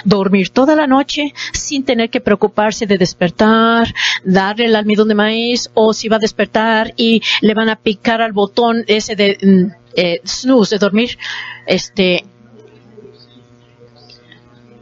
dormir 0.04 0.50
toda 0.50 0.74
la 0.76 0.86
noche 0.86 1.32
sin 1.52 1.84
tener 1.84 2.10
que 2.10 2.20
preocuparse 2.20 2.86
de 2.86 2.98
despertar, 2.98 3.94
darle 4.24 4.66
el 4.66 4.76
almidón 4.76 5.08
de 5.08 5.14
maíz 5.14 5.70
o 5.74 5.94
si 5.94 6.08
va 6.08 6.16
a 6.16 6.20
despertar 6.20 6.92
y 6.96 7.22
le 7.40 7.54
van 7.54 7.68
a 7.68 7.76
picar 7.76 8.20
al 8.20 8.32
botón 8.32 8.84
ese 8.86 9.16
de 9.16 9.38
mm, 9.40 9.82
eh, 9.94 10.20
snooze, 10.24 10.74
de 10.74 10.78
dormir, 10.78 11.18
este, 11.66 12.24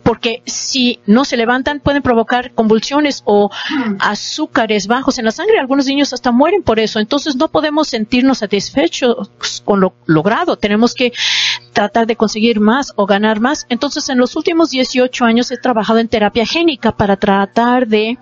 porque 0.02 0.42
si 0.46 1.00
no 1.06 1.24
se 1.24 1.36
levantan 1.36 1.80
pueden 1.80 2.02
provocar 2.02 2.52
convulsiones 2.52 3.22
o 3.24 3.50
azúcares 3.98 4.86
bajos 4.86 5.18
en 5.18 5.24
la 5.24 5.32
sangre. 5.32 5.58
Algunos 5.58 5.86
niños 5.86 6.12
hasta 6.12 6.32
mueren 6.32 6.62
por 6.62 6.78
eso. 6.78 6.98
Entonces 6.98 7.36
no 7.36 7.48
podemos 7.48 7.88
sentirnos 7.88 8.38
satisfechos 8.38 9.30
con 9.64 9.80
lo 9.80 9.94
logrado. 10.06 10.56
Tenemos 10.56 10.94
que 10.94 11.12
tratar 11.72 12.06
de 12.06 12.16
conseguir 12.16 12.60
más 12.60 12.92
o 12.96 13.06
ganar 13.06 13.40
más. 13.40 13.66
Entonces 13.68 14.08
en 14.08 14.18
los 14.18 14.36
últimos 14.36 14.70
18 14.70 15.24
años 15.24 15.50
he 15.50 15.56
trabajado 15.56 15.98
en 15.98 16.08
terapia 16.08 16.46
génica 16.46 16.92
para 16.92 17.16
tratar 17.16 17.86
de 17.86 18.18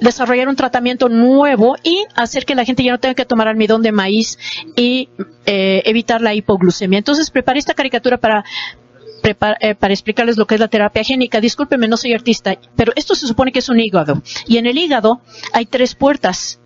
desarrollar 0.00 0.48
un 0.48 0.56
tratamiento 0.56 1.08
nuevo 1.08 1.76
y 1.82 2.04
hacer 2.14 2.44
que 2.44 2.54
la 2.54 2.64
gente 2.64 2.82
ya 2.82 2.92
no 2.92 3.00
tenga 3.00 3.14
que 3.14 3.24
tomar 3.24 3.48
almidón 3.48 3.82
de 3.82 3.92
maíz 3.92 4.38
y 4.76 5.08
eh, 5.46 5.82
evitar 5.84 6.20
la 6.20 6.34
hipoglucemia. 6.34 6.98
Entonces 6.98 7.30
preparé 7.30 7.58
esta 7.58 7.74
caricatura 7.74 8.18
para 8.18 8.44
eh, 9.22 9.74
para 9.74 9.92
explicarles 9.92 10.38
lo 10.38 10.46
que 10.46 10.54
es 10.54 10.60
la 10.60 10.68
terapia 10.68 11.04
génica. 11.04 11.40
Discúlpeme, 11.40 11.88
no 11.88 11.96
soy 11.96 12.14
artista, 12.14 12.56
pero 12.76 12.92
esto 12.96 13.14
se 13.14 13.26
supone 13.26 13.52
que 13.52 13.58
es 13.58 13.68
un 13.68 13.80
hígado. 13.80 14.22
Y 14.46 14.56
en 14.58 14.66
el 14.66 14.78
hígado 14.78 15.20
hay 15.52 15.66
tres 15.66 15.94
puertas 15.94 16.60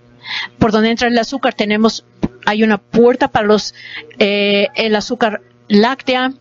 por 0.59 0.71
donde 0.71 0.91
entra 0.91 1.09
el 1.09 1.19
azúcar. 1.19 1.55
Tenemos 1.55 2.05
hay 2.45 2.63
una 2.63 2.79
puerta 2.79 3.29
para 3.29 3.47
los 3.47 3.75
eh, 4.19 4.69
el 4.75 4.95
azúcar 4.95 5.43
láctea, 5.69 6.33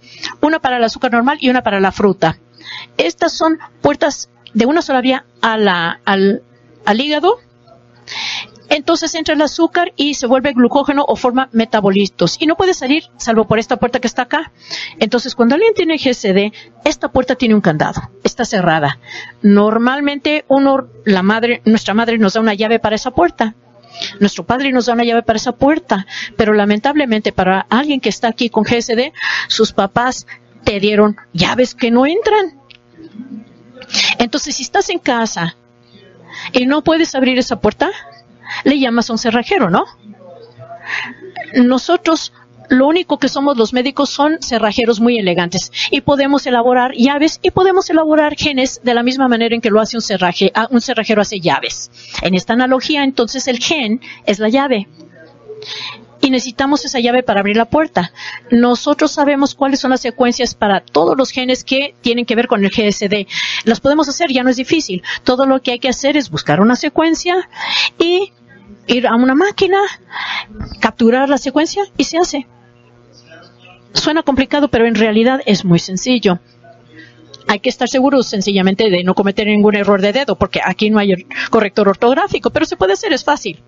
una 0.42 0.60
para 0.60 0.78
el 0.78 0.84
azúcar 0.84 1.12
normal 1.12 1.38
y 1.42 1.50
una 1.50 1.64
para 1.64 1.80
la 1.80 1.92
fruta. 1.92 2.38
Estas 2.98 3.34
son 3.34 3.58
puertas 3.82 4.30
de 4.54 4.66
una 4.66 4.82
sola 4.82 5.02
vía 5.02 5.26
a 5.42 5.58
la, 5.58 6.02
al, 6.06 6.44
al 6.86 7.02
hígado 7.02 7.40
entonces 8.72 9.14
entra 9.16 9.36
el 9.36 9.42
azúcar 9.42 9.92
y 9.98 10.14
se 10.14 10.28
vuelve 10.28 10.54
glucógeno 10.54 11.04
o 11.06 11.18
forma 11.18 11.50
metabolitos 11.52 12.38
y 12.40 12.46
no 12.46 12.56
puede 12.56 12.74
salir 12.74 13.04
salvo 13.18 13.46
por 13.46 13.60
esta 13.60 13.76
puerta 13.76 14.00
que 14.00 14.08
está 14.08 14.22
acá. 14.22 14.54
Entonces 14.98 15.36
cuando 15.36 15.56
alguien 15.56 15.74
tiene 15.74 15.98
GSD, 15.98 16.54
esta 16.86 17.12
puerta 17.12 17.36
tiene 17.36 17.54
un 17.54 17.60
candado, 17.60 18.10
está 18.24 18.46
cerrada. 18.46 18.98
Normalmente 19.42 20.46
uno, 20.48 20.88
la 21.04 21.22
madre, 21.22 21.62
nuestra 21.66 21.94
madre 21.94 22.18
nos 22.18 22.34
da 22.34 22.40
una 22.40 22.54
llave 22.54 22.80
para 22.80 22.96
esa 22.96 23.12
puerta. 23.12 23.56
Nuestro 24.22 24.46
padre 24.46 24.72
nos 24.72 24.86
da 24.86 24.94
una 24.94 25.04
llave 25.04 25.24
para 25.24 25.36
esa 25.36 25.52
puerta, 25.52 26.08
pero 26.38 26.54
lamentablemente 26.54 27.34
para 27.34 27.60
alguien 27.70 28.00
que 28.00 28.08
está 28.08 28.30
aquí 28.30 28.50
con 28.50 28.64
GSD, 28.64 29.12
sus 29.50 29.74
papás 29.74 30.28
te 30.64 30.80
dieron 30.80 31.18
llaves 31.34 31.76
que 31.76 31.92
no 31.92 32.06
entran. 32.06 32.58
Entonces, 34.18 34.56
si 34.56 34.64
estás 34.64 34.90
en 34.90 35.00
casa 35.00 35.58
y 36.54 36.66
no 36.66 36.84
puedes 36.84 37.16
abrir 37.16 37.38
esa 37.38 37.60
puerta, 37.60 37.92
le 38.64 38.80
llamas 38.80 39.10
a 39.10 39.14
un 39.14 39.20
cerrajero, 39.20 39.70
¿no? 39.70 39.86
Nosotros 41.54 42.34
lo 42.72 42.88
único 42.88 43.20
que 43.20 43.28
somos 43.28 43.58
los 43.58 43.74
médicos 43.74 44.10
son 44.10 44.42
cerrajeros 44.42 45.02
muy 45.02 45.18
elegantes 45.18 45.72
y 45.92 46.02
podemos 46.02 46.48
elaborar 46.48 46.94
llaves 46.94 47.40
y 47.42 47.52
podemos 47.52 47.90
elaborar 47.90 48.36
genes 48.38 48.80
de 48.82 48.94
la 48.94 49.04
misma 49.04 49.28
manera 49.28 49.54
en 49.54 49.60
que 49.60 49.70
lo 49.70 49.82
hace 49.82 49.98
un, 49.98 50.02
cerraje, 50.02 50.52
ah, 50.56 50.70
un 50.72 50.80
cerrajero 50.80 51.22
hace 51.22 51.42
llaves. 51.42 51.92
En 52.22 52.34
esta 52.34 52.54
analogía, 52.54 53.04
entonces 53.04 53.48
el 53.50 53.60
gen 53.60 54.00
es 54.26 54.40
la 54.40 54.48
llave. 54.48 54.88
Y 56.22 56.30
necesitamos 56.30 56.86
esa 56.86 57.00
llave 57.00 57.24
para 57.24 57.40
abrir 57.40 57.58
la 57.58 57.66
puerta. 57.66 58.14
Nosotros 58.52 59.12
sabemos 59.12 59.56
cuáles 59.56 59.80
son 59.80 59.90
las 59.92 60.02
secuencias 60.02 60.54
para 60.54 60.82
todos 60.82 61.18
los 61.18 61.32
genes 61.32 61.64
que 61.64 61.96
tienen 62.02 62.26
que 62.26 62.36
ver 62.36 62.48
con 62.48 62.64
el 62.64 62.70
GSD. 62.70 63.28
Las 63.66 63.80
podemos 63.80 64.08
hacer, 64.08 64.32
ya 64.32 64.44
no 64.44 64.52
es 64.52 64.58
difícil. 64.58 65.02
Todo 65.24 65.48
lo 65.48 65.62
que 65.62 65.72
hay 65.72 65.80
que 65.80 65.90
hacer 65.90 66.18
es 66.18 66.30
buscar 66.30 66.62
una 66.62 66.76
secuencia 66.76 67.50
y 67.98 68.32
ir 68.88 69.08
a 69.08 69.16
una 69.16 69.36
máquina, 69.36 69.80
capturar 70.80 71.28
la 71.28 71.38
secuencia 71.38 71.84
y 71.98 72.04
se 72.04 72.18
hace. 72.18 72.48
Suena 73.94 74.24
complicado, 74.24 74.70
pero 74.70 74.86
en 74.86 74.96
realidad 74.96 75.42
es 75.46 75.66
muy 75.66 75.80
sencillo. 75.80 76.40
Hay 77.48 77.60
que 77.60 77.70
estar 77.70 77.90
seguros 77.90 78.28
sencillamente 78.28 78.90
de 78.90 79.04
no 79.04 79.16
cometer 79.16 79.48
ningún 79.48 79.76
error 79.76 80.02
de 80.02 80.14
dedo, 80.14 80.38
porque 80.38 80.62
aquí 80.64 80.90
no 80.90 81.00
hay 81.00 81.26
corrector 81.50 81.90
ortográfico, 81.90 82.52
pero 82.52 82.66
se 82.66 82.78
puede 82.78 82.94
hacer, 82.94 83.12
es 83.12 83.24
fácil. 83.24 83.62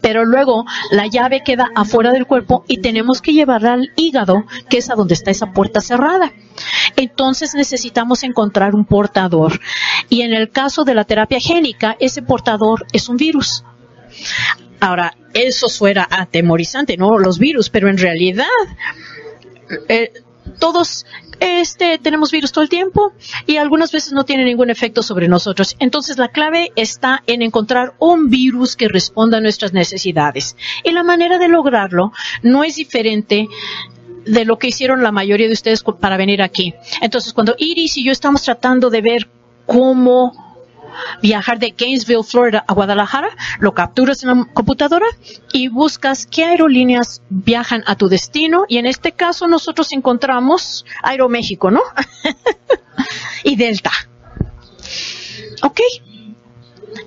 Pero 0.00 0.24
luego 0.24 0.64
la 0.90 1.06
llave 1.06 1.42
queda 1.44 1.70
afuera 1.74 2.12
del 2.12 2.26
cuerpo 2.26 2.64
y 2.68 2.80
tenemos 2.80 3.20
que 3.20 3.32
llevarla 3.32 3.74
al 3.74 3.92
hígado, 3.96 4.44
que 4.68 4.78
es 4.78 4.90
a 4.90 4.94
donde 4.94 5.14
está 5.14 5.30
esa 5.30 5.52
puerta 5.52 5.80
cerrada. 5.80 6.32
Entonces 6.96 7.54
necesitamos 7.54 8.22
encontrar 8.22 8.74
un 8.74 8.84
portador. 8.84 9.60
Y 10.08 10.22
en 10.22 10.32
el 10.32 10.50
caso 10.50 10.84
de 10.84 10.94
la 10.94 11.04
terapia 11.04 11.40
génica, 11.40 11.96
ese 12.00 12.22
portador 12.22 12.86
es 12.92 13.08
un 13.08 13.16
virus. 13.16 13.64
Ahora, 14.80 15.16
eso 15.34 15.68
suena 15.68 16.06
atemorizante, 16.08 16.96
¿no? 16.96 17.18
Los 17.18 17.38
virus, 17.38 17.68
pero 17.68 17.88
en 17.88 17.98
realidad 17.98 18.46
eh, 19.88 20.12
todos 20.58 21.06
este, 21.40 21.98
tenemos 21.98 22.30
virus 22.30 22.52
todo 22.52 22.62
el 22.62 22.68
tiempo 22.68 23.12
y 23.46 23.56
algunas 23.56 23.92
veces 23.92 24.12
no 24.12 24.24
tiene 24.24 24.44
ningún 24.44 24.70
efecto 24.70 25.02
sobre 25.02 25.28
nosotros. 25.28 25.76
Entonces 25.78 26.18
la 26.18 26.28
clave 26.28 26.72
está 26.76 27.22
en 27.26 27.42
encontrar 27.42 27.94
un 27.98 28.28
virus 28.28 28.76
que 28.76 28.88
responda 28.88 29.38
a 29.38 29.40
nuestras 29.40 29.72
necesidades. 29.72 30.56
Y 30.84 30.92
la 30.92 31.02
manera 31.02 31.38
de 31.38 31.48
lograrlo 31.48 32.12
no 32.42 32.64
es 32.64 32.76
diferente 32.76 33.48
de 34.24 34.44
lo 34.44 34.58
que 34.58 34.68
hicieron 34.68 35.02
la 35.02 35.12
mayoría 35.12 35.46
de 35.46 35.54
ustedes 35.54 35.82
para 35.82 36.16
venir 36.16 36.42
aquí. 36.42 36.74
Entonces 37.00 37.32
cuando 37.32 37.54
Iris 37.58 37.96
y 37.96 38.04
yo 38.04 38.12
estamos 38.12 38.42
tratando 38.42 38.90
de 38.90 39.00
ver 39.00 39.28
cómo 39.66 40.47
viajar 41.22 41.58
de 41.58 41.74
Gainesville, 41.76 42.22
Florida 42.22 42.64
a 42.66 42.74
Guadalajara, 42.74 43.30
lo 43.60 43.74
capturas 43.74 44.22
en 44.22 44.28
la 44.28 44.44
computadora 44.52 45.06
y 45.52 45.68
buscas 45.68 46.26
qué 46.26 46.44
aerolíneas 46.44 47.22
viajan 47.30 47.82
a 47.86 47.96
tu 47.96 48.08
destino 48.08 48.64
y 48.68 48.78
en 48.78 48.86
este 48.86 49.12
caso 49.12 49.46
nosotros 49.48 49.92
encontramos 49.92 50.84
Aeroméxico, 51.02 51.70
¿no? 51.70 51.80
y 53.44 53.56
Delta. 53.56 53.92
¿Ok? 55.62 55.80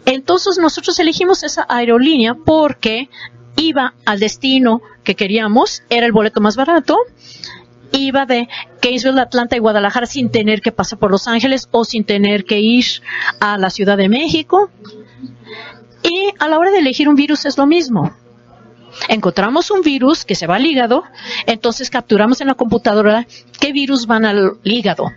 Entonces 0.06 0.58
nosotros 0.58 1.00
elegimos 1.00 1.44
esa 1.44 1.66
aerolínea 1.70 2.36
porque 2.36 3.10
iba 3.56 3.94
al 4.06 4.20
destino 4.20 4.82
que 5.04 5.16
queríamos, 5.16 5.84
era 5.90 6.06
el 6.06 6.12
boleto 6.12 6.42
más 6.42 6.56
barato 6.56 6.98
iba 7.92 8.26
de 8.26 8.48
Gainesville, 8.82 9.20
Atlanta 9.20 9.56
y 9.56 9.60
Guadalajara 9.60 10.06
sin 10.06 10.30
tener 10.30 10.62
que 10.62 10.72
pasar 10.72 11.00
por 11.00 11.12
Los 11.12 11.28
Ángeles 11.28 11.68
o 11.72 11.86
sin 11.86 12.04
tener 12.04 12.46
que 12.46 12.60
ir 12.60 12.86
a 13.40 13.58
la 13.58 13.70
Ciudad 13.70 13.98
de 13.98 14.10
México. 14.10 14.70
Y 16.04 16.34
a 16.40 16.48
la 16.48 16.58
hora 16.58 16.72
de 16.72 16.80
elegir 16.80 17.08
un 17.08 17.16
virus 17.16 17.46
es 17.46 17.58
lo 17.58 17.68
mismo. 17.68 18.12
Encontramos 19.08 19.72
un 19.72 19.82
virus 19.82 20.26
que 20.26 20.36
se 20.36 20.48
va 20.48 20.56
al 20.56 20.66
hígado, 20.66 21.04
entonces 21.46 21.90
capturamos 21.90 22.42
en 22.42 22.48
la 22.48 22.56
computadora 22.56 23.26
qué 23.60 23.72
virus 23.72 24.06
van 24.06 24.26
al 24.26 24.54
hígado 24.64 25.12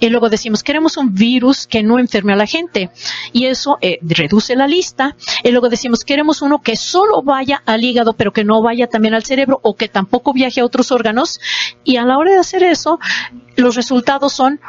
y 0.00 0.08
luego 0.10 0.28
decimos, 0.28 0.62
queremos 0.62 0.96
un 0.96 1.14
virus 1.14 1.66
que 1.66 1.82
no 1.82 1.98
enferme 1.98 2.32
a 2.32 2.36
la 2.36 2.46
gente. 2.46 2.90
Y 3.32 3.46
eso 3.46 3.78
eh, 3.80 3.98
reduce 4.02 4.54
la 4.56 4.66
lista. 4.66 5.16
Y 5.42 5.50
luego 5.50 5.68
decimos, 5.68 6.04
queremos 6.04 6.42
uno 6.42 6.60
que 6.60 6.76
solo 6.76 7.22
vaya 7.22 7.62
al 7.66 7.84
hígado, 7.84 8.12
pero 8.12 8.32
que 8.32 8.44
no 8.44 8.62
vaya 8.62 8.86
también 8.86 9.14
al 9.14 9.24
cerebro 9.24 9.60
o 9.62 9.74
que 9.74 9.88
tampoco 9.88 10.32
viaje 10.32 10.60
a 10.60 10.64
otros 10.64 10.92
órganos. 10.92 11.40
Y 11.84 11.96
a 11.96 12.04
la 12.04 12.18
hora 12.18 12.32
de 12.32 12.38
hacer 12.38 12.62
eso, 12.62 12.98
los 13.56 13.74
resultados 13.74 14.32
son 14.32 14.60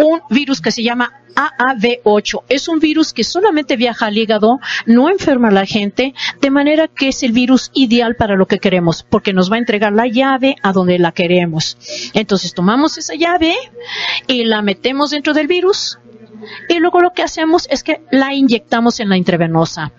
un 0.00 0.22
virus 0.30 0.60
que 0.60 0.72
se 0.72 0.82
llama 0.82 1.12
AAV8. 1.34 2.44
Es 2.48 2.68
un 2.68 2.80
virus 2.80 3.12
que 3.12 3.22
solamente 3.24 3.76
viaja 3.76 4.06
al 4.06 4.16
hígado, 4.16 4.58
no 4.86 5.10
enferma 5.10 5.48
a 5.48 5.52
la 5.52 5.66
gente, 5.66 6.14
de 6.40 6.50
manera 6.50 6.88
que 6.88 7.08
es 7.08 7.22
el 7.22 7.32
virus 7.32 7.70
ideal 7.74 8.16
para 8.16 8.36
lo 8.36 8.46
que 8.46 8.58
queremos, 8.58 9.04
porque 9.08 9.32
nos 9.32 9.50
va 9.50 9.56
a 9.56 9.58
entregar 9.58 9.92
la 9.92 10.06
llave 10.06 10.56
a 10.62 10.72
donde 10.72 10.98
la 10.98 11.12
queremos. 11.12 11.76
Entonces 12.14 12.54
tomamos 12.54 12.98
esa 12.98 13.14
llave 13.14 13.54
y 14.26 14.44
la 14.44 14.62
metemos 14.62 15.10
dentro 15.10 15.34
del 15.34 15.46
virus 15.46 15.98
y 16.68 16.78
luego 16.78 17.00
lo 17.00 17.12
que 17.12 17.22
hacemos 17.22 17.66
es 17.70 17.82
que 17.82 18.00
la 18.10 18.32
inyectamos 18.32 19.00
en 19.00 19.10
la 19.10 19.16
intravenosa. 19.16 19.92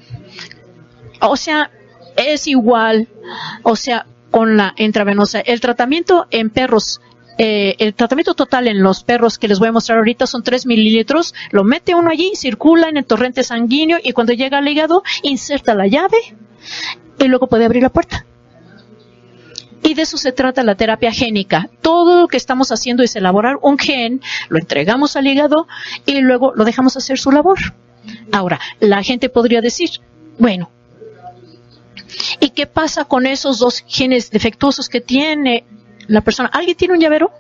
O 1.22 1.38
sea, 1.38 1.70
es 2.16 2.48
igual, 2.48 3.08
o 3.64 3.76
sea, 3.76 4.08
con 4.32 4.58
la 4.58 4.74
intravenosa. 4.78 5.42
El 5.42 5.62
tratamiento 5.62 6.26
en 6.32 6.50
perros 6.50 7.02
eh, 7.38 7.76
el 7.80 7.94
tratamiento 7.94 8.34
total 8.34 8.68
en 8.68 8.84
los 8.84 9.04
perros 9.04 9.38
que 9.38 9.48
les 9.48 9.60
voy 9.60 9.70
a 9.70 9.72
mostrar 9.72 9.98
ahorita 9.98 10.28
son 10.28 10.44
3 10.44 10.66
mililitros. 10.66 11.34
Lo 11.52 11.64
mete 11.64 11.96
uno 11.96 12.10
allí, 12.10 12.32
circula 12.36 12.90
en 12.90 12.98
el 12.98 13.06
torrente 13.06 13.44
sanguíneo 13.44 13.98
y 14.04 14.12
cuando 14.14 14.34
llega 14.34 14.58
al 14.58 14.68
hígado, 14.68 15.04
inserta 15.24 15.74
la 15.74 15.88
llave 15.88 16.18
y 17.20 17.28
luego 17.28 17.48
puede 17.48 17.66
abrir 17.66 17.84
la 17.84 17.90
puerta. 17.90 18.26
Y 19.84 19.96
de 19.96 20.04
eso 20.04 20.18
se 20.18 20.32
trata 20.32 20.64
la 20.64 20.76
terapia 20.76 21.12
génica. 21.12 21.70
Todo 21.82 22.22
lo 22.22 22.28
que 22.28 22.38
estamos 22.38 22.72
haciendo 22.72 23.02
es 23.02 23.16
elaborar 23.16 23.58
un 23.62 23.80
gen, 23.80 24.22
lo 24.50 24.60
entregamos 24.60 25.16
al 25.16 25.26
hígado 25.26 25.68
y 26.06 26.20
luego 26.22 26.54
lo 26.56 26.66
dejamos 26.66 26.98
hacer 26.98 27.18
su 27.18 27.32
labor. 27.32 27.58
Ahora, 28.32 28.60
la 28.80 29.02
gente 29.04 29.30
podría 29.30 29.62
decir, 29.62 29.90
bueno, 30.38 30.70
¿y 32.40 32.52
qué 32.52 32.68
pasa 32.68 33.06
con 33.06 33.26
esos 33.26 33.60
dos 33.60 33.84
genes 33.88 34.30
defectuosos 34.30 34.88
que 34.88 35.02
tiene 35.02 35.66
la 36.08 36.22
persona. 36.22 36.50
¿Alguien 36.52 36.78
tiene 36.78 36.94
un 36.94 37.00
llavero? 37.00 37.32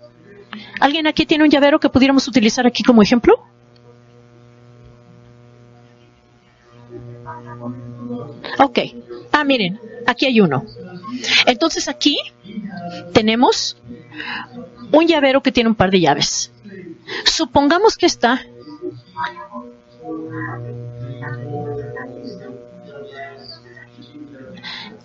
¿Alguien 0.80 1.08
aquí 1.08 1.26
tiene 1.26 1.44
un 1.44 1.50
llavero 1.50 1.80
que 1.80 1.90
pudiéramos 1.90 2.28
utilizar 2.28 2.66
aquí 2.68 2.84
como 2.84 3.02
ejemplo? 3.02 3.40
Ok. 8.60 8.80
Ah, 9.32 9.44
miren, 9.44 9.80
aquí 10.06 10.26
hay 10.26 10.42
uno. 10.42 10.66
Entonces 11.46 11.88
aquí 11.88 12.18
tenemos 13.14 13.78
un 14.92 15.08
llavero 15.08 15.42
que 15.42 15.52
tiene 15.52 15.70
un 15.70 15.76
par 15.76 15.92
de 15.92 16.02
llaves. 16.02 16.52
Supongamos 17.26 17.98
que 17.98 18.06
está 18.06 18.42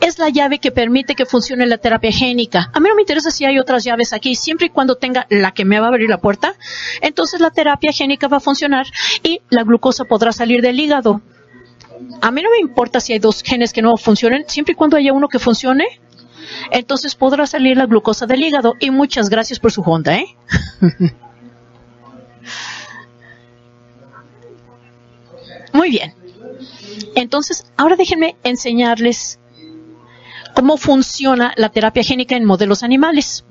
es 0.01 0.19
la 0.19 0.29
llave 0.29 0.59
que 0.59 0.71
permite 0.71 1.15
que 1.15 1.27
funcione 1.27 1.67
la 1.67 1.79
terapia 1.79 2.13
génica. 2.13 2.71
A 2.73 2.81
mí 2.81 2.89
no 2.89 2.95
me 2.95 3.03
interesa 3.03 3.31
si 3.31 3.45
hay 3.45 3.59
otras 3.59 3.85
llaves 3.85 4.13
aquí, 4.13 4.35
siempre 4.35 4.67
y 4.67 4.71
cuando 4.71 4.97
tenga 4.97 5.27
la 5.31 5.53
que 5.53 5.65
me 5.65 5.81
va 5.81 5.87
a 5.87 5.89
abrir 5.89 6.09
la 6.09 6.19
puerta, 6.19 6.55
entonces 7.01 7.41
la 7.41 7.51
terapia 7.51 7.93
génica 7.93 8.29
va 8.29 8.39
a 8.39 8.41
funcionar 8.41 8.87
y 9.23 9.41
la 9.51 9.65
glucosa 9.65 10.05
podrá 10.05 10.33
salir 10.33 10.63
del 10.63 10.79
hígado. 10.79 11.21
A 12.21 12.31
mí 12.31 12.43
no 12.43 12.51
me 12.51 12.59
importa 12.59 13.01
si 13.01 13.13
hay 13.13 13.19
dos 13.19 13.43
genes 13.43 13.73
que 13.73 13.83
no 13.83 13.97
funcionen, 13.97 14.45
siempre 14.49 14.73
y 14.73 14.75
cuando 14.75 14.97
haya 14.97 15.13
uno 15.13 15.29
que 15.29 15.39
funcione, 15.39 15.87
entonces 16.71 17.15
podrá 17.15 17.47
salir 17.47 17.77
la 17.77 17.87
glucosa 17.87 18.27
del 18.27 18.43
hígado. 18.43 18.75
Y 18.81 18.91
muchas 18.91 19.31
gracias 19.31 19.59
por 19.59 19.73
su 19.73 19.83
honda, 19.83 20.17
¿eh? 20.17 20.27
Muy 25.73 25.91
bien. 25.91 26.15
Entonces, 27.15 27.67
ahora 27.77 27.97
déjenme 27.97 28.37
enseñarles 28.45 29.39
cómo 30.57 30.79
funciona 30.79 31.53
la 31.57 31.69
terapia 31.69 32.03
génica 32.03 32.35
en 32.35 32.47
modelos 32.47 32.83
animales, 32.83 33.45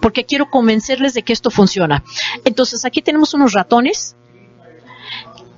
porque 0.00 0.24
quiero 0.24 0.48
convencerles 0.48 1.12
de 1.12 1.22
que 1.22 1.34
esto 1.34 1.50
funciona. 1.50 2.02
Entonces, 2.46 2.86
aquí 2.86 3.02
tenemos 3.02 3.34
unos 3.34 3.52
ratones 3.52 4.16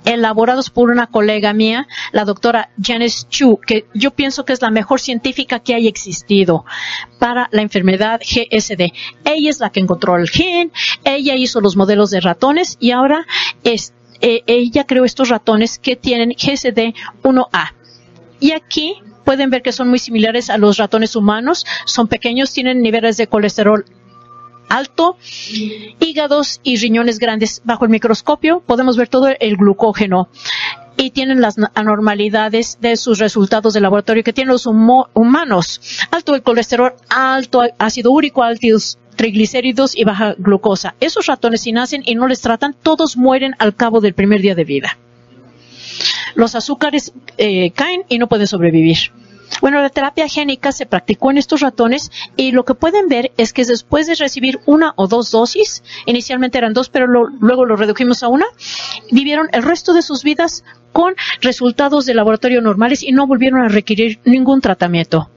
elaborados 0.03 0.69
por 0.69 0.89
una 0.89 1.07
colega 1.07 1.53
mía, 1.53 1.87
la 2.11 2.25
doctora 2.25 2.71
Janice 2.81 3.27
Chu, 3.29 3.61
que 3.65 3.85
yo 3.93 4.11
pienso 4.11 4.43
que 4.43 4.51
es 4.51 4.61
la 4.61 4.71
mejor 4.71 4.99
científica 4.99 5.59
que 5.59 5.73
haya 5.73 5.87
existido 5.87 6.65
para 7.17 7.47
la 7.51 7.61
enfermedad 7.61 8.19
GSD. 8.19 8.91
Ella 9.23 9.49
es 9.49 9.61
la 9.61 9.69
que 9.69 9.79
encontró 9.79 10.17
el 10.17 10.29
gen, 10.29 10.73
ella 11.05 11.35
hizo 11.35 11.61
los 11.61 11.77
modelos 11.77 12.09
de 12.09 12.19
ratones 12.19 12.75
y 12.81 12.91
ahora 12.91 13.25
es, 13.63 13.93
eh, 14.19 14.43
ella 14.47 14.85
creó 14.85 15.05
estos 15.05 15.29
ratones 15.29 15.79
que 15.79 15.95
tienen 15.95 16.31
GSD 16.31 16.93
1A. 17.23 17.73
Y 18.41 18.51
aquí 18.51 19.01
pueden 19.29 19.51
ver 19.51 19.61
que 19.61 19.71
son 19.71 19.89
muy 19.89 19.99
similares 19.99 20.49
a 20.49 20.57
los 20.57 20.77
ratones 20.77 21.15
humanos, 21.15 21.63
son 21.85 22.07
pequeños, 22.07 22.51
tienen 22.51 22.81
niveles 22.81 23.15
de 23.15 23.27
colesterol 23.27 23.85
alto, 24.69 25.17
hígados 25.99 26.59
y 26.63 26.77
riñones 26.77 27.19
grandes. 27.19 27.61
Bajo 27.63 27.85
el 27.85 27.91
microscopio 27.91 28.63
podemos 28.65 28.97
ver 28.97 29.07
todo 29.07 29.27
el 29.39 29.55
glucógeno 29.55 30.29
y 30.97 31.11
tienen 31.11 31.41
las 31.41 31.57
anormalidades 31.75 32.79
de 32.81 32.97
sus 32.97 33.19
resultados 33.19 33.75
de 33.75 33.81
laboratorio 33.81 34.23
que 34.23 34.33
tienen 34.33 34.51
los 34.51 34.65
humanos. 34.65 35.79
Alto 36.09 36.33
el 36.33 36.41
colesterol, 36.41 36.95
alto 37.09 37.61
ácido 37.77 38.09
úrico, 38.09 38.41
altos 38.41 38.97
triglicéridos 39.15 39.95
y 39.95 40.05
baja 40.05 40.33
glucosa. 40.39 40.95
Esos 40.99 41.27
ratones 41.27 41.61
si 41.61 41.71
nacen 41.71 42.01
y 42.03 42.15
no 42.15 42.27
les 42.27 42.41
tratan, 42.41 42.75
todos 42.81 43.15
mueren 43.15 43.53
al 43.59 43.75
cabo 43.75 44.01
del 44.01 44.15
primer 44.15 44.41
día 44.41 44.55
de 44.55 44.63
vida. 44.63 44.97
Los 46.33 46.55
azúcares 46.55 47.13
eh, 47.37 47.69
caen 47.71 48.05
y 48.09 48.17
no 48.17 48.27
pueden 48.27 48.47
sobrevivir. 48.47 49.18
Bueno, 49.61 49.81
la 49.81 49.89
terapia 49.89 50.27
génica 50.27 50.71
se 50.71 50.85
practicó 50.85 51.31
en 51.31 51.37
estos 51.37 51.61
ratones 51.61 52.11
y 52.35 52.51
lo 52.51 52.63
que 52.63 52.75
pueden 52.75 53.07
ver 53.07 53.31
es 53.37 53.53
que 53.53 53.65
después 53.65 54.07
de 54.07 54.15
recibir 54.15 54.59
una 54.65 54.93
o 54.95 55.07
dos 55.07 55.31
dosis, 55.31 55.83
inicialmente 56.05 56.57
eran 56.57 56.73
dos, 56.73 56.89
pero 56.89 57.07
luego 57.07 57.65
lo 57.65 57.75
redujimos 57.75 58.23
a 58.23 58.27
una, 58.27 58.45
vivieron 59.11 59.49
el 59.51 59.63
resto 59.63 59.93
de 59.93 60.01
sus 60.01 60.23
vidas 60.23 60.63
con 60.91 61.15
resultados 61.41 62.05
de 62.05 62.13
laboratorio 62.13 62.61
normales 62.61 63.03
y 63.03 63.11
no 63.11 63.27
volvieron 63.27 63.61
a 63.61 63.67
requerir 63.67 64.19
ningún 64.25 64.61
tratamiento. 64.61 65.29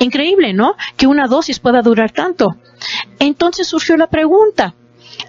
Increíble, 0.00 0.52
¿no? 0.52 0.74
Que 0.96 1.06
una 1.06 1.26
dosis 1.26 1.58
pueda 1.58 1.82
durar 1.82 2.12
tanto. 2.12 2.56
Entonces 3.18 3.66
surgió 3.66 3.96
la 3.96 4.08
pregunta. 4.08 4.74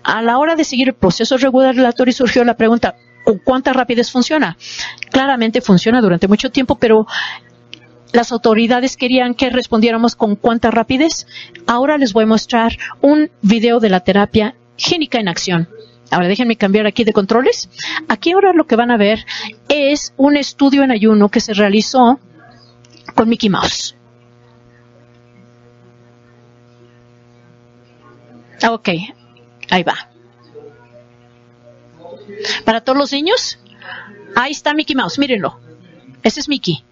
A 0.03 0.21
la 0.21 0.37
hora 0.37 0.55
de 0.55 0.63
seguir 0.63 0.89
el 0.89 0.95
proceso 0.95 1.37
regulatorio 1.37 2.13
surgió 2.13 2.43
la 2.43 2.55
pregunta, 2.55 2.95
¿con 3.23 3.39
cuánta 3.39 3.73
rapidez 3.73 4.11
funciona? 4.11 4.57
Claramente 5.11 5.61
funciona 5.61 6.01
durante 6.01 6.27
mucho 6.27 6.51
tiempo, 6.51 6.75
pero 6.75 7.05
las 8.11 8.31
autoridades 8.31 8.97
querían 8.97 9.33
que 9.33 9.49
respondiéramos 9.49 10.15
con 10.15 10.35
cuánta 10.35 10.71
rapidez. 10.71 11.27
Ahora 11.67 11.97
les 11.97 12.13
voy 12.13 12.23
a 12.23 12.27
mostrar 12.27 12.77
un 13.01 13.29
video 13.41 13.79
de 13.79 13.89
la 13.89 13.99
terapia 13.99 14.55
génica 14.77 15.19
en 15.19 15.27
acción. 15.27 15.69
Ahora 16.11 16.27
déjenme 16.27 16.55
cambiar 16.55 16.87
aquí 16.87 17.03
de 17.03 17.13
controles. 17.13 17.69
Aquí 18.07 18.31
ahora 18.31 18.53
lo 18.53 18.65
que 18.65 18.75
van 18.75 18.91
a 18.91 18.97
ver 18.97 19.25
es 19.67 20.13
un 20.17 20.37
estudio 20.37 20.83
en 20.83 20.91
ayuno 20.91 21.29
que 21.29 21.39
se 21.39 21.53
realizó 21.53 22.19
con 23.13 23.29
Mickey 23.29 23.49
Mouse. 23.49 23.95
Ok, 28.67 28.89
ahí 29.69 29.83
va. 29.83 30.09
Para 32.65 32.81
todos 32.81 32.97
los 32.97 33.11
niños, 33.11 33.59
ahí 34.35 34.51
está 34.51 34.73
Mickey 34.73 34.95
Mouse, 34.95 35.19
mírenlo. 35.19 35.59
Ese 36.23 36.39
es 36.39 36.49
Mickey. 36.49 36.83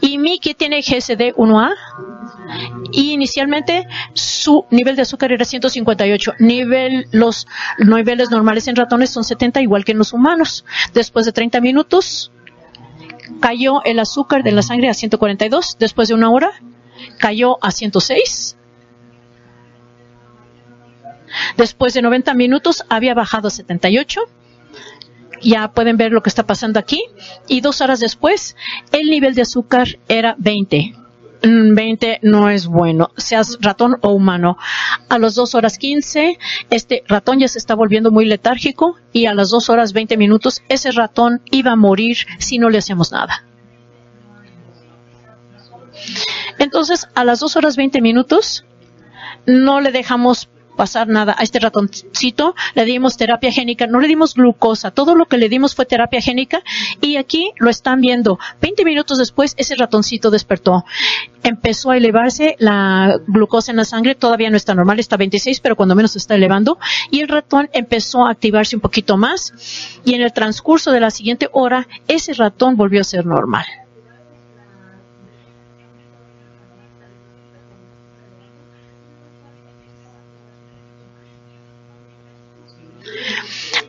Y 0.00 0.18
Mickey 0.18 0.54
tiene 0.54 0.80
GSD 0.80 1.34
1A 1.36 1.74
y 2.92 3.12
inicialmente 3.12 3.86
su 4.14 4.64
nivel 4.70 4.96
de 4.96 5.02
azúcar 5.02 5.32
era 5.32 5.44
158. 5.44 6.34
Nivel, 6.38 7.06
los 7.12 7.46
niveles 7.78 8.30
normales 8.30 8.68
en 8.68 8.76
ratones 8.76 9.10
son 9.10 9.24
70, 9.24 9.60
igual 9.60 9.84
que 9.84 9.92
en 9.92 9.98
los 9.98 10.12
humanos. 10.12 10.64
Después 10.92 11.26
de 11.26 11.32
30 11.32 11.60
minutos, 11.60 12.30
cayó 13.40 13.82
el 13.84 13.98
azúcar 13.98 14.42
de 14.42 14.52
la 14.52 14.62
sangre 14.62 14.88
a 14.88 14.94
142. 14.94 15.76
Después 15.78 16.08
de 16.08 16.14
una 16.14 16.30
hora, 16.30 16.52
cayó 17.18 17.62
a 17.64 17.70
106. 17.70 18.56
Después 21.56 21.94
de 21.94 22.02
90 22.02 22.34
minutos, 22.34 22.84
había 22.88 23.14
bajado 23.14 23.48
a 23.48 23.50
78 23.50 24.22
ya 25.42 25.72
pueden 25.72 25.96
ver 25.96 26.12
lo 26.12 26.22
que 26.22 26.28
está 26.28 26.44
pasando 26.44 26.78
aquí. 26.78 27.02
Y 27.48 27.60
dos 27.60 27.80
horas 27.80 28.00
después, 28.00 28.56
el 28.92 29.10
nivel 29.10 29.34
de 29.34 29.42
azúcar 29.42 29.98
era 30.08 30.34
20. 30.38 30.94
20 31.42 32.20
mm, 32.22 32.28
no 32.28 32.48
es 32.48 32.66
bueno, 32.66 33.10
seas 33.16 33.58
ratón 33.60 33.96
o 34.00 34.10
humano. 34.10 34.56
A 35.08 35.18
las 35.18 35.34
dos 35.34 35.54
horas 35.54 35.78
15, 35.78 36.38
este 36.70 37.02
ratón 37.06 37.38
ya 37.38 37.48
se 37.48 37.58
está 37.58 37.74
volviendo 37.74 38.10
muy 38.10 38.24
letárgico 38.24 38.96
y 39.12 39.26
a 39.26 39.34
las 39.34 39.50
dos 39.50 39.68
horas 39.68 39.92
20 39.92 40.16
minutos, 40.16 40.62
ese 40.68 40.92
ratón 40.92 41.42
iba 41.50 41.72
a 41.72 41.76
morir 41.76 42.18
si 42.38 42.58
no 42.58 42.70
le 42.70 42.78
hacíamos 42.78 43.12
nada. 43.12 43.44
Entonces, 46.58 47.08
a 47.14 47.24
las 47.24 47.40
dos 47.40 47.56
horas 47.56 47.76
20 47.76 48.00
minutos, 48.00 48.64
no 49.46 49.80
le 49.80 49.92
dejamos 49.92 50.48
pasar 50.76 51.08
nada 51.08 51.34
a 51.36 51.42
este 51.42 51.58
ratoncito, 51.58 52.54
le 52.74 52.84
dimos 52.84 53.16
terapia 53.16 53.50
génica, 53.50 53.86
no 53.86 54.00
le 54.00 54.08
dimos 54.08 54.34
glucosa, 54.34 54.90
todo 54.90 55.14
lo 55.14 55.26
que 55.26 55.38
le 55.38 55.48
dimos 55.48 55.74
fue 55.74 55.86
terapia 55.86 56.20
génica 56.20 56.62
y 57.00 57.16
aquí 57.16 57.52
lo 57.58 57.70
están 57.70 58.00
viendo. 58.00 58.38
20 58.60 58.84
minutos 58.84 59.18
después 59.18 59.54
ese 59.56 59.74
ratoncito 59.74 60.30
despertó. 60.30 60.84
Empezó 61.42 61.90
a 61.90 61.96
elevarse 61.96 62.56
la 62.58 63.18
glucosa 63.26 63.70
en 63.70 63.78
la 63.78 63.84
sangre, 63.84 64.14
todavía 64.14 64.50
no 64.50 64.56
está 64.56 64.74
normal, 64.74 65.00
está 65.00 65.16
26, 65.16 65.60
pero 65.60 65.76
cuando 65.76 65.94
menos 65.94 66.12
se 66.12 66.18
está 66.18 66.34
elevando 66.34 66.78
y 67.10 67.20
el 67.20 67.28
ratón 67.28 67.68
empezó 67.72 68.26
a 68.26 68.30
activarse 68.30 68.76
un 68.76 68.82
poquito 68.82 69.16
más 69.16 69.98
y 70.04 70.14
en 70.14 70.22
el 70.22 70.32
transcurso 70.32 70.92
de 70.92 71.00
la 71.00 71.10
siguiente 71.10 71.48
hora 71.52 71.88
ese 72.08 72.34
ratón 72.34 72.76
volvió 72.76 73.00
a 73.00 73.04
ser 73.04 73.26
normal. 73.26 73.66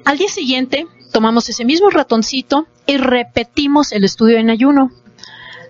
Al 0.05 0.17
día 0.17 0.29
siguiente, 0.29 0.87
tomamos 1.11 1.49
ese 1.49 1.65
mismo 1.65 1.89
ratoncito 1.89 2.67
y 2.85 2.97
repetimos 2.97 3.91
el 3.91 4.03
estudio 4.03 4.37
en 4.37 4.49
ayuno. 4.49 4.91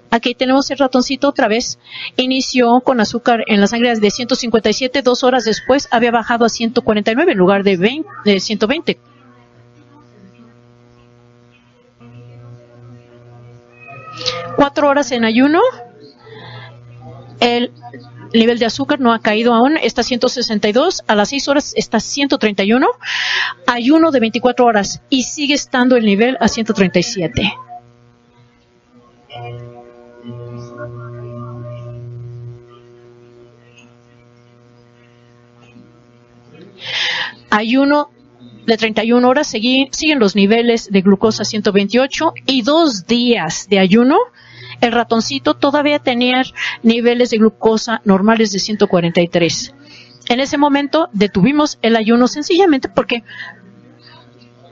Aquí 0.09 0.36
tenemos 0.36 0.70
el 0.72 0.78
ratoncito 0.78 1.28
otra 1.28 1.47
vez. 1.47 1.80
Inició 2.15 2.82
con 2.82 2.99
azúcar 3.01 3.43
en 3.47 3.59
la 3.59 3.68
sangre 3.68 3.95
de 3.95 4.11
157, 4.11 5.01
dos 5.01 5.24
horas 5.24 5.43
después 5.43 5.88
había 5.91 6.11
bajado 6.11 6.45
a 6.45 6.49
149 6.49 7.32
en 7.32 7.38
lugar 7.38 7.63
de, 7.63 7.78
20, 7.78 8.09
de 8.24 8.39
120. 8.39 8.99
Cuatro 14.55 14.89
horas 14.89 15.11
en 15.11 15.24
ayuno, 15.24 15.61
el 17.39 17.72
el 18.34 18.39
nivel 18.39 18.59
de 18.59 18.65
azúcar 18.65 18.99
no 18.99 19.13
ha 19.13 19.19
caído 19.19 19.53
aún, 19.53 19.78
está 19.78 20.03
162, 20.03 21.03
a 21.07 21.15
las 21.15 21.30
6 21.30 21.47
horas 21.47 21.73
está 21.75 21.99
131, 21.99 22.88
ayuno 23.65 24.11
de 24.11 24.19
24 24.19 24.65
horas 24.65 25.01
y 25.09 25.23
sigue 25.23 25.53
estando 25.53 25.95
el 25.95 26.05
nivel 26.05 26.38
a 26.39 26.47
137. 26.47 27.53
Ayuno 37.49 38.09
de 38.65 38.78
31 38.78 39.28
horas, 39.28 39.47
siguen 39.47 40.19
los 40.19 40.36
niveles 40.36 40.91
de 40.91 41.01
glucosa 41.01 41.45
128 41.45 42.34
y 42.45 42.61
dos 42.63 43.07
días 43.07 43.67
de 43.69 43.80
ayuno 43.80 44.17
el 44.82 44.91
ratoncito 44.91 45.55
todavía 45.55 45.99
tenía 45.99 46.43
niveles 46.84 47.30
de 47.30 47.38
glucosa 47.38 48.01
normales 48.05 48.51
de 48.51 48.59
143. 48.59 49.73
En 50.30 50.39
ese 50.39 50.57
momento 50.57 51.09
detuvimos 51.13 51.80
el 51.82 51.95
ayuno 51.95 52.28
sencillamente 52.28 52.89
porque 52.89 53.23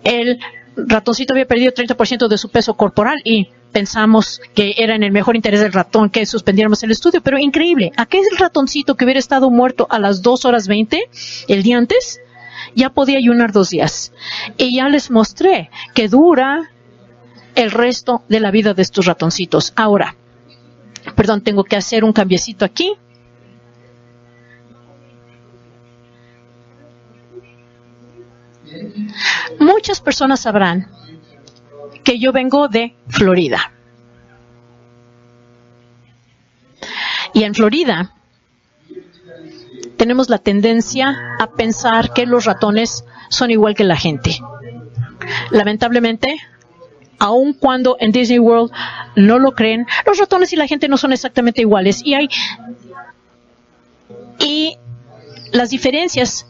el 0.04 0.40
ratoncito 0.76 1.34
había 1.34 1.48
perdido 1.48 1.72
30% 1.72 2.28
de 2.28 2.38
su 2.38 2.50
peso 2.50 2.76
corporal 2.76 3.22
y 3.24 3.50
pensamos 3.72 4.42
que 4.54 4.76
era 4.78 4.96
en 4.96 5.04
el 5.04 5.12
mejor 5.12 5.36
interés 5.36 5.60
del 5.60 5.74
ratón 5.74 6.10
que 6.10 6.26
suspendiéramos 6.26 6.84
el 6.84 6.92
estudio, 6.92 7.22
pero 7.22 7.38
increíble, 7.38 7.92
aquel 7.98 8.24
ratoncito 8.38 8.96
que 8.96 9.06
hubiera 9.06 9.20
estado 9.20 9.50
muerto 9.50 9.88
a 9.90 10.00
las 10.00 10.22
2 10.22 10.46
horas 10.46 10.68
20 10.68 11.10
el 11.48 11.64
día 11.64 11.78
antes, 11.78 12.22
ya 12.76 12.90
podía 12.90 13.18
ayunar 13.18 13.52
dos 13.52 13.70
días. 13.70 14.12
Y 14.58 14.78
ya 14.78 14.90
les 14.90 15.12
mostré 15.12 15.70
que 15.94 16.08
dura 16.08 16.72
el 17.56 17.72
resto 17.72 18.24
de 18.28 18.40
la 18.40 18.52
vida 18.52 18.74
de 18.74 18.82
estos 18.82 19.06
ratoncitos. 19.06 19.74
Ahora, 19.76 20.16
perdón, 21.16 21.42
tengo 21.42 21.64
que 21.64 21.76
hacer 21.76 22.04
un 22.04 22.14
cambiecito 22.14 22.66
aquí. 22.66 22.94
Muchas 29.60 30.02
personas 30.02 30.42
sabrán 30.42 30.90
que 32.04 32.20
yo 32.20 32.32
vengo 32.32 32.68
de 32.68 32.96
Florida. 33.08 33.72
Y 37.34 37.44
en 37.44 37.54
Florida 37.54 38.14
tenemos 39.98 40.30
la 40.30 40.38
tendencia 40.38 41.36
a 41.40 41.52
pensar 41.52 42.14
que 42.14 42.26
los 42.26 42.46
ratones 42.46 43.06
son 43.30 43.52
igual 43.52 43.76
que 43.76 43.84
la 43.84 43.98
gente. 43.98 44.40
Lamentablemente, 45.52 46.38
aun 47.20 47.54
cuando 47.54 47.98
en 48.00 48.12
Disney 48.12 48.40
World 48.40 48.72
no 49.16 49.40
lo 49.40 49.54
creen, 49.54 49.86
los 50.06 50.18
ratones 50.18 50.54
y 50.54 50.56
la 50.56 50.68
gente 50.68 50.88
no 50.88 50.98
son 50.98 51.14
exactamente 51.14 51.62
iguales. 51.62 52.02
Y 52.04 52.14
hay 52.14 52.30
y 54.40 54.78
las 55.52 55.70
diferencias 55.70 56.48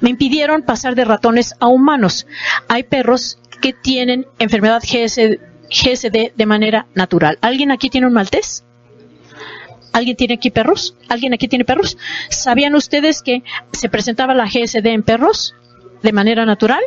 me 0.00 0.10
impidieron 0.10 0.62
pasar 0.62 0.94
de 0.94 1.04
ratones 1.04 1.54
a 1.60 1.68
humanos. 1.68 2.26
Hay 2.68 2.84
perros 2.84 3.38
que 3.60 3.72
tienen 3.72 4.26
enfermedad 4.38 4.82
GSD 4.82 6.32
de 6.34 6.46
manera 6.46 6.86
natural. 6.94 7.38
¿Alguien 7.40 7.70
aquí 7.70 7.90
tiene 7.90 8.06
un 8.06 8.12
maltés? 8.12 8.64
¿Alguien 9.92 10.16
tiene 10.16 10.34
aquí 10.34 10.50
perros? 10.50 10.94
¿Alguien 11.08 11.32
aquí 11.32 11.48
tiene 11.48 11.64
perros? 11.64 11.96
¿Sabían 12.28 12.74
ustedes 12.74 13.22
que 13.22 13.42
se 13.72 13.88
presentaba 13.88 14.34
la 14.34 14.44
GSD 14.44 14.86
en 14.86 15.02
perros 15.02 15.54
de 16.02 16.12
manera 16.12 16.44
natural? 16.44 16.82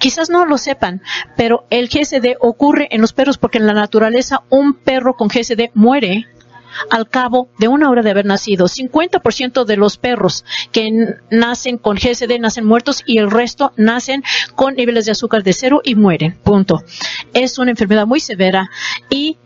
Quizás 0.00 0.30
no 0.30 0.46
lo 0.46 0.58
sepan, 0.58 1.02
pero 1.36 1.66
el 1.70 1.88
GSD 1.88 2.36
ocurre 2.40 2.88
en 2.90 3.00
los 3.00 3.12
perros 3.12 3.38
porque 3.38 3.58
en 3.58 3.66
la 3.66 3.74
naturaleza 3.74 4.42
un 4.48 4.74
perro 4.74 5.14
con 5.14 5.28
GSD 5.28 5.70
muere 5.74 6.26
al 6.88 7.08
cabo 7.08 7.50
de 7.58 7.68
una 7.68 7.90
hora 7.90 8.02
de 8.02 8.10
haber 8.10 8.24
nacido. 8.24 8.66
50% 8.66 9.64
de 9.64 9.76
los 9.76 9.98
perros 9.98 10.44
que 10.72 11.16
nacen 11.30 11.78
con 11.78 11.96
GSD 11.96 12.38
nacen 12.40 12.64
muertos 12.64 13.02
y 13.06 13.18
el 13.18 13.30
resto 13.30 13.72
nacen 13.76 14.24
con 14.54 14.74
niveles 14.74 15.04
de 15.04 15.12
azúcar 15.12 15.42
de 15.42 15.52
cero 15.52 15.80
y 15.84 15.94
mueren. 15.94 16.38
Punto. 16.42 16.82
Es 17.34 17.58
una 17.58 17.70
enfermedad 17.70 18.06
muy 18.06 18.20
severa 18.20 18.70
y 19.10 19.36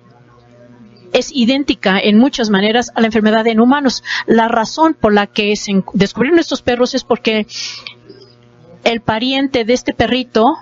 es 1.13 1.31
idéntica 1.33 1.99
en 2.01 2.19
muchas 2.19 2.51
maneras 2.51 2.91
a 2.95 3.01
la 3.01 3.07
enfermedad 3.07 3.47
en 3.47 3.61
humanos. 3.61 4.03
La 4.27 4.49
razón 4.49 4.95
por 4.95 5.13
la 5.13 5.27
que 5.27 5.55
se 5.57 5.83
descubrieron 5.93 6.39
estos 6.39 6.63
perros 6.63 6.95
es 6.95 7.05
porque 7.05 7.47
el 8.85 9.01
pariente 9.01 9.65
de 9.65 9.73
este 9.73 9.95
perrito 9.95 10.57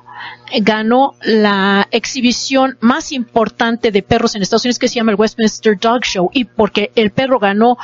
ganó 0.60 1.14
la 1.22 1.88
exhibición 1.90 2.76
más 2.80 3.12
importante 3.12 3.90
de 3.90 4.02
perros 4.02 4.34
en 4.34 4.42
Estados 4.42 4.64
Unidos 4.64 4.78
que 4.78 4.88
se 4.88 4.96
llama 4.96 5.12
el 5.12 5.18
Westminster 5.18 5.78
Dog 5.78 6.04
Show 6.04 6.30
y 6.32 6.44
porque 6.44 6.92
el 6.94 7.10
perro 7.10 7.38
ganó 7.38 7.76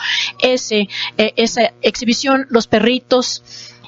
ese, 0.43 0.89
eh, 1.17 1.33
esa 1.37 1.73
exhibición, 1.83 2.47
los 2.51 2.67
perritos 2.67 3.43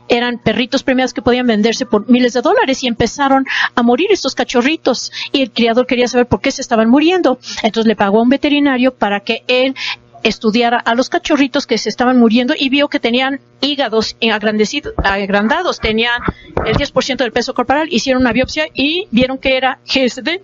eran 0.08 0.38
perritos 0.38 0.82
premiados 0.82 1.14
que 1.14 1.22
podían 1.22 1.46
venderse 1.46 1.86
por 1.86 2.10
miles 2.10 2.32
de 2.32 2.42
dólares 2.42 2.82
y 2.82 2.88
empezaron 2.88 3.46
a 3.76 3.82
morir 3.82 4.08
estos 4.10 4.34
cachorritos 4.34 5.12
y 5.30 5.42
el 5.42 5.52
criador 5.52 5.86
quería 5.86 6.08
saber 6.08 6.26
por 6.26 6.40
qué 6.40 6.50
se 6.50 6.62
estaban 6.62 6.90
muriendo. 6.90 7.38
Entonces 7.62 7.86
le 7.86 7.94
pagó 7.94 8.18
a 8.18 8.22
un 8.22 8.28
veterinario 8.28 8.92
para 8.92 9.20
que 9.20 9.44
él 9.46 9.76
estudiara 10.22 10.78
a 10.78 10.94
los 10.94 11.08
cachorritos 11.08 11.66
que 11.66 11.78
se 11.78 11.88
estaban 11.88 12.18
muriendo 12.18 12.54
y 12.58 12.68
vio 12.68 12.88
que 12.88 13.00
tenían 13.00 13.40
hígados 13.60 14.16
agrandados, 15.02 15.80
tenían 15.80 16.22
el 16.64 16.76
10% 16.76 17.16
del 17.16 17.32
peso 17.32 17.54
corporal, 17.54 17.88
hicieron 17.90 18.22
una 18.22 18.32
biopsia 18.32 18.66
y 18.74 19.08
vieron 19.10 19.38
que 19.38 19.56
era 19.56 19.78
GSD. 19.86 20.40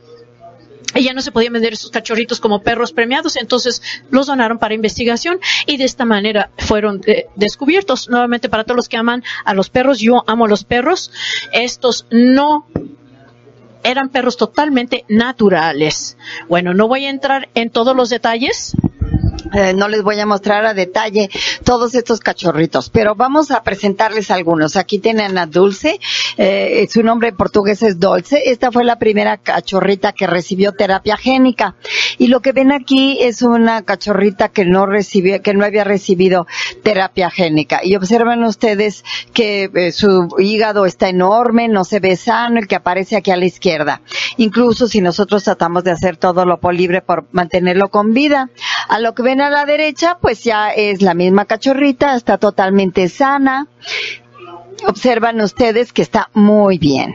Y 0.94 1.02
ya 1.02 1.12
no 1.12 1.20
se 1.20 1.30
podían 1.30 1.52
vender 1.52 1.74
esos 1.74 1.90
cachorritos 1.90 2.40
como 2.40 2.62
perros 2.62 2.92
premiados, 2.92 3.36
entonces 3.36 3.82
los 4.10 4.28
donaron 4.28 4.58
para 4.58 4.72
investigación 4.72 5.40
y 5.66 5.76
de 5.76 5.84
esta 5.84 6.06
manera 6.06 6.50
fueron 6.56 7.02
eh, 7.06 7.26
descubiertos. 7.34 8.08
Nuevamente, 8.08 8.48
para 8.48 8.64
todos 8.64 8.76
los 8.76 8.88
que 8.88 8.96
aman 8.96 9.22
a 9.44 9.52
los 9.52 9.68
perros, 9.68 9.98
yo 9.98 10.24
amo 10.26 10.46
a 10.46 10.48
los 10.48 10.64
perros. 10.64 11.10
Estos 11.52 12.06
no 12.10 12.66
eran 13.82 14.08
perros 14.08 14.38
totalmente 14.38 15.04
naturales. 15.08 16.16
Bueno, 16.48 16.72
no 16.72 16.88
voy 16.88 17.04
a 17.04 17.10
entrar 17.10 17.50
en 17.54 17.68
todos 17.68 17.94
los 17.94 18.08
detalles 18.08 18.74
eh, 19.56 19.74
no 19.74 19.88
les 19.88 20.02
voy 20.02 20.20
a 20.20 20.26
mostrar 20.26 20.64
a 20.64 20.74
detalle 20.74 21.28
todos 21.64 21.94
estos 21.96 22.20
cachorritos, 22.20 22.90
pero 22.90 23.16
vamos 23.16 23.50
a 23.50 23.64
presentarles 23.64 24.30
algunos. 24.30 24.76
Aquí 24.76 25.00
tienen 25.00 25.36
a 25.38 25.46
Dulce, 25.46 25.98
eh, 26.36 26.86
su 26.88 27.02
nombre 27.02 27.28
en 27.28 27.36
portugués 27.36 27.82
es 27.82 27.98
Dulce. 27.98 28.50
Esta 28.50 28.70
fue 28.70 28.84
la 28.84 28.98
primera 28.98 29.38
cachorrita 29.38 30.12
que 30.12 30.28
recibió 30.28 30.72
terapia 30.72 31.16
génica. 31.16 31.74
Y 32.18 32.28
lo 32.28 32.40
que 32.40 32.52
ven 32.52 32.70
aquí 32.70 33.18
es 33.20 33.42
una 33.42 33.82
cachorrita 33.82 34.50
que 34.50 34.64
no 34.64 34.86
recibió, 34.86 35.42
que 35.42 35.54
no 35.54 35.64
había 35.64 35.84
recibido 35.84 36.46
terapia 36.84 37.30
génica. 37.30 37.80
Y 37.82 37.96
observan 37.96 38.44
ustedes 38.44 39.04
que 39.32 39.70
eh, 39.74 39.92
su 39.92 40.28
hígado 40.38 40.86
está 40.86 41.08
enorme, 41.08 41.68
no 41.68 41.84
se 41.84 41.98
ve 41.98 42.16
sano, 42.16 42.60
el 42.60 42.68
que 42.68 42.76
aparece 42.76 43.16
aquí 43.16 43.32
a 43.32 43.36
la 43.36 43.46
izquierda. 43.46 44.02
Incluso 44.36 44.86
si 44.86 45.00
nosotros 45.00 45.42
tratamos 45.44 45.82
de 45.82 45.90
hacer 45.90 46.16
todo 46.16 46.44
lo 46.44 46.60
posible 46.60 47.00
por 47.00 47.26
mantenerlo 47.32 47.88
con 47.90 48.12
vida. 48.12 48.50
A 48.88 48.98
lo 48.98 49.14
que 49.14 49.22
ven 49.22 49.40
a 49.46 49.50
la 49.50 49.64
derecha, 49.64 50.18
pues 50.20 50.42
ya 50.42 50.70
es 50.70 51.02
la 51.02 51.14
misma 51.14 51.44
cachorrita, 51.44 52.16
está 52.16 52.36
totalmente 52.36 53.08
sana. 53.08 53.68
Observan 54.86 55.40
ustedes 55.40 55.92
que 55.92 56.02
está 56.02 56.30
muy 56.34 56.78
bien. 56.78 57.14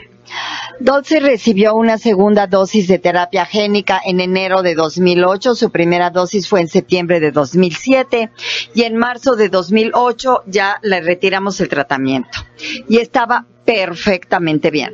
Dolce 0.80 1.20
recibió 1.20 1.76
una 1.76 1.98
segunda 1.98 2.48
dosis 2.48 2.88
de 2.88 3.00
terapia 3.00 3.46
génica 3.46 4.02
en 4.04 4.22
enero 4.22 4.64
de 4.64 4.76
2008, 4.76 5.56
su 5.56 5.72
primera 5.72 6.10
dosis 6.10 6.48
fue 6.48 6.62
en 6.62 6.70
septiembre 6.70 7.20
de 7.20 7.32
2007 7.32 8.32
y 8.74 8.84
en 8.84 8.96
marzo 8.96 9.36
de 9.36 9.50
2008 9.50 10.44
ya 10.48 10.80
le 10.82 11.02
retiramos 11.02 11.60
el 11.60 11.68
tratamiento 11.68 12.40
y 12.88 13.00
estaba 13.00 13.46
perfectamente 13.66 14.72
bien 14.72 14.94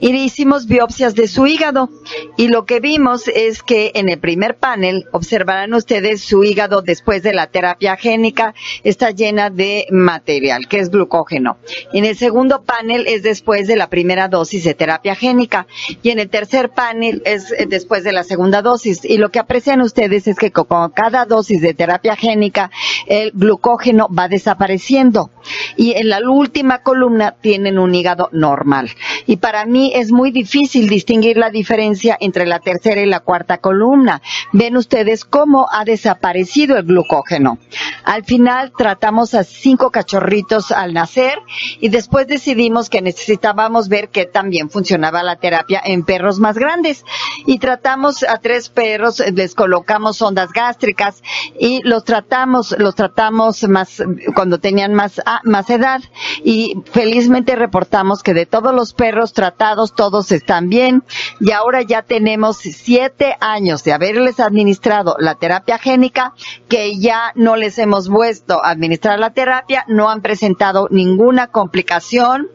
y 0.00 0.12
hicimos 0.16 0.66
biopsias 0.66 1.14
de 1.14 1.28
su 1.28 1.46
hígado. 1.46 1.90
Y 2.36 2.48
lo 2.48 2.64
que 2.64 2.80
vimos 2.80 3.28
es 3.28 3.62
que 3.62 3.92
en 3.94 4.08
el 4.08 4.18
primer 4.18 4.56
panel 4.56 5.06
observarán 5.12 5.74
ustedes 5.74 6.22
su 6.22 6.44
hígado 6.44 6.82
después 6.82 7.22
de 7.22 7.32
la 7.32 7.46
terapia 7.46 7.96
génica 7.96 8.54
está 8.84 9.10
llena 9.10 9.50
de 9.50 9.86
material 9.90 10.68
que 10.68 10.78
es 10.78 10.90
glucógeno. 10.90 11.58
En 11.92 12.04
el 12.04 12.16
segundo 12.16 12.62
panel 12.62 13.06
es 13.06 13.22
después 13.22 13.66
de 13.66 13.76
la 13.76 13.88
primera 13.88 14.28
dosis 14.28 14.64
de 14.64 14.74
terapia 14.74 15.14
génica. 15.14 15.66
Y 16.02 16.10
en 16.10 16.18
el 16.18 16.28
tercer 16.28 16.70
panel 16.70 17.22
es 17.24 17.54
después 17.68 18.04
de 18.04 18.12
la 18.12 18.24
segunda 18.24 18.62
dosis. 18.62 19.04
Y 19.04 19.18
lo 19.18 19.30
que 19.30 19.38
aprecian 19.38 19.80
ustedes 19.80 20.26
es 20.26 20.36
que 20.36 20.50
con 20.50 20.90
cada 20.90 21.24
dosis 21.24 21.60
de 21.60 21.74
terapia 21.74 22.16
génica 22.16 22.70
el 23.06 23.32
glucógeno 23.32 24.08
va 24.08 24.28
desapareciendo. 24.28 25.30
Y 25.76 25.92
en 25.92 26.08
la 26.08 26.20
última 26.28 26.82
columna 26.82 27.36
tienen 27.40 27.78
un 27.78 27.94
hígado 27.94 28.28
normal. 28.32 28.90
Y 29.26 29.36
para 29.36 29.61
mí 29.66 29.92
es 29.94 30.12
muy 30.12 30.30
difícil 30.30 30.88
distinguir 30.88 31.36
la 31.36 31.50
diferencia 31.50 32.16
entre 32.20 32.46
la 32.46 32.60
tercera 32.60 33.00
y 33.00 33.06
la 33.06 33.20
cuarta 33.20 33.58
columna. 33.58 34.22
Ven 34.52 34.76
ustedes 34.76 35.24
cómo 35.24 35.68
ha 35.70 35.84
desaparecido 35.84 36.76
el 36.76 36.84
glucógeno. 36.84 37.58
Al 38.04 38.24
final 38.24 38.72
tratamos 38.76 39.34
a 39.34 39.44
cinco 39.44 39.90
cachorritos 39.90 40.72
al 40.72 40.92
nacer 40.94 41.38
y 41.80 41.88
después 41.88 42.26
decidimos 42.26 42.90
que 42.90 43.02
necesitábamos 43.02 43.88
ver 43.88 44.08
que 44.08 44.26
también 44.26 44.70
funcionaba 44.70 45.22
la 45.22 45.36
terapia 45.36 45.80
en 45.84 46.04
perros 46.04 46.38
más 46.38 46.58
grandes 46.58 47.04
y 47.46 47.58
tratamos 47.58 48.22
a 48.22 48.38
tres 48.38 48.68
perros, 48.68 49.22
les 49.34 49.54
colocamos 49.54 50.20
ondas 50.22 50.52
gástricas 50.52 51.22
y 51.58 51.80
los 51.82 52.04
tratamos, 52.04 52.74
los 52.78 52.94
tratamos 52.94 53.62
más 53.68 54.02
cuando 54.34 54.58
tenían 54.58 54.94
más, 54.94 55.20
ah, 55.26 55.40
más 55.44 55.70
edad 55.70 56.00
y 56.44 56.76
felizmente 56.92 57.56
reportamos 57.56 58.22
que 58.22 58.34
de 58.34 58.46
todos 58.46 58.74
los 58.74 58.92
perros 58.92 59.32
todos 59.56 60.32
están 60.32 60.68
bien 60.68 61.04
y 61.40 61.52
ahora 61.52 61.82
ya 61.82 62.02
tenemos 62.02 62.58
siete 62.58 63.36
años 63.40 63.84
de 63.84 63.92
haberles 63.92 64.40
administrado 64.40 65.16
la 65.18 65.34
terapia 65.34 65.78
génica 65.78 66.34
que 66.68 66.98
ya 66.98 67.32
no 67.34 67.56
les 67.56 67.78
hemos 67.78 68.08
vuelto 68.08 68.64
a 68.64 68.70
administrar 68.70 69.18
la 69.18 69.30
terapia, 69.30 69.84
no 69.88 70.08
han 70.08 70.22
presentado 70.22 70.88
ninguna 70.90 71.48
complicación, 71.48 72.48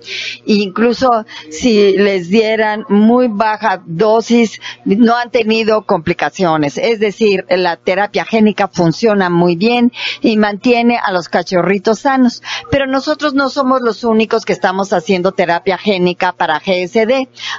incluso 0.46 1.26
si 1.50 1.98
les 1.98 2.30
dieran 2.30 2.86
muy 2.90 3.28
baja 3.28 3.82
dosis, 3.86 4.60
no 4.86 5.16
han 5.16 5.32
tenido 5.32 5.86
complicaciones. 5.86 6.78
Es 6.78 7.00
decir, 7.00 7.46
la 7.50 7.78
terapia 7.78 8.26
génica 8.26 8.68
funciona 8.68 9.30
muy 9.30 9.56
bien 9.56 9.92
y 10.22 10.38
mantiene 10.38 11.00
a 11.04 11.12
los 11.12 11.30
cachorritos 11.30 12.00
sanos. 12.00 12.42
Pero 12.70 12.88
nosotros 12.88 13.34
no 13.34 13.50
somos 13.50 13.82
los 13.82 14.04
únicos 14.04 14.46
que 14.46 14.54
estamos 14.54 14.94
haciendo 14.94 15.32
terapia 15.32 15.78
génica 15.78 16.34
para 16.34 16.60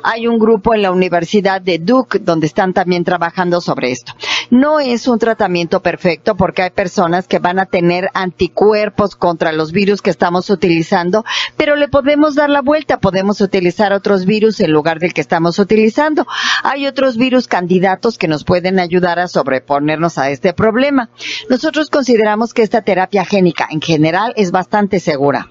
Hay 0.03 0.27
un 0.27 0.39
grupo 0.39 0.75
en 0.75 0.83
la 0.83 0.91
Universidad 0.91 1.61
de 1.61 1.79
Duke 1.79 2.19
donde 2.19 2.47
están 2.47 2.73
también 2.73 3.05
trabajando 3.05 3.61
sobre 3.61 3.91
esto. 3.91 4.13
No 4.51 4.81
es 4.81 5.07
un 5.07 5.19
tratamiento 5.19 5.81
perfecto 5.81 6.37
porque 6.37 6.63
hay 6.63 6.71
personas 6.71 7.27
que 7.27 7.39
van 7.39 7.59
a 7.59 7.67
tener 7.67 8.09
anticuerpos 8.15 9.17
contra 9.17 9.53
los 9.53 9.73
virus 9.73 10.03
que 10.03 10.11
estamos 10.11 10.51
utilizando, 10.51 11.25
pero 11.57 11.77
le 11.77 11.89
podemos 11.89 12.35
dar 12.35 12.51
la 12.51 12.63
vuelta, 12.63 12.99
podemos 12.99 13.41
utilizar 13.41 13.93
otros 13.93 14.25
virus 14.25 14.61
en 14.61 14.73
lugar 14.73 14.99
del 14.99 15.13
que 15.13 15.21
estamos 15.21 15.59
utilizando. 15.59 16.27
Hay 16.63 16.87
otros 16.87 17.17
virus 17.17 17.47
candidatos 17.47 18.19
que 18.19 18.29
nos 18.29 18.45
pueden 18.45 18.81
ayudar 18.81 19.19
a 19.19 19.29
sobreponernos 19.29 20.19
a 20.19 20.31
este 20.31 20.53
problema. 20.53 21.11
Nosotros 21.51 21.91
consideramos 21.91 22.55
que 22.55 22.63
esta 22.63 22.83
terapia 22.83 23.25
génica 23.25 23.69
en 23.71 23.81
general 23.81 24.33
es 24.37 24.51
bastante 24.51 25.01
segura. 25.01 25.49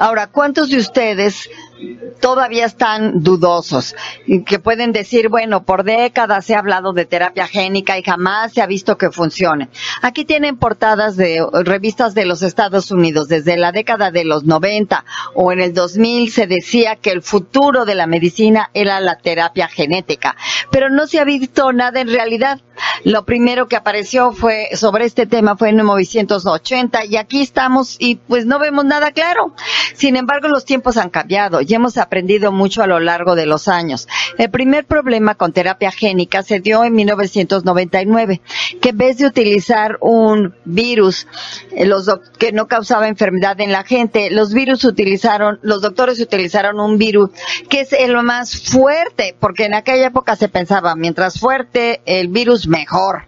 Ahora, 0.00 0.28
¿cuántos 0.28 0.70
de 0.70 0.78
ustedes 0.78 1.50
todavía 2.20 2.66
están 2.66 3.22
dudosos, 3.22 3.94
que 4.46 4.58
pueden 4.58 4.92
decir, 4.92 5.28
bueno, 5.28 5.62
por 5.62 5.84
décadas 5.84 6.44
se 6.44 6.54
ha 6.54 6.58
hablado 6.58 6.92
de 6.92 7.06
terapia 7.06 7.46
génica 7.46 7.98
y 7.98 8.02
jamás 8.02 8.52
se 8.52 8.62
ha 8.62 8.66
visto 8.66 8.98
que 8.98 9.10
funcione. 9.10 9.68
Aquí 10.02 10.24
tienen 10.24 10.56
portadas 10.56 11.16
de 11.16 11.44
revistas 11.64 12.14
de 12.14 12.26
los 12.26 12.42
Estados 12.42 12.90
Unidos. 12.90 13.28
Desde 13.28 13.56
la 13.56 13.72
década 13.72 14.10
de 14.10 14.24
los 14.24 14.44
90 14.44 15.04
o 15.34 15.52
en 15.52 15.60
el 15.60 15.74
2000 15.74 16.30
se 16.30 16.46
decía 16.46 16.96
que 16.96 17.10
el 17.10 17.22
futuro 17.22 17.84
de 17.84 17.94
la 17.94 18.06
medicina 18.06 18.70
era 18.74 19.00
la 19.00 19.18
terapia 19.18 19.68
genética, 19.68 20.36
pero 20.70 20.90
no 20.90 21.06
se 21.06 21.20
ha 21.20 21.24
visto 21.24 21.72
nada 21.72 22.00
en 22.00 22.08
realidad. 22.08 22.60
Lo 23.04 23.24
primero 23.24 23.68
que 23.68 23.76
apareció 23.76 24.32
fue 24.32 24.68
sobre 24.74 25.04
este 25.04 25.26
tema 25.26 25.56
fue 25.56 25.70
en 25.70 25.76
1980 25.76 27.04
y 27.06 27.16
aquí 27.16 27.42
estamos 27.42 27.96
y 27.98 28.16
pues 28.16 28.46
no 28.46 28.58
vemos 28.58 28.84
nada 28.84 29.12
claro. 29.12 29.54
Sin 29.94 30.16
embargo, 30.16 30.48
los 30.48 30.64
tiempos 30.64 30.96
han 30.96 31.10
cambiado 31.10 31.60
y 31.68 31.74
hemos 31.74 31.98
aprendido 31.98 32.50
mucho 32.50 32.82
a 32.82 32.86
lo 32.86 32.98
largo 32.98 33.36
de 33.36 33.46
los 33.46 33.68
años. 33.68 34.08
El 34.38 34.50
primer 34.50 34.86
problema 34.86 35.34
con 35.34 35.52
terapia 35.52 35.92
génica 35.92 36.42
se 36.42 36.60
dio 36.60 36.82
en 36.82 36.94
1999, 36.94 38.40
que 38.80 38.88
en 38.88 38.96
vez 38.96 39.18
de 39.18 39.26
utilizar 39.26 39.98
un 40.00 40.54
virus 40.64 41.26
eh, 41.72 41.84
los 41.84 42.10
que 42.38 42.52
no 42.52 42.66
causaba 42.68 43.08
enfermedad 43.08 43.60
en 43.60 43.70
la 43.70 43.84
gente, 43.84 44.30
los 44.30 44.54
virus 44.54 44.84
utilizaron, 44.84 45.58
los 45.62 45.82
doctores 45.82 46.20
utilizaron 46.20 46.80
un 46.80 46.96
virus 46.96 47.30
que 47.68 47.80
es 47.80 47.92
el 47.92 48.16
más 48.22 48.62
fuerte, 48.62 49.36
porque 49.38 49.66
en 49.66 49.74
aquella 49.74 50.06
época 50.06 50.36
se 50.36 50.48
pensaba, 50.48 50.96
mientras 50.96 51.38
fuerte 51.38 52.00
el 52.06 52.28
virus 52.28 52.66
mejor 52.66 53.26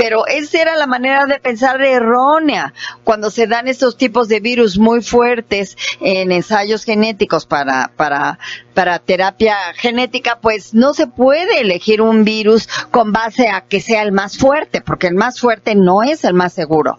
pero 0.00 0.26
esa 0.26 0.62
era 0.62 0.76
la 0.76 0.86
manera 0.86 1.26
de 1.26 1.38
pensar 1.40 1.82
errónea. 1.82 2.72
Cuando 3.04 3.30
se 3.30 3.46
dan 3.46 3.68
estos 3.68 3.98
tipos 3.98 4.28
de 4.28 4.40
virus 4.40 4.78
muy 4.78 5.02
fuertes 5.02 5.76
en 6.00 6.32
ensayos 6.32 6.84
genéticos 6.84 7.44
para, 7.44 7.92
para, 7.96 8.38
para 8.72 8.98
terapia 9.00 9.58
genética, 9.74 10.38
pues 10.40 10.72
no 10.72 10.94
se 10.94 11.06
puede 11.06 11.60
elegir 11.60 12.00
un 12.00 12.24
virus 12.24 12.66
con 12.90 13.12
base 13.12 13.48
a 13.48 13.60
que 13.60 13.82
sea 13.82 14.02
el 14.02 14.10
más 14.10 14.38
fuerte, 14.38 14.80
porque 14.80 15.06
el 15.06 15.16
más 15.16 15.38
fuerte 15.38 15.74
no 15.74 16.02
es 16.02 16.24
el 16.24 16.32
más 16.32 16.54
seguro. 16.54 16.98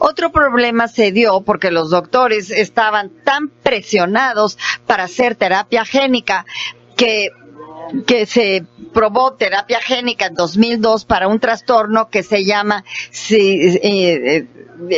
Otro 0.00 0.32
problema 0.32 0.88
se 0.88 1.12
dio 1.12 1.42
porque 1.42 1.70
los 1.70 1.90
doctores 1.90 2.50
estaban 2.50 3.12
tan 3.22 3.48
presionados 3.48 4.58
para 4.88 5.04
hacer 5.04 5.36
terapia 5.36 5.84
génica 5.84 6.46
que 6.96 7.30
que 8.06 8.26
se 8.26 8.64
probó 8.92 9.34
terapia 9.34 9.80
génica 9.80 10.26
en 10.26 10.34
2002 10.34 11.04
para 11.04 11.28
un 11.28 11.40
trastorno 11.40 12.08
que 12.08 12.22
se 12.22 12.44
llama 12.44 12.84
eh, 13.30 13.80
eh, 13.82 14.46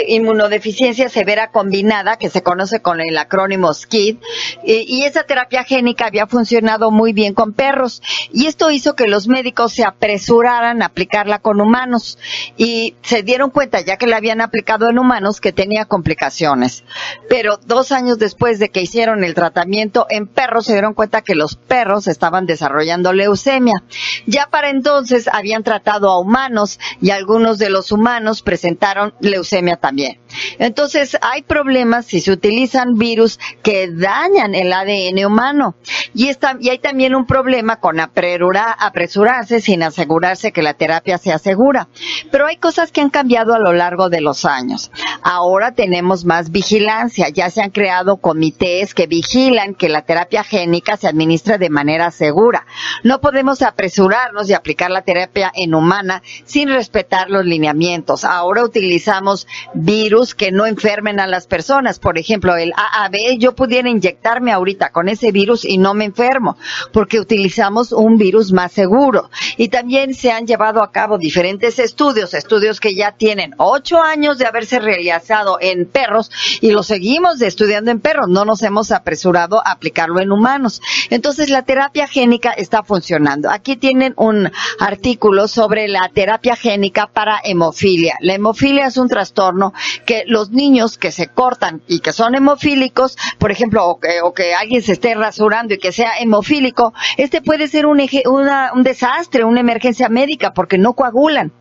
inmunodeficiencia 0.09 1.09
severa 1.09 1.51
combinada, 1.51 2.17
que 2.17 2.31
se 2.31 2.43
conoce 2.43 2.81
con 2.81 3.01
el 3.01 3.19
acrónimo 3.19 3.75
SKID, 3.75 4.17
y 4.65 5.03
esa 5.03 5.25
terapia 5.25 5.65
génica 5.65 6.07
había 6.07 6.27
funcionado 6.27 6.91
muy 6.91 7.13
bien 7.13 7.35
con 7.35 7.53
perros, 7.53 8.01
y 8.33 8.47
esto 8.47 8.71
hizo 8.71 8.95
que 8.95 9.09
los 9.09 9.27
médicos 9.27 9.73
se 9.73 9.85
apresuraran 9.85 10.83
a 10.83 10.87
aplicarla 10.87 11.41
con 11.41 11.61
humanos, 11.61 12.19
y 12.57 12.95
se 13.03 13.23
dieron 13.23 13.51
cuenta, 13.51 13.81
ya 13.81 13.97
que 13.97 14.07
la 14.07 14.19
habían 14.19 14.41
aplicado 14.41 14.89
en 14.89 14.99
humanos, 14.99 15.41
que 15.41 15.53
tenía 15.53 15.85
complicaciones. 15.85 16.85
Pero 17.29 17.59
dos 17.67 17.91
años 17.91 18.19
después 18.19 18.61
de 18.61 18.69
que 18.69 18.83
hicieron 18.83 19.25
el 19.25 19.35
tratamiento 19.35 20.07
en 20.11 20.29
perros, 20.29 20.67
se 20.67 20.73
dieron 20.73 20.95
cuenta 20.95 21.23
que 21.23 21.35
los 21.35 21.57
perros 21.57 22.07
estaban 22.07 22.47
desarrollando 22.47 22.82
leucemia. 23.13 23.83
Ya 24.27 24.49
para 24.51 24.71
entonces 24.71 25.29
habían 25.29 25.63
tratado 25.63 26.11
a 26.11 26.19
humanos, 26.19 26.79
y 27.01 27.11
algunos 27.11 27.59
de 27.59 27.71
los 27.71 27.93
humanos 27.93 28.43
presentaron 28.43 29.15
leucemia 29.21 29.77
también. 29.77 30.22
Entonces, 30.59 31.17
hay 31.21 31.43
problemas 31.43 32.07
si 32.07 32.21
se 32.21 32.33
utilizan 32.33 32.95
virus 32.95 33.39
que 33.63 33.89
dañan 33.91 34.55
el 34.55 34.73
ADN 34.73 35.25
humano. 35.27 35.75
Y, 36.15 36.29
está, 36.29 36.57
y 36.61 36.71
hay 36.71 36.79
también 36.79 37.15
un 37.15 37.27
problema 37.27 37.77
con 37.77 38.01
apresurarse 38.01 39.61
sin 39.61 39.83
asegurarse 39.83 40.53
que 40.53 40.63
la 40.63 40.75
terapia 40.75 41.19
sea 41.19 41.39
segura. 41.39 41.89
Pero 42.31 42.47
hay 42.47 42.57
cosas 42.57 42.93
que 42.93 43.01
han 43.01 43.11
cambiado 43.11 43.55
a 43.55 43.59
lo 43.59 43.73
largo 43.73 44.09
de 44.09 44.21
los 44.21 44.45
años. 44.45 44.91
Ahora 45.23 45.73
tenemos 45.73 46.25
más 46.25 46.51
vigilancia. 46.51 47.29
Ya 47.29 47.51
se 47.51 47.63
han 47.63 47.71
creado 47.71 48.17
comités 48.17 48.95
que 48.95 49.07
vigilan 49.07 49.75
que 49.75 49.89
la 49.89 50.03
terapia 50.03 50.45
génica 50.45 50.97
se 50.97 51.09
administre 51.09 51.59
de 51.59 51.71
manera 51.71 52.11
segura. 52.11 52.67
No 53.05 53.21
podemos 53.21 53.63
apresurarnos 53.63 54.49
y 54.49 54.55
aplicar 54.55 54.91
la 54.91 55.03
terapia 55.03 55.51
en 55.55 55.75
humana 55.75 56.23
sin 56.45 56.69
respetar 56.69 57.31
los 57.31 57.45
lineamientos. 57.45 58.25
Ahora 58.25 58.65
utilizamos 58.65 59.47
virus 59.75 60.22
que 60.35 60.53
no 60.53 60.67
enfermen 60.67 61.21
a 61.21 61.27
las 61.27 61.47
personas. 61.47 61.99
Por 61.99 62.19
ejemplo, 62.19 62.57
el 62.57 62.73
AAV, 62.77 63.39
yo 63.39 63.55
pudiera 63.55 63.89
inyectarme 63.89 64.53
ahorita 64.53 64.91
con 64.91 65.09
ese 65.09 65.33
virus 65.33 65.65
y 65.65 65.79
no 65.79 65.95
me 65.95 66.05
enfermo, 66.05 66.57
porque 66.93 67.21
utilizamos 67.21 67.93
un 67.93 68.17
virus 68.17 68.53
más 68.53 68.73
seguro. 68.73 69.31
Y 69.57 69.69
también 69.69 70.15
se 70.15 70.31
han 70.31 70.47
llevado 70.47 70.83
a 70.83 70.93
cabo 70.93 71.19
diferentes 71.19 71.79
estudios, 71.79 72.35
estudios 72.35 72.81
que 72.81 72.95
ya 72.95 73.13
tienen 73.13 73.55
ocho 73.59 74.01
años 74.01 74.39
de 74.39 74.47
haberse 74.47 74.79
realizado 74.79 75.59
en 75.61 75.87
perros 75.87 76.31
y 76.61 76.71
lo 76.71 76.83
seguimos 76.83 77.41
estudiando 77.41 77.91
en 77.91 78.01
perros. 78.01 78.29
No 78.29 78.45
nos 78.45 78.63
hemos 78.63 78.93
apresurado 78.93 79.67
a 79.67 79.73
aplicarlo 79.73 80.21
en 80.21 80.33
humanos. 80.33 80.81
Entonces, 81.11 81.51
la 81.51 81.63
terapia 81.63 82.07
génica 82.07 82.53
está 82.53 82.83
funcionando. 82.83 83.51
Aquí 83.51 83.77
tienen 83.77 84.15
un 84.17 84.51
artículo 84.79 85.49
sobre 85.49 85.89
la 85.89 86.09
terapia 86.13 86.57
génica 86.57 87.07
para 87.07 87.41
hemofilia. 87.43 88.17
La 88.21 88.35
hemofilia 88.35 88.87
es 88.87 88.97
un 88.97 89.09
trastorno 89.09 89.73
que 90.05 90.12
los 90.27 90.51
niños 90.51 90.99
que 90.99 91.13
se 91.13 91.29
cortan 91.29 91.83
y 91.87 92.01
que 92.01 92.13
son 92.13 92.35
hemofílicos, 92.35 93.17
por 93.39 93.51
ejemplo, 93.51 93.87
o 93.87 93.99
que, 94.35 94.55
alguien 94.55 94.83
se 94.83 94.93
esté 94.93 95.15
rasurando 95.15 95.75
y 95.75 95.79
que 95.79 95.93
sea 95.93 96.19
hemofílico, 96.19 96.93
este 97.17 97.41
puede 97.41 97.69
ser 97.69 97.87
un, 97.87 98.01
un 98.01 98.83
desastre, 98.83 99.45
una 99.45 99.61
emergencia 99.61 100.09
médica 100.09 100.53
porque 100.55 100.79
no 100.79 100.95
coagulan. 100.95 101.53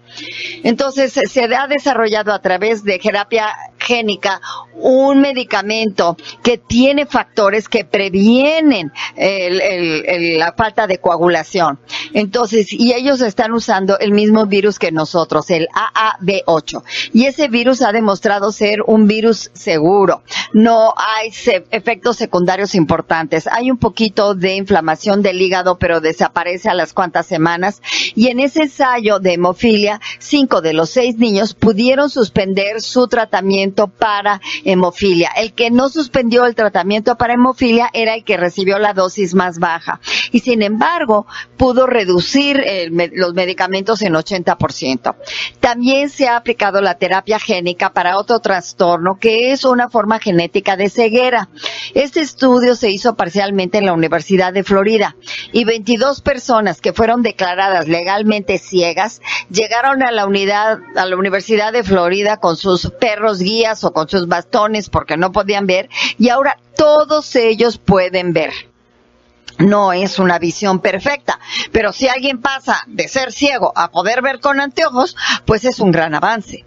Entonces, 0.64 1.14
se 1.14 1.44
ha 1.56 1.68
desarrollado 1.68 2.34
a 2.34 2.42
través 2.42 2.84
de 2.84 3.00
terapia 3.00 3.48
génica 3.78 4.40
un 4.76 5.22
medicamento 5.22 6.16
que 6.44 6.58
tiene 6.58 7.06
factores 7.06 7.68
que 7.68 7.86
previenen 7.86 8.92
la 9.16 10.54
falta 10.54 10.88
de 10.88 11.00
coagulación. 11.00 11.80
Entonces, 12.14 12.68
y 12.72 12.94
ellos 12.94 13.22
están 13.22 13.54
usando 13.54 13.98
el 14.00 14.12
mismo 14.12 14.46
virus 14.46 14.80
que 14.80 14.92
nosotros, 14.92 15.50
el 15.50 15.68
AAB8. 15.74 16.84
Y 17.14 17.26
ese 17.26 17.48
virus 17.48 17.82
ha 17.82 17.92
demostrado 17.92 18.52
ser 18.52 18.82
un 18.86 19.08
virus 19.08 19.50
seguro. 19.54 20.24
No 20.54 20.94
hay 20.98 21.32
efectos 21.72 22.18
secundarios 22.18 22.76
importantes. 22.76 23.48
Hay 23.48 23.72
un 23.72 23.78
poquito 23.78 24.36
de 24.36 24.56
inflamación 24.56 25.22
del 25.22 25.42
hígado, 25.42 25.78
pero 25.78 26.02
desaparece 26.02 26.70
a 26.70 26.74
las 26.74 26.94
cuantas 26.94 27.26
semanas. 27.26 27.82
Y 28.16 28.28
en 28.28 28.40
ese 28.40 28.64
ensayo 28.64 29.20
de 29.20 29.34
hemofilia, 29.34 30.01
cinco 30.20 30.62
de 30.62 30.74
los 30.74 30.90
seis 30.90 31.18
niños 31.18 31.54
pudieron 31.54 32.10
suspender 32.10 32.82
su 32.82 33.08
tratamiento 33.08 33.88
para 33.88 34.42
hemofilia. 34.64 35.30
El 35.36 35.54
que 35.54 35.72
no 35.72 35.90
suspendió 35.90 36.46
el 36.46 36.56
tratamiento 36.56 37.16
para 37.18 37.34
hemofilia 37.34 37.90
era 37.94 38.16
el 38.16 38.24
que 38.24 38.38
recibió 38.38 38.80
la 38.80 38.94
dosis 38.94 39.34
más 39.34 39.60
baja. 39.60 40.00
Y 40.32 40.40
sin 40.40 40.62
embargo, 40.62 41.26
pudo 41.58 41.88
reducir 41.88 42.64
los 43.14 43.34
medicamentos 43.34 44.02
en 44.02 44.14
80%. 44.14 45.16
También 45.60 46.10
se 46.10 46.28
ha 46.28 46.38
aplicado 46.38 46.82
la 46.82 46.96
terapia 46.96 47.40
génica 47.40 47.94
para 47.94 48.18
otro 48.18 48.40
trastorno 48.40 49.18
que 49.20 49.52
es 49.52 49.66
una 49.66 49.90
forma 49.90 50.20
genética 50.20 50.76
de 50.76 50.90
ceguera. 50.90 51.50
Este 51.94 52.22
estudio 52.22 52.76
se 52.76 52.90
hizo 52.90 53.16
parcialmente 53.16 53.78
en 53.78 53.86
la 53.86 53.94
Universidad 53.94 54.54
de 54.54 54.64
Florida 54.64 55.16
y 55.52 55.64
22 55.64 56.22
personas 56.22 56.82
que 56.82 56.94
fueron 56.94 57.22
declaradas 57.22 57.88
legalmente 57.88 58.58
ciegas 58.58 59.22
llegaron 59.50 59.91
a 59.92 60.12
la 60.12 60.26
unidad, 60.26 60.80
a 60.96 61.06
la 61.06 61.18
Universidad 61.18 61.74
de 61.74 61.84
Florida 61.84 62.38
con 62.38 62.56
sus 62.56 62.90
perros 62.92 63.40
guías 63.40 63.84
o 63.84 63.92
con 63.92 64.08
sus 64.08 64.28
bastones 64.28 64.90
porque 64.90 65.18
no 65.18 65.32
podían 65.32 65.68
ver 65.68 65.90
y 66.18 66.30
ahora 66.30 66.58
todos 66.76 67.36
ellos 67.36 67.78
pueden 67.78 68.32
ver 68.34 68.54
no 69.58 69.94
es 69.94 70.18
una 70.18 70.40
visión 70.40 70.80
perfecta, 70.80 71.40
pero 71.72 71.94
si 71.94 72.08
alguien 72.08 72.42
pasa 72.42 72.84
de 72.88 73.08
ser 73.08 73.32
ciego 73.32 73.72
a 73.76 73.92
poder 73.92 74.22
ver 74.22 74.40
con 74.40 74.60
anteojos, 74.60 75.16
pues 75.46 75.66
es 75.66 75.80
un 75.80 75.92
gran 75.92 76.16
avance. 76.16 76.66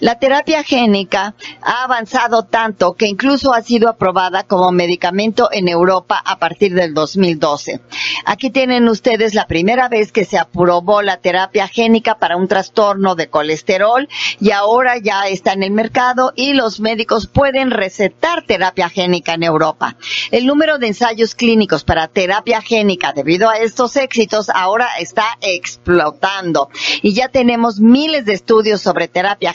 La 0.00 0.18
terapia 0.18 0.62
génica 0.62 1.34
ha 1.62 1.84
avanzado 1.84 2.42
tanto 2.44 2.94
que 2.94 3.06
incluso 3.06 3.54
ha 3.54 3.62
sido 3.62 3.88
aprobada 3.88 4.42
como 4.42 4.70
medicamento 4.70 5.48
en 5.52 5.68
Europa 5.68 6.20
a 6.24 6.38
partir 6.38 6.74
del 6.74 6.94
2012. 6.94 7.80
Aquí 8.26 8.50
tienen 8.50 8.88
ustedes 8.88 9.34
la 9.34 9.46
primera 9.46 9.88
vez 9.88 10.12
que 10.12 10.24
se 10.24 10.38
aprobó 10.38 11.00
la 11.00 11.18
terapia 11.18 11.68
génica 11.68 12.18
para 12.18 12.36
un 12.36 12.48
trastorno 12.48 13.14
de 13.14 13.28
colesterol 13.28 14.08
y 14.40 14.50
ahora 14.50 14.98
ya 14.98 15.28
está 15.28 15.52
en 15.52 15.62
el 15.62 15.70
mercado 15.70 16.32
y 16.36 16.52
los 16.52 16.80
médicos 16.80 17.26
pueden 17.26 17.70
recetar 17.70 18.44
terapia 18.44 18.90
génica 18.90 19.34
en 19.34 19.44
Europa. 19.44 19.96
El 20.30 20.46
número 20.46 20.78
de 20.78 20.88
ensayos 20.88 21.34
clínicos 21.34 21.84
para 21.84 22.08
terapia 22.08 22.60
génica 22.60 23.12
debido 23.12 23.48
a 23.48 23.56
estos 23.56 23.96
éxitos 23.96 24.50
ahora 24.50 24.88
está 24.98 25.38
explotando 25.40 26.68
y 27.02 27.14
ya 27.14 27.28
tenemos 27.28 27.80
miles 27.80 28.26
de 28.26 28.34
estudios 28.34 28.82
sobre 28.82 29.08
terapia 29.08 29.53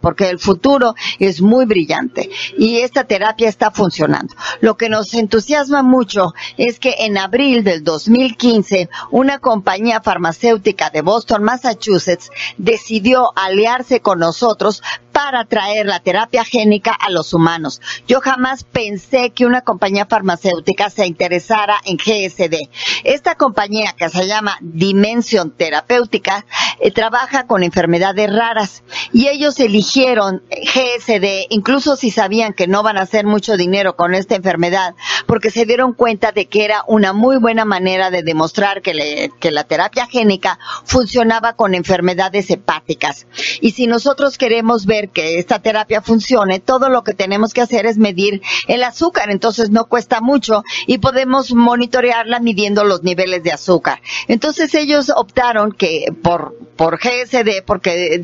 porque 0.00 0.28
el 0.28 0.38
futuro 0.38 0.94
es 1.18 1.40
muy 1.40 1.64
brillante 1.64 2.30
y 2.58 2.78
esta 2.78 3.04
terapia 3.04 3.48
está 3.48 3.70
funcionando. 3.70 4.34
Lo 4.60 4.76
que 4.76 4.88
nos 4.88 5.14
entusiasma 5.14 5.82
mucho 5.82 6.34
es 6.56 6.78
que 6.78 6.94
en 7.00 7.18
abril 7.18 7.64
del 7.64 7.84
2015 7.84 8.88
una 9.10 9.38
compañía 9.38 10.00
farmacéutica 10.00 10.90
de 10.90 11.02
Boston, 11.02 11.42
Massachusetts, 11.42 12.30
decidió 12.56 13.32
aliarse 13.36 14.00
con 14.00 14.18
nosotros 14.18 14.82
para 15.12 15.44
traer 15.44 15.86
la 15.86 16.00
terapia 16.00 16.44
génica 16.44 16.92
a 16.92 17.10
los 17.10 17.34
humanos. 17.34 17.80
Yo 18.06 18.20
jamás 18.20 18.64
pensé 18.64 19.30
que 19.30 19.46
una 19.46 19.62
compañía 19.62 20.06
farmacéutica 20.06 20.88
se 20.90 21.06
interesara 21.06 21.76
en 21.84 21.96
GSD. 21.96 22.68
Esta 23.04 23.34
compañía 23.34 23.94
que 23.96 24.08
se 24.08 24.26
llama 24.26 24.56
Dimension 24.60 25.50
Terapéutica 25.50 26.46
eh, 26.80 26.90
trabaja 26.90 27.46
con 27.46 27.62
enfermedades 27.62 28.32
raras 28.32 28.82
y 29.12 29.28
ellos 29.28 29.39
eligieron 29.58 30.42
GSD 30.50 31.46
incluso 31.48 31.96
si 31.96 32.10
sabían 32.10 32.52
que 32.52 32.66
no 32.66 32.82
van 32.82 32.98
a 32.98 33.02
hacer 33.02 33.24
mucho 33.24 33.56
dinero 33.56 33.96
con 33.96 34.14
esta 34.14 34.34
enfermedad 34.34 34.94
porque 35.26 35.50
se 35.50 35.64
dieron 35.64 35.94
cuenta 35.94 36.32
de 36.32 36.46
que 36.46 36.64
era 36.64 36.84
una 36.86 37.12
muy 37.12 37.38
buena 37.38 37.64
manera 37.64 38.10
de 38.10 38.22
demostrar 38.22 38.82
que, 38.82 39.30
que 39.40 39.50
la 39.50 39.64
terapia 39.64 40.06
génica 40.06 40.58
funcionaba 40.84 41.54
con 41.54 41.74
enfermedades 41.74 42.50
hepáticas. 42.50 43.26
Y 43.60 43.72
si 43.72 43.86
nosotros 43.86 44.36
queremos 44.36 44.86
ver 44.86 45.08
que 45.08 45.38
esta 45.38 45.60
terapia 45.60 46.02
funcione, 46.02 46.60
todo 46.60 46.88
lo 46.88 47.02
que 47.02 47.14
tenemos 47.14 47.54
que 47.54 47.62
hacer 47.62 47.86
es 47.86 47.96
medir 47.96 48.42
el 48.68 48.84
azúcar, 48.84 49.30
entonces 49.30 49.70
no 49.70 49.86
cuesta 49.86 50.20
mucho 50.20 50.64
y 50.86 50.98
podemos 50.98 51.54
monitorearla 51.54 52.40
midiendo 52.40 52.84
los 52.84 53.02
niveles 53.02 53.42
de 53.42 53.52
azúcar. 53.52 54.02
Entonces 54.28 54.74
ellos 54.74 55.10
optaron 55.14 55.72
que 55.72 56.06
por 56.22 56.56
por 56.80 56.98
GSD 56.98 57.62
porque 57.66 58.18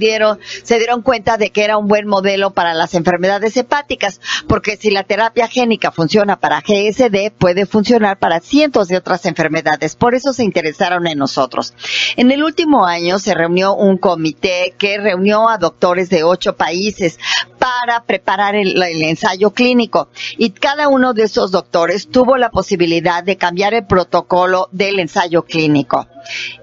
se 0.63 0.79
dieron 0.79 1.03
cuenta 1.07 1.39
de 1.39 1.51
que 1.51 1.63
era 1.63 1.79
un 1.79 1.87
buen 1.87 2.09
modelo 2.09 2.51
para 2.51 2.75
las 2.75 2.95
enfermedades 2.95 3.57
hepáticas, 3.57 4.21
porque 4.49 4.77
si 4.77 4.91
la 4.91 5.05
terapia 5.05 5.47
génica 5.47 5.93
funciona 5.93 6.41
para 6.41 6.61
GSD, 6.61 7.31
puede 7.31 7.65
funcionar 7.65 8.19
para 8.19 8.41
cientos 8.41 8.89
de 8.89 8.97
otras 8.97 9.25
enfermedades. 9.25 9.95
Por 9.95 10.17
eso 10.17 10.33
se 10.33 10.43
interesaron 10.43 11.07
en 11.07 11.19
nosotros. 11.19 11.75
En 12.17 12.33
el 12.33 12.43
último 12.43 12.87
año 12.87 13.21
se 13.21 13.35
reunió 13.35 13.75
un 13.75 13.99
comité 13.99 14.75
que 14.77 14.99
reunió 14.99 15.49
a 15.49 15.59
doctores 15.59 16.11
de 16.11 16.25
ocho 16.25 16.57
países 16.57 17.21
para 17.57 18.03
preparar 18.03 18.57
el, 18.57 18.83
ensayo 18.83 19.53
clínico. 19.53 20.09
Y 20.37 20.51
cada 20.51 20.89
uno 20.89 21.15
de 21.15 21.23
esos 21.23 21.53
doctores 21.53 22.09
tuvo 22.09 22.37
la 22.37 22.51
posibilidad 22.51 23.23
de 23.23 23.37
cambiar 23.37 23.75
el 23.75 23.87
protocolo 23.87 24.69
del 24.73 24.99
ensayo 24.99 25.45
clínico. 25.45 26.09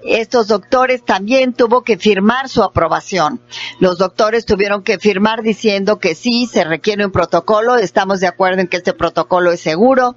Estos 0.04 0.48
doctores 0.48 1.04
también 1.04 1.52
tuvo 1.52 1.82
que 1.82 1.98
firmar 1.98 2.48
su 2.48 2.62
aprobación. 2.62 3.40
Los 3.80 3.98
doctores 3.98 4.44
tuvieron 4.44 4.82
que 4.82 4.98
firmar 4.98 5.42
diciendo 5.42 5.98
que 5.98 6.14
sí, 6.14 6.46
se 6.46 6.64
requiere 6.64 7.04
un 7.04 7.12
protocolo, 7.12 7.76
estamos 7.76 8.20
de 8.20 8.26
acuerdo 8.26 8.60
en 8.60 8.68
que 8.68 8.78
este 8.78 8.92
protocolo 8.92 9.52
es 9.52 9.60
seguro. 9.60 10.16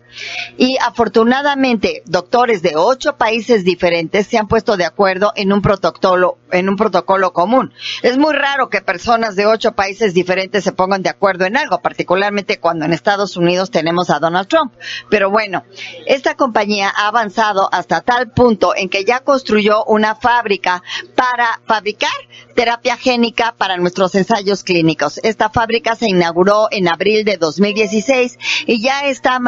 Y 0.58 0.78
afortunadamente, 0.78 2.04
doctores 2.06 2.62
de 2.62 2.74
ocho 2.76 3.18
países 3.18 3.64
diferentes 3.64 4.28
se 4.28 4.38
han 4.38 4.48
puesto 4.48 4.78
de 4.78 4.86
acuerdo 4.86 5.32
en 5.36 5.54
un 5.54 5.62
protocolo, 5.62 6.38
en 6.52 6.70
un 6.70 6.76
protocolo 6.76 7.34
común. 7.34 7.74
Es 8.04 8.18
muy 8.18 8.34
raro 8.34 8.70
que 8.70 8.82
personas 8.82 9.36
de 9.36 9.45
ocho 9.45 9.74
países 9.74 10.14
diferentes 10.14 10.64
se 10.64 10.72
pongan 10.72 11.04
de 11.04 11.10
acuerdo 11.10 11.45
en 11.45 11.58
algo, 11.58 11.80
particularmente 11.82 12.60
cuando 12.60 12.86
en 12.86 12.93
Estados 12.93 13.38
Unidos 13.38 13.72
tenemos 13.72 14.10
a 14.10 14.20
Donald 14.20 14.48
Trump. 14.48 14.74
Pero 15.10 15.30
bueno, 15.30 15.64
esta 16.06 16.36
compañía 16.36 16.91
ha 16.95 17.08
avanzado 17.08 17.70
hasta 17.72 18.02
tal 18.02 18.32
punto 18.32 18.74
en 18.76 18.89
que 18.89 19.06
ya 19.06 19.22
construyó 19.38 19.86
una 19.86 20.16
fábrica 20.16 20.82
para 21.16 21.62
fabricar 21.68 22.10
terapia 22.56 22.98
génica 22.98 23.54
para 23.56 23.78
nuestros 23.78 24.16
ensayos 24.16 24.64
clínicos. 24.64 25.20
Esta 25.22 25.52
fábrica 25.52 25.96
se 25.96 26.10
inauguró 26.10 26.70
en 26.72 26.88
abril 26.88 27.24
de 27.24 27.38
2016 27.38 28.40
y 28.66 28.82
ya 28.82 29.06
está 29.06 29.40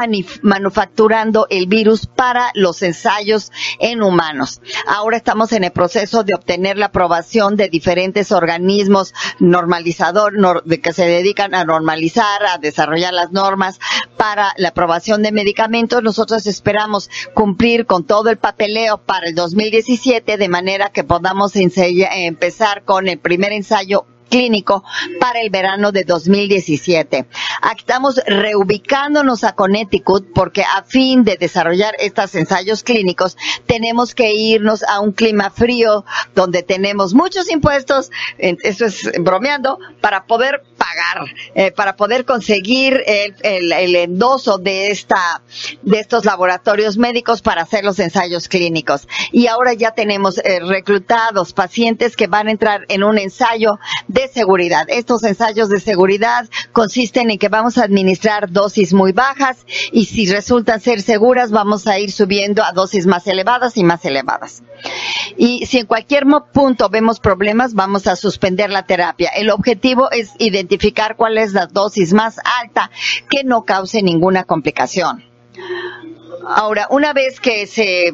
manufacturando 0.44 1.48
el 1.50 1.66
virus 1.66 2.06
para 2.06 2.52
los 2.54 2.84
ensayos 2.84 3.52
en 3.80 4.04
humanos. 4.04 4.62
Ahora 4.86 5.18
estamos 5.18 5.54
en 5.54 5.64
el 5.64 5.72
proceso 5.72 6.24
de 6.24 6.36
obtener 6.36 6.78
la 6.78 6.86
aprobación 6.86 7.56
de 7.56 7.68
diferentes 7.68 8.32
organismos 8.32 9.16
normalizador, 9.40 10.64
de 10.66 10.82
que 10.82 10.94
se 10.94 11.08
dedican 11.08 11.56
a 11.56 11.66
normalizar, 11.66 12.46
a 12.46 12.60
desarrollar 12.60 13.16
las 13.16 13.32
normas 13.32 13.80
para 14.18 14.54
la 14.58 14.70
aprobación 14.70 15.24
de 15.24 15.32
medicamentos. 15.32 16.04
Nosotros 16.04 16.46
esperamos 16.46 17.10
cumplir 17.34 17.88
con 17.88 18.04
todo 18.04 18.30
el 18.30 18.38
papeleo 18.38 19.00
para 19.00 19.28
el 19.28 19.34
2017 19.80 20.38
de 20.38 20.50
manera 20.50 20.90
que 20.90 21.06
podamos 21.06 21.54
empezar 21.56 22.84
con 22.84 23.08
el 23.08 23.18
primer 23.18 23.54
ensayo 23.54 24.06
clínico 24.30 24.84
para 25.20 25.42
el 25.42 25.50
verano 25.50 25.92
de 25.92 26.04
2017. 26.04 27.26
Aquí 27.62 27.80
estamos 27.80 28.22
reubicándonos 28.28 29.44
a 29.44 29.54
Connecticut 29.54 30.28
porque 30.34 30.64
a 30.64 30.84
fin 30.84 31.24
de 31.24 31.38
desarrollar 31.38 31.96
estos 31.98 32.36
ensayos 32.36 32.84
clínicos 32.84 33.38
tenemos 33.66 34.14
que 34.14 34.34
irnos 34.34 34.84
a 34.84 35.00
un 35.00 35.14
clima 35.14 35.50
frío 35.50 36.04
donde 36.36 36.62
tenemos 36.62 37.14
muchos 37.14 37.50
impuestos, 37.50 38.12
eso 38.38 38.86
es 38.86 39.12
bromeando, 39.20 39.80
para 40.02 40.26
poder 40.26 40.62
pagar, 40.80 41.28
eh, 41.54 41.72
para 41.72 41.96
poder 41.96 42.26
conseguir 42.26 43.04
el, 43.06 43.72
el, 43.72 43.96
endoso 43.96 44.58
de 44.58 44.90
esta, 44.90 45.42
de 45.84 46.00
estos 46.00 46.26
laboratorios 46.26 46.98
médicos 46.98 47.42
para 47.42 47.64
hacer 47.64 47.84
los 47.84 48.00
ensayos 48.00 48.48
clínicos. 48.48 49.08
Y 49.32 49.48
ahora 49.48 49.74
ya 49.74 49.92
tenemos 49.92 50.40
eh, 50.40 50.60
reclutados 50.62 51.54
pacientes 51.54 52.16
que 52.16 52.28
van 52.28 52.48
a 52.48 52.52
entrar 52.52 52.86
en 52.88 53.04
un 53.04 53.18
ensayo 53.18 53.78
de 54.08 54.28
seguridad. 54.30 54.88
Estos 54.90 55.24
ensayos 55.24 55.70
de 55.70 55.80
seguridad 55.80 56.50
consisten 56.72 57.30
en 57.30 57.38
que 57.38 57.50
vamos 57.50 57.78
a 57.78 57.84
administrar 57.84 58.50
dosis 58.52 58.94
muy 58.94 59.12
bajas 59.12 59.66
y 59.92 60.06
si 60.06 60.32
resultan 60.32 60.80
ser 60.80 61.02
seguras 61.02 61.52
vamos 61.52 61.88
a 61.88 62.00
ir 62.00 62.12
subiendo 62.12 62.64
a 62.64 62.72
dosis 62.72 63.06
más 63.06 63.28
elevadas 63.28 63.78
y 63.78 63.84
más 63.84 64.06
elevadas. 64.06 64.64
Y 65.38 65.66
si 65.66 65.80
en 65.80 65.86
cualquier 65.86 66.24
punto 66.54 66.90
vemos 66.90 67.20
problemas, 67.20 67.74
vamos 67.74 68.08
a 68.08 68.16
suspender 68.16 68.70
la 68.70 68.86
terapia. 68.86 69.30
El 69.36 69.50
objetivo 69.50 70.10
es 70.12 70.32
identificar 70.38 70.68
cuál 71.15 71.38
es 71.38 71.53
la 71.53 71.67
dosis 71.67 72.13
más 72.13 72.39
alta 72.61 72.91
que 73.30 73.43
no 73.43 73.63
cause 73.63 74.01
ninguna 74.01 74.43
complicación. 74.43 75.24
Ahora, 76.52 76.88
una 76.89 77.14
vez 77.14 77.39
que 77.39 77.68
se, 77.68 78.12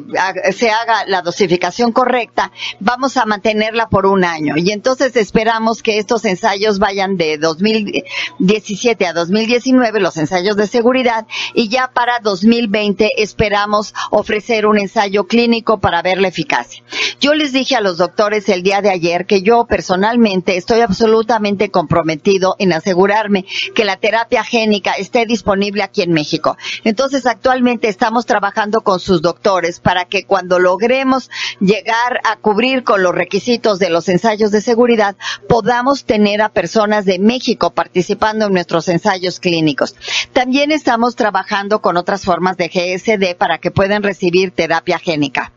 se 0.52 0.70
haga 0.70 1.06
la 1.06 1.22
dosificación 1.22 1.90
correcta, 1.92 2.52
vamos 2.80 3.16
a 3.16 3.24
mantenerla 3.24 3.88
por 3.88 4.04
un 4.04 4.24
año. 4.24 4.54
Y 4.58 4.72
entonces 4.72 5.16
esperamos 5.16 5.82
que 5.82 5.96
estos 5.96 6.24
ensayos 6.26 6.78
vayan 6.78 7.16
de 7.16 7.38
2017 7.38 9.06
a 9.06 9.14
2019, 9.14 10.00
los 10.00 10.18
ensayos 10.18 10.56
de 10.56 10.66
seguridad, 10.66 11.26
y 11.54 11.68
ya 11.68 11.90
para 11.94 12.18
2020 12.20 13.10
esperamos 13.16 13.94
ofrecer 14.10 14.66
un 14.66 14.78
ensayo 14.78 15.26
clínico 15.26 15.78
para 15.78 16.02
ver 16.02 16.18
la 16.18 16.28
eficacia. 16.28 16.84
Yo 17.20 17.32
les 17.32 17.54
dije 17.54 17.74
a 17.76 17.80
los 17.80 17.96
doctores 17.96 18.50
el 18.50 18.62
día 18.62 18.82
de 18.82 18.90
ayer 18.90 19.24
que 19.24 19.40
yo 19.40 19.66
personalmente 19.66 20.58
estoy 20.58 20.80
absolutamente 20.82 21.70
comprometido 21.70 22.56
en 22.58 22.74
asegurarme 22.74 23.46
que 23.74 23.86
la 23.86 23.96
terapia 23.96 24.44
génica 24.44 24.92
esté 24.92 25.24
disponible 25.24 25.82
aquí 25.82 26.02
en 26.02 26.12
México. 26.12 26.58
Entonces, 26.84 27.24
actualmente 27.24 27.88
estamos 27.88 28.25
trabajando 28.26 28.82
con 28.82 29.00
sus 29.00 29.22
doctores 29.22 29.80
para 29.80 30.04
que 30.04 30.24
cuando 30.24 30.58
logremos 30.58 31.30
llegar 31.60 32.20
a 32.24 32.36
cubrir 32.36 32.84
con 32.84 33.02
los 33.02 33.14
requisitos 33.14 33.78
de 33.78 33.90
los 33.90 34.08
ensayos 34.08 34.50
de 34.50 34.60
seguridad, 34.60 35.16
podamos 35.48 36.04
tener 36.04 36.42
a 36.42 36.50
personas 36.50 37.04
de 37.04 37.18
México 37.18 37.70
participando 37.70 38.46
en 38.46 38.52
nuestros 38.52 38.88
ensayos 38.88 39.40
clínicos. 39.40 39.94
También 40.32 40.72
estamos 40.72 41.16
trabajando 41.16 41.80
con 41.80 41.96
otras 41.96 42.24
formas 42.24 42.56
de 42.56 42.68
GSD 42.68 43.36
para 43.36 43.58
que 43.58 43.70
puedan 43.70 44.02
recibir 44.02 44.50
terapia 44.50 44.98
génica. 44.98 45.52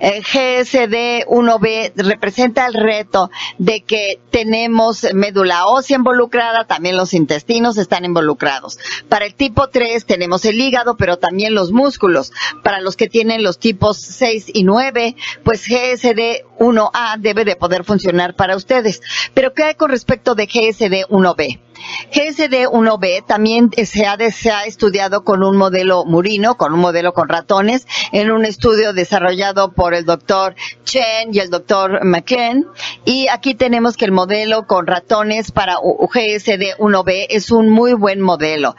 El 0.00 0.22
GSD 0.22 1.26
1B 1.26 1.92
representa 1.96 2.66
el 2.66 2.74
reto 2.74 3.30
de 3.58 3.82
que 3.82 4.20
tenemos 4.30 5.06
médula 5.14 5.66
ósea 5.66 5.96
involucrada, 5.96 6.66
también 6.66 6.96
los 6.96 7.14
intestinos 7.14 7.78
están 7.78 8.04
involucrados. 8.04 8.78
Para 9.08 9.26
el 9.26 9.34
tipo 9.34 9.68
3 9.68 10.04
tenemos 10.04 10.44
el 10.44 10.60
hígado, 10.60 10.96
pero 10.96 11.18
también 11.18 11.54
los 11.54 11.72
músculos. 11.72 12.32
Para 12.62 12.80
los 12.80 12.96
que 12.96 13.08
tienen 13.08 13.42
los 13.42 13.58
tipos 13.58 13.98
6 13.98 14.46
y 14.52 14.64
9, 14.64 15.16
pues 15.44 15.66
GSD 15.66 16.44
1A 16.58 17.18
debe 17.18 17.44
de 17.44 17.56
poder 17.56 17.84
funcionar 17.84 18.34
para 18.34 18.56
ustedes. 18.56 19.02
Pero 19.34 19.54
¿qué 19.54 19.64
hay 19.64 19.74
con 19.74 19.90
respecto 19.90 20.34
de 20.34 20.46
GSD 20.46 21.08
1B? 21.08 21.67
GSD1B 22.12 23.24
también 23.26 23.70
se 23.84 24.06
ha, 24.06 24.16
se 24.30 24.50
ha 24.50 24.64
estudiado 24.64 25.24
con 25.24 25.42
un 25.42 25.56
modelo 25.56 26.04
murino, 26.04 26.56
con 26.56 26.72
un 26.72 26.80
modelo 26.80 27.12
con 27.12 27.28
ratones, 27.28 27.86
en 28.12 28.30
un 28.30 28.44
estudio 28.44 28.92
desarrollado 28.92 29.72
por 29.72 29.94
el 29.94 30.04
doctor 30.04 30.54
Chen 30.84 31.32
y 31.32 31.38
el 31.38 31.50
doctor 31.50 32.04
McLean. 32.04 32.66
Y 33.04 33.28
aquí 33.28 33.54
tenemos 33.54 33.96
que 33.96 34.04
el 34.04 34.12
modelo 34.12 34.66
con 34.66 34.86
ratones 34.86 35.52
para 35.52 35.76
GSD1B 35.76 37.26
es 37.30 37.50
un 37.50 37.70
muy 37.70 37.92
buen 37.92 38.20
modelo, 38.20 38.76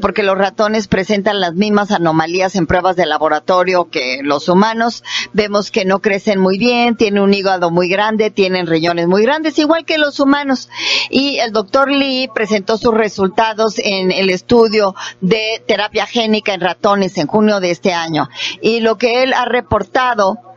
porque 0.00 0.22
los 0.22 0.38
ratones 0.38 0.88
presentan 0.88 1.40
las 1.40 1.54
mismas 1.54 1.90
anomalías 1.90 2.56
en 2.56 2.66
pruebas 2.66 2.96
de 2.96 3.06
laboratorio 3.06 3.90
que 3.90 4.20
los 4.22 4.48
humanos. 4.48 5.02
Vemos 5.32 5.70
que 5.70 5.84
no 5.84 6.00
crecen 6.00 6.40
muy 6.40 6.58
bien, 6.58 6.96
tienen 6.96 7.22
un 7.22 7.34
hígado 7.34 7.70
muy 7.70 7.88
grande, 7.88 8.30
tienen 8.30 8.66
riñones 8.66 9.06
muy 9.06 9.22
grandes, 9.22 9.58
igual 9.58 9.84
que 9.84 9.98
los 9.98 10.20
humanos. 10.20 10.68
Y 11.10 11.38
el 11.38 11.52
doctor 11.52 11.81
Lee 11.88 12.28
presentó 12.34 12.76
sus 12.76 12.94
resultados 12.94 13.78
en 13.78 14.12
el 14.12 14.30
estudio 14.30 14.94
de 15.20 15.62
terapia 15.66 16.06
génica 16.06 16.54
en 16.54 16.60
ratones 16.60 17.16
en 17.18 17.26
junio 17.26 17.60
de 17.60 17.70
este 17.70 17.92
año. 17.92 18.28
Y 18.60 18.80
lo 18.80 18.98
que 18.98 19.22
él 19.22 19.32
ha 19.32 19.44
reportado 19.44 20.51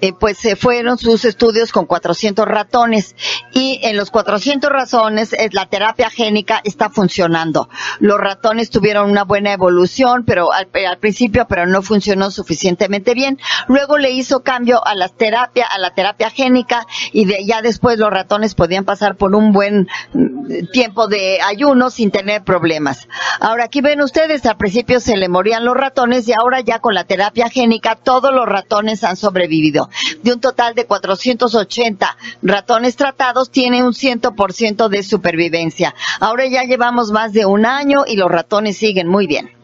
eh, 0.00 0.12
pues 0.12 0.38
se 0.38 0.56
fueron 0.56 0.98
sus 0.98 1.24
estudios 1.24 1.72
con 1.72 1.86
400 1.86 2.46
ratones 2.46 3.14
y 3.52 3.80
en 3.82 3.96
los 3.96 4.10
400 4.10 4.70
ratones 4.70 5.32
eh, 5.34 5.50
la 5.52 5.66
terapia 5.66 6.08
génica 6.08 6.60
está 6.64 6.88
funcionando. 6.88 7.68
Los 7.98 8.18
ratones 8.18 8.70
tuvieron 8.70 9.10
una 9.10 9.24
buena 9.24 9.52
evolución, 9.52 10.24
pero 10.24 10.52
al, 10.52 10.68
al, 10.88 10.98
principio, 10.98 11.46
pero 11.48 11.66
no 11.66 11.82
funcionó 11.82 12.30
suficientemente 12.30 13.12
bien. 13.12 13.38
Luego 13.68 13.98
le 13.98 14.10
hizo 14.10 14.42
cambio 14.42 14.86
a 14.86 14.94
la 14.94 15.08
terapia, 15.08 15.66
a 15.66 15.78
la 15.78 15.94
terapia 15.94 16.30
génica 16.30 16.86
y 17.12 17.26
de, 17.26 17.44
ya 17.44 17.60
después 17.60 17.98
los 17.98 18.10
ratones 18.10 18.54
podían 18.54 18.84
pasar 18.84 19.16
por 19.16 19.34
un 19.34 19.52
buen 19.52 19.88
mm, 20.14 20.68
tiempo 20.72 21.08
de 21.08 21.40
ayuno 21.42 21.90
sin 21.90 22.10
tener 22.10 22.42
problemas. 22.42 23.06
Ahora 23.40 23.64
aquí 23.64 23.82
ven 23.82 24.00
ustedes, 24.00 24.46
al 24.46 24.56
principio 24.56 25.00
se 25.00 25.16
le 25.18 25.28
morían 25.28 25.64
los 25.64 25.74
ratones 25.74 26.26
y 26.26 26.32
ahora 26.32 26.60
ya 26.60 26.78
con 26.78 26.94
la 26.94 27.04
terapia 27.04 27.50
génica 27.50 27.96
todos 27.96 28.32
los 28.32 28.46
ratones 28.46 29.04
han 29.04 29.16
sobrevivido 29.16 29.89
de 30.22 30.32
un 30.32 30.40
total 30.40 30.74
de 30.74 30.86
480 30.86 32.16
ratones 32.42 32.96
tratados, 32.96 33.50
tiene 33.50 33.84
un 33.84 33.92
100% 33.92 34.88
de 34.88 35.02
supervivencia. 35.02 35.94
Ahora 36.20 36.46
ya 36.46 36.64
llevamos 36.64 37.10
más 37.10 37.32
de 37.32 37.46
un 37.46 37.66
año 37.66 38.04
y 38.06 38.16
los 38.16 38.30
ratones 38.30 38.76
siguen 38.76 39.08
muy 39.08 39.26
bien. 39.26 39.59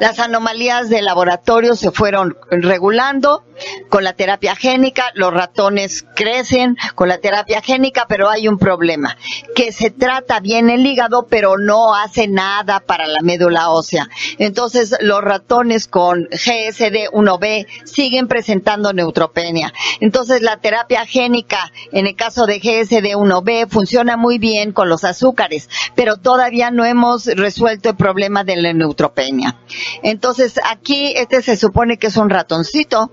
Las 0.00 0.18
anomalías 0.18 0.88
de 0.88 1.02
laboratorio 1.02 1.76
se 1.76 1.90
fueron 1.90 2.34
regulando 2.50 3.44
con 3.90 4.02
la 4.02 4.14
terapia 4.14 4.56
génica, 4.56 5.10
los 5.14 5.30
ratones 5.30 6.06
crecen 6.14 6.78
con 6.94 7.08
la 7.08 7.18
terapia 7.18 7.60
génica, 7.60 8.06
pero 8.08 8.30
hay 8.30 8.48
un 8.48 8.58
problema, 8.58 9.18
que 9.54 9.72
se 9.72 9.90
trata 9.90 10.40
bien 10.40 10.70
el 10.70 10.86
hígado, 10.86 11.26
pero 11.28 11.58
no 11.58 11.94
hace 11.94 12.28
nada 12.28 12.80
para 12.80 13.06
la 13.06 13.20
médula 13.20 13.68
ósea. 13.68 14.08
Entonces, 14.38 14.96
los 15.00 15.20
ratones 15.20 15.86
con 15.86 16.28
GSD1B 16.28 17.66
siguen 17.84 18.26
presentando 18.26 18.94
neutropenia. 18.94 19.74
Entonces, 20.00 20.40
la 20.40 20.56
terapia 20.56 21.04
génica, 21.04 21.72
en 21.92 22.06
el 22.06 22.16
caso 22.16 22.46
de 22.46 22.60
GSD1B, 22.60 23.68
funciona 23.68 24.16
muy 24.16 24.38
bien 24.38 24.72
con 24.72 24.88
los 24.88 25.04
azúcares, 25.04 25.68
pero 25.94 26.16
todavía 26.16 26.70
no 26.70 26.86
hemos 26.86 27.26
resuelto 27.26 27.90
el 27.90 27.96
problema 27.96 28.44
de 28.44 28.56
la 28.56 28.72
neutropenia. 28.72 29.56
Entonces, 30.02 30.60
aquí 30.64 31.12
este 31.16 31.42
se 31.42 31.56
supone 31.56 31.98
que 31.98 32.08
es 32.08 32.16
un 32.16 32.30
ratoncito 32.30 33.10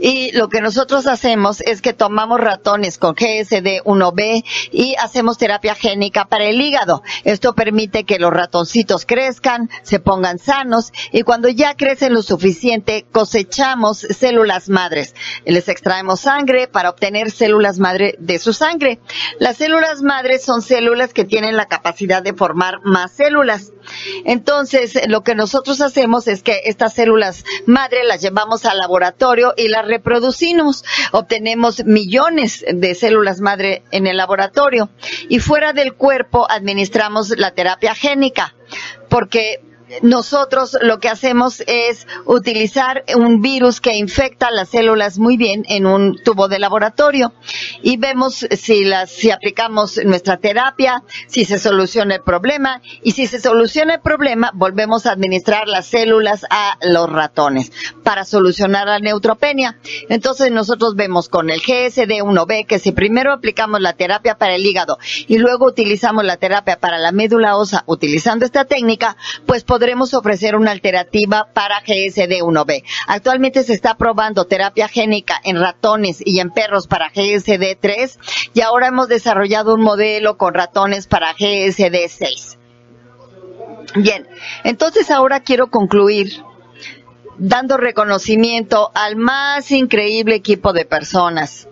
y 0.00 0.32
lo 0.32 0.48
que 0.48 0.60
nosotros 0.60 1.06
hacemos 1.06 1.60
es 1.60 1.82
que 1.82 1.92
tomamos 1.92 2.40
ratones 2.40 2.98
con 2.98 3.14
GSD1B 3.14 4.44
y 4.72 4.94
hacemos 4.96 5.38
terapia 5.38 5.74
génica 5.74 6.26
para 6.26 6.44
el 6.44 6.60
hígado. 6.60 7.02
Esto 7.24 7.54
permite 7.54 8.04
que 8.04 8.18
los 8.18 8.32
ratoncitos 8.32 9.06
crezcan, 9.06 9.70
se 9.82 10.00
pongan 10.00 10.38
sanos 10.38 10.92
y 11.12 11.22
cuando 11.22 11.48
ya 11.48 11.74
crecen 11.74 12.14
lo 12.14 12.22
suficiente 12.22 13.06
cosechamos 13.10 13.98
células 13.98 14.68
madres. 14.68 15.14
Les 15.44 15.68
extraemos 15.68 16.20
sangre 16.20 16.68
para 16.68 16.90
obtener 16.90 17.30
células 17.30 17.78
madre 17.78 18.16
de 18.18 18.38
su 18.38 18.52
sangre. 18.52 19.00
Las 19.38 19.56
células 19.56 20.02
madres 20.02 20.44
son 20.44 20.62
células 20.62 21.12
que 21.12 21.24
tienen 21.24 21.56
la 21.56 21.66
capacidad 21.66 22.22
de 22.22 22.34
formar 22.34 22.80
más 22.84 23.12
células. 23.12 23.72
Entonces, 24.24 24.98
lo 25.08 25.22
que 25.22 25.34
nosotros 25.34 25.80
hacemos 25.80 26.28
es 26.28 26.42
que 26.42 26.62
estas 26.64 26.94
células 26.94 27.44
madre 27.66 28.04
las 28.04 28.20
llevamos 28.20 28.64
al 28.64 28.78
laboratorio 28.78 29.47
y 29.56 29.68
las 29.68 29.86
reproducimos. 29.86 30.84
Obtenemos 31.12 31.84
millones 31.84 32.64
de 32.68 32.94
células 32.94 33.40
madre 33.40 33.82
en 33.90 34.06
el 34.06 34.16
laboratorio 34.16 34.90
y 35.28 35.38
fuera 35.38 35.72
del 35.72 35.94
cuerpo 35.94 36.46
administramos 36.50 37.30
la 37.38 37.52
terapia 37.52 37.94
génica 37.94 38.54
porque 39.08 39.60
nosotros 40.02 40.76
lo 40.80 40.98
que 40.98 41.08
hacemos 41.08 41.62
es 41.66 42.06
utilizar 42.24 43.04
un 43.16 43.40
virus 43.40 43.80
que 43.80 43.96
infecta 43.96 44.50
las 44.50 44.70
células 44.70 45.18
muy 45.18 45.36
bien 45.36 45.64
en 45.68 45.86
un 45.86 46.22
tubo 46.22 46.48
de 46.48 46.58
laboratorio 46.58 47.32
y 47.82 47.96
vemos 47.96 48.46
si 48.50 48.84
las 48.84 49.10
si 49.10 49.30
aplicamos 49.30 49.98
nuestra 50.04 50.36
terapia, 50.36 51.02
si 51.26 51.44
se 51.44 51.58
soluciona 51.58 52.16
el 52.16 52.22
problema 52.22 52.80
y 53.02 53.12
si 53.12 53.26
se 53.26 53.40
soluciona 53.40 53.94
el 53.94 54.00
problema 54.00 54.50
volvemos 54.54 55.06
a 55.06 55.12
administrar 55.12 55.68
las 55.68 55.86
células 55.86 56.44
a 56.50 56.76
los 56.82 57.10
ratones 57.10 57.72
para 58.02 58.24
solucionar 58.24 58.86
la 58.86 58.98
neutropenia. 58.98 59.78
Entonces 60.08 60.52
nosotros 60.52 60.94
vemos 60.94 61.28
con 61.28 61.50
el 61.50 61.60
GSD1B 61.60 62.66
que 62.66 62.78
si 62.78 62.92
primero 62.92 63.32
aplicamos 63.32 63.80
la 63.80 63.94
terapia 63.94 64.36
para 64.36 64.54
el 64.54 64.64
hígado 64.66 64.98
y 65.26 65.38
luego 65.38 65.66
utilizamos 65.66 66.24
la 66.24 66.36
terapia 66.36 66.78
para 66.78 66.98
la 66.98 67.12
médula 67.12 67.56
ósea 67.56 67.84
utilizando 67.86 68.44
esta 68.44 68.64
técnica, 68.64 69.16
pues 69.46 69.64
podremos 69.78 70.12
ofrecer 70.12 70.56
una 70.56 70.72
alternativa 70.72 71.50
para 71.54 71.80
GSD1B. 71.84 72.82
Actualmente 73.06 73.62
se 73.62 73.74
está 73.74 73.94
probando 73.94 74.44
terapia 74.44 74.88
génica 74.88 75.40
en 75.44 75.56
ratones 75.56 76.20
y 76.24 76.40
en 76.40 76.50
perros 76.50 76.88
para 76.88 77.12
GSD3 77.12 78.50
y 78.54 78.60
ahora 78.62 78.88
hemos 78.88 79.06
desarrollado 79.06 79.74
un 79.74 79.82
modelo 79.82 80.36
con 80.36 80.52
ratones 80.52 81.06
para 81.06 81.32
GSD6. 81.32 82.58
Bien, 83.94 84.26
entonces 84.64 85.12
ahora 85.12 85.44
quiero 85.44 85.70
concluir 85.70 86.42
dando 87.38 87.76
reconocimiento 87.76 88.90
al 88.96 89.14
más 89.14 89.70
increíble 89.70 90.34
equipo 90.34 90.72
de 90.72 90.86
personas 90.86 91.68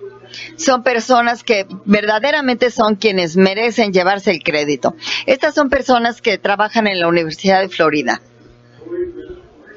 son 0.57 0.83
personas 0.83 1.43
que 1.43 1.67
verdaderamente 1.85 2.71
son 2.71 2.97
quienes 2.97 3.37
merecen 3.37 3.93
llevarse 3.93 4.31
el 4.31 4.43
crédito. 4.43 4.95
Estas 5.27 5.55
son 5.55 5.69
personas 5.69 6.21
que 6.21 6.39
trabajan 6.39 6.87
en 6.87 7.01
la 7.01 7.09
Universidad 7.09 7.61
de 7.61 7.69
Florida. 7.69 8.21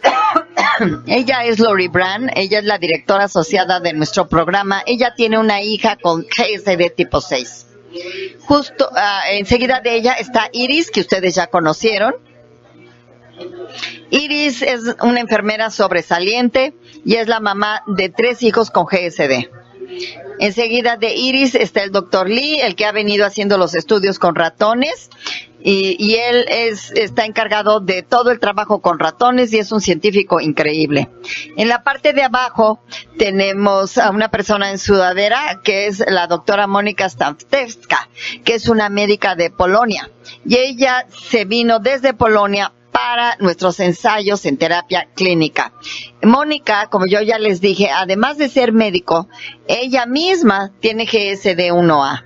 ella 1.07 1.43
es 1.45 1.59
Lori 1.59 1.87
Brand, 1.87 2.31
ella 2.35 2.59
es 2.59 2.65
la 2.65 2.77
directora 2.77 3.25
asociada 3.25 3.79
de 3.79 3.93
nuestro 3.93 4.27
programa. 4.27 4.83
Ella 4.85 5.13
tiene 5.15 5.37
una 5.37 5.61
hija 5.61 5.97
con 5.97 6.23
GSD 6.23 6.95
tipo 6.95 7.21
6. 7.21 7.65
Justo 8.41 8.89
uh, 8.91 9.31
enseguida 9.31 9.81
de 9.81 9.95
ella 9.95 10.13
está 10.13 10.49
Iris, 10.51 10.91
que 10.91 11.01
ustedes 11.01 11.35
ya 11.35 11.47
conocieron. 11.47 12.15
Iris 14.09 14.61
es 14.61 14.95
una 15.01 15.19
enfermera 15.19 15.69
sobresaliente 15.69 16.73
y 17.05 17.15
es 17.15 17.27
la 17.27 17.39
mamá 17.39 17.83
de 17.87 18.09
tres 18.09 18.43
hijos 18.43 18.69
con 18.69 18.85
GSD. 18.85 19.49
Enseguida 20.39 20.95
de 20.95 21.13
Iris 21.15 21.53
está 21.53 21.83
el 21.83 21.91
doctor 21.91 22.29
Lee, 22.29 22.61
el 22.61 22.75
que 22.75 22.85
ha 22.85 22.91
venido 22.91 23.25
haciendo 23.25 23.57
los 23.57 23.75
estudios 23.75 24.19
con 24.19 24.35
ratones. 24.35 25.09
Y, 25.61 26.15
él 26.15 26.45
es, 26.47 26.89
está 26.91 27.25
encargado 27.25 27.81
de 27.81 28.01
todo 28.01 28.31
el 28.31 28.39
trabajo 28.39 28.79
con 28.79 28.97
ratones 28.97 29.51
y 29.51 29.57
es 29.57 29.73
un 29.73 29.81
científico 29.81 30.39
increíble. 30.39 31.09
En 31.57 31.67
la 31.67 31.83
parte 31.83 32.13
de 32.13 32.23
abajo 32.23 32.79
tenemos 33.17 33.97
a 33.97 34.09
una 34.11 34.31
persona 34.31 34.71
en 34.71 34.79
sudadera 34.79 35.59
que 35.61 35.87
es 35.87 36.01
la 36.07 36.27
doctora 36.27 36.65
Mónica 36.65 37.09
Stanftewska, 37.09 38.07
que 38.45 38.53
es 38.55 38.69
una 38.69 38.87
médica 38.87 39.35
de 39.35 39.49
Polonia. 39.49 40.09
Y 40.45 40.55
ella 40.55 41.05
se 41.29 41.43
vino 41.43 41.79
desde 41.79 42.13
Polonia 42.13 42.71
para 42.99 43.37
nuestros 43.39 43.79
ensayos 43.79 44.45
en 44.45 44.57
terapia 44.57 45.07
clínica. 45.15 45.71
Mónica, 46.21 46.87
como 46.87 47.05
yo 47.05 47.21
ya 47.21 47.39
les 47.39 47.61
dije, 47.61 47.89
además 47.89 48.37
de 48.37 48.49
ser 48.49 48.73
médico, 48.73 49.27
ella 49.67 50.05
misma 50.05 50.71
tiene 50.79 51.05
GSD1A. 51.05 52.25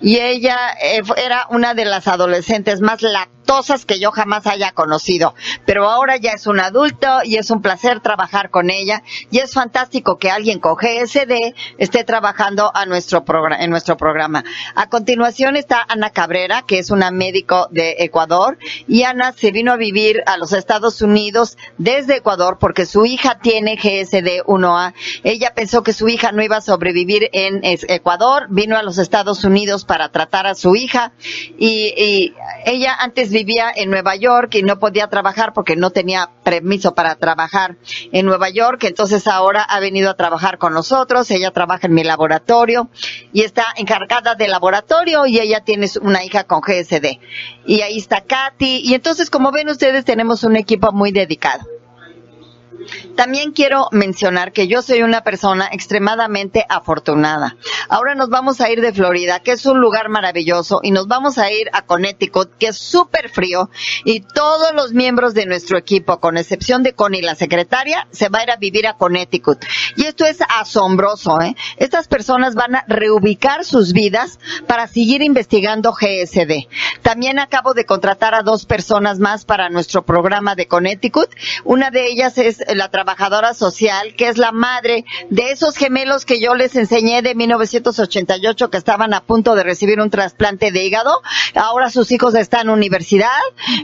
Y 0.00 0.18
ella 0.18 0.56
eh, 0.82 1.02
era 1.16 1.46
una 1.50 1.74
de 1.74 1.84
las 1.84 2.08
adolescentes 2.08 2.80
más 2.80 3.02
lactadas 3.02 3.40
que 3.86 3.98
yo 3.98 4.12
jamás 4.12 4.46
haya 4.46 4.70
conocido. 4.72 5.34
Pero 5.66 5.88
ahora 5.88 6.16
ya 6.16 6.32
es 6.32 6.46
un 6.46 6.60
adulto 6.60 7.08
y 7.24 7.36
es 7.36 7.50
un 7.50 7.62
placer 7.62 7.98
trabajar 8.00 8.50
con 8.50 8.70
ella 8.70 9.02
y 9.30 9.38
es 9.38 9.52
fantástico 9.52 10.18
que 10.18 10.30
alguien 10.30 10.60
con 10.60 10.76
GSD 10.76 11.54
esté 11.78 12.04
trabajando 12.04 12.70
a 12.72 12.86
nuestro 12.86 13.24
en 13.58 13.70
nuestro 13.70 13.96
programa. 13.96 14.44
A 14.76 14.88
continuación 14.88 15.56
está 15.56 15.84
Ana 15.88 16.10
Cabrera, 16.10 16.62
que 16.62 16.78
es 16.78 16.90
una 16.90 17.10
médico 17.10 17.66
de 17.72 17.96
Ecuador 17.98 18.56
y 18.86 19.02
Ana 19.02 19.32
se 19.32 19.50
vino 19.50 19.72
a 19.72 19.76
vivir 19.76 20.22
a 20.26 20.36
los 20.36 20.52
Estados 20.52 21.02
Unidos 21.02 21.58
desde 21.76 22.18
Ecuador 22.18 22.58
porque 22.60 22.86
su 22.86 23.04
hija 23.04 23.19
tiene 23.42 23.76
GSD 23.76 24.44
1A. 24.46 24.94
Ella 25.24 25.52
pensó 25.54 25.82
que 25.82 25.92
su 25.92 26.08
hija 26.08 26.32
no 26.32 26.42
iba 26.42 26.56
a 26.56 26.60
sobrevivir 26.60 27.28
en 27.32 27.60
Ecuador, 27.62 28.46
vino 28.50 28.76
a 28.76 28.82
los 28.82 28.98
Estados 28.98 29.44
Unidos 29.44 29.84
para 29.84 30.10
tratar 30.10 30.46
a 30.46 30.54
su 30.54 30.76
hija 30.76 31.12
y, 31.58 31.92
y 31.96 32.34
ella 32.64 32.94
antes 32.98 33.30
vivía 33.30 33.70
en 33.74 33.90
Nueva 33.90 34.16
York 34.16 34.54
y 34.54 34.62
no 34.62 34.78
podía 34.78 35.08
trabajar 35.08 35.52
porque 35.52 35.76
no 35.76 35.90
tenía 35.90 36.30
permiso 36.42 36.94
para 36.94 37.16
trabajar 37.16 37.76
en 38.12 38.26
Nueva 38.26 38.50
York, 38.50 38.84
entonces 38.84 39.26
ahora 39.26 39.62
ha 39.62 39.80
venido 39.80 40.10
a 40.10 40.16
trabajar 40.16 40.58
con 40.58 40.72
nosotros, 40.72 41.30
ella 41.30 41.50
trabaja 41.50 41.86
en 41.86 41.94
mi 41.94 42.04
laboratorio 42.04 42.88
y 43.32 43.42
está 43.42 43.66
encargada 43.76 44.34
del 44.34 44.50
laboratorio 44.50 45.26
y 45.26 45.38
ella 45.38 45.60
tiene 45.60 45.88
una 46.02 46.24
hija 46.24 46.44
con 46.44 46.60
GSD. 46.60 47.18
Y 47.66 47.82
ahí 47.82 47.98
está 47.98 48.22
Katy 48.22 48.82
y 48.84 48.94
entonces 48.94 49.30
como 49.30 49.52
ven 49.52 49.68
ustedes 49.68 50.04
tenemos 50.04 50.44
un 50.44 50.56
equipo 50.56 50.92
muy 50.92 51.12
dedicado. 51.12 51.79
También 53.16 53.52
quiero 53.52 53.88
mencionar 53.92 54.52
que 54.52 54.68
yo 54.68 54.82
soy 54.82 55.02
una 55.02 55.22
persona 55.22 55.68
extremadamente 55.72 56.64
afortunada. 56.68 57.56
Ahora 57.88 58.14
nos 58.14 58.28
vamos 58.28 58.60
a 58.60 58.70
ir 58.70 58.80
de 58.80 58.92
Florida, 58.92 59.40
que 59.40 59.52
es 59.52 59.66
un 59.66 59.80
lugar 59.80 60.08
maravilloso, 60.08 60.80
y 60.82 60.90
nos 60.90 61.06
vamos 61.06 61.38
a 61.38 61.50
ir 61.50 61.68
a 61.72 61.82
Connecticut, 61.82 62.56
que 62.58 62.68
es 62.68 62.78
súper 62.78 63.28
frío, 63.28 63.70
y 64.04 64.20
todos 64.20 64.74
los 64.74 64.92
miembros 64.92 65.34
de 65.34 65.46
nuestro 65.46 65.78
equipo, 65.78 66.20
con 66.20 66.36
excepción 66.36 66.82
de 66.82 66.92
Connie, 66.92 67.22
la 67.22 67.34
secretaria, 67.34 68.06
se 68.10 68.28
va 68.28 68.40
a 68.40 68.42
ir 68.44 68.50
a 68.50 68.56
vivir 68.56 68.86
a 68.86 68.94
Connecticut. 68.94 69.64
Y 69.96 70.04
esto 70.04 70.24
es 70.24 70.38
asombroso, 70.48 71.40
¿eh? 71.40 71.56
Estas 71.76 72.08
personas 72.08 72.54
van 72.54 72.76
a 72.76 72.84
reubicar 72.86 73.64
sus 73.64 73.92
vidas 73.92 74.38
para 74.66 74.86
seguir 74.86 75.22
investigando 75.22 75.92
GSD. 75.92 76.68
También 77.02 77.38
acabo 77.38 77.74
de 77.74 77.84
contratar 77.84 78.34
a 78.34 78.42
dos 78.42 78.66
personas 78.66 79.18
más 79.18 79.44
para 79.44 79.68
nuestro 79.68 80.02
programa 80.02 80.54
de 80.54 80.66
Connecticut. 80.66 81.30
Una 81.64 81.90
de 81.90 82.06
ellas 82.06 82.38
es 82.38 82.58
la 82.74 82.88
trabajadora 82.88 83.54
social, 83.54 84.14
que 84.14 84.28
es 84.28 84.38
la 84.38 84.52
madre 84.52 85.04
de 85.30 85.52
esos 85.52 85.76
gemelos 85.76 86.24
que 86.24 86.40
yo 86.40 86.54
les 86.54 86.76
enseñé 86.76 87.22
de 87.22 87.34
1988 87.34 88.70
que 88.70 88.76
estaban 88.76 89.14
a 89.14 89.22
punto 89.22 89.54
de 89.54 89.62
recibir 89.62 90.00
un 90.00 90.10
trasplante 90.10 90.72
de 90.72 90.84
hígado. 90.84 91.22
Ahora 91.54 91.90
sus 91.90 92.10
hijos 92.12 92.34
están 92.34 92.60
en 92.62 92.70
universidad, 92.70 93.28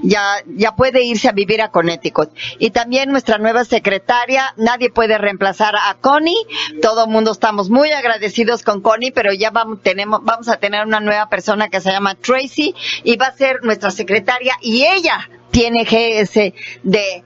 ya, 0.02 0.22
ya 0.46 0.76
puede 0.76 1.02
irse 1.02 1.28
a 1.28 1.32
vivir 1.32 1.62
a 1.62 1.70
Connecticut. 1.70 2.30
Y 2.58 2.70
también 2.70 3.10
nuestra 3.10 3.38
nueva 3.38 3.64
secretaria, 3.64 4.54
nadie 4.56 4.90
puede 4.90 5.18
reemplazar 5.18 5.74
a 5.76 5.94
Connie. 5.94 6.46
Todo 6.82 7.04
el 7.04 7.10
mundo 7.10 7.32
estamos 7.32 7.70
muy 7.70 7.90
agradecidos 7.92 8.62
con 8.62 8.80
Connie, 8.80 9.12
pero 9.12 9.32
ya 9.32 9.50
vamos, 9.50 9.82
tenemos, 9.82 10.20
vamos 10.22 10.48
a 10.48 10.56
tener 10.56 10.84
una 10.84 11.00
nueva 11.00 11.28
persona 11.28 11.68
que 11.68 11.80
se 11.80 11.90
llama 11.90 12.14
Tracy 12.14 12.74
y 13.04 13.16
va 13.16 13.26
a 13.26 13.36
ser 13.36 13.62
nuestra 13.62 13.90
secretaria 13.90 14.56
y 14.60 14.84
ella 14.84 15.28
tiene 15.50 15.84
GS 15.84 16.52
de 16.82 17.24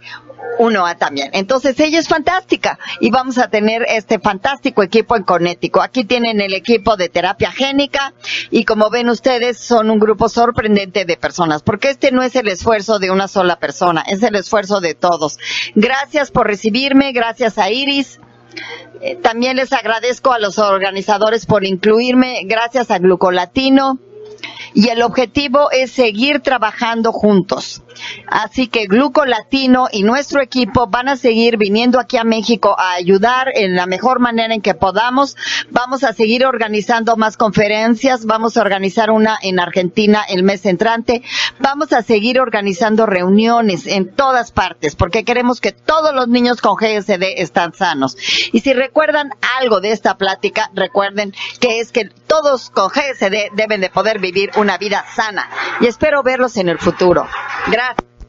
1A 0.59 0.99
también. 0.99 1.31
Entonces 1.33 1.79
ella 1.81 1.99
es 1.99 2.09
fantástica 2.09 2.79
y 3.01 3.11
vamos 3.11 3.39
a 3.39 3.49
tener 3.49 3.85
este 3.89 4.19
fantástico 4.19 4.83
equipo 4.83 5.17
en 5.17 5.23
Conético. 5.23 5.81
Aquí 5.81 6.05
tienen 6.05 6.41
el 6.41 6.55
equipo 6.55 6.97
de 6.97 7.09
terapia 7.09 7.51
génica 7.51 8.13
y 8.51 8.65
como 8.65 8.91
ven 8.91 9.09
ustedes 9.09 9.59
son 9.59 9.91
un 9.91 9.99
grupo 9.99 10.29
sorprendente 10.29 11.05
de 11.05 11.17
personas 11.17 11.63
porque 11.63 11.91
este 11.91 12.13
no 12.13 12.23
es 12.23 12.37
el 12.37 12.49
esfuerzo 12.49 12.99
de 12.99 13.11
una 13.11 13.29
sola 13.29 13.59
persona, 13.59 14.03
es 14.07 14.23
el 14.23 14.35
esfuerzo 14.35 14.81
de 14.81 14.95
todos. 14.95 15.39
Gracias 15.75 16.31
por 16.31 16.47
recibirme, 16.47 17.13
gracias 17.13 17.59
a 17.59 17.71
Iris. 17.71 18.21
Eh, 19.01 19.17
también 19.17 19.57
les 19.57 19.73
agradezco 19.73 20.33
a 20.33 20.39
los 20.39 20.59
organizadores 20.59 21.47
por 21.47 21.65
incluirme, 21.65 22.43
gracias 22.45 22.91
a 22.91 22.99
Glucolatino 22.99 23.99
y 24.75 24.89
el 24.89 25.03
objetivo 25.03 25.71
es 25.71 25.93
seguir 25.93 26.41
trabajando 26.41 27.13
juntos. 27.13 27.83
Así 28.27 28.69
que 28.69 28.87
Gluco 28.87 29.25
Latino 29.25 29.89
y 29.91 30.03
nuestro 30.03 30.41
equipo 30.41 30.87
van 30.87 31.09
a 31.09 31.17
seguir 31.17 31.57
viniendo 31.57 31.99
aquí 31.99 32.17
a 32.17 32.25
México 32.25 32.77
a 32.79 32.93
ayudar 32.93 33.49
en 33.55 33.75
la 33.75 33.87
mejor 33.87 34.21
manera 34.21 34.55
en 34.55 34.63
que 34.63 34.75
podamos. 34.75 35.37
Vamos 35.71 36.05
a 36.05 36.13
seguir 36.13 36.47
organizando 36.47 37.17
más 37.17 37.37
conferencias, 37.37 38.27
vamos 38.27 38.57
a 38.57 38.63
organizar 38.63 39.11
una 39.11 39.39
en 39.43 39.61
Argentina 39.61 40.23
el 40.29 40.43
mes 40.43 40.65
entrante, 40.67 41.23
vamos 41.59 41.93
a 41.93 42.03
seguir 42.03 42.41
organizando 42.41 43.07
reuniones 43.07 43.87
en 43.87 44.15
todas 44.15 44.53
partes 44.53 44.97
porque 44.97 45.25
queremos 45.25 45.61
que 45.61 45.73
todos 45.73 46.15
los 46.15 46.29
niños 46.29 46.61
con 46.61 46.77
GSD 46.77 47.41
están 47.41 47.75
sanos. 47.75 48.17
Y 48.53 48.61
si 48.61 48.73
recuerdan 48.73 49.31
algo 49.59 49.81
de 49.81 49.93
esta 49.93 50.17
plática, 50.17 50.71
recuerden 50.75 51.35
que 51.61 51.81
es 51.81 51.93
que 51.93 52.11
todos 52.31 52.71
con 52.71 52.91
GSD 52.91 53.51
deben 53.55 53.81
de 53.81 53.91
poder 53.91 54.21
vivir 54.21 54.53
una 54.57 54.79
vida 54.79 55.05
sana 55.17 55.51
y 55.81 55.89
espero 55.89 56.23
verlos 56.23 56.57
en 56.59 56.69
el 56.69 56.79
futuro. 56.79 57.27
Gracias. 57.67 58.20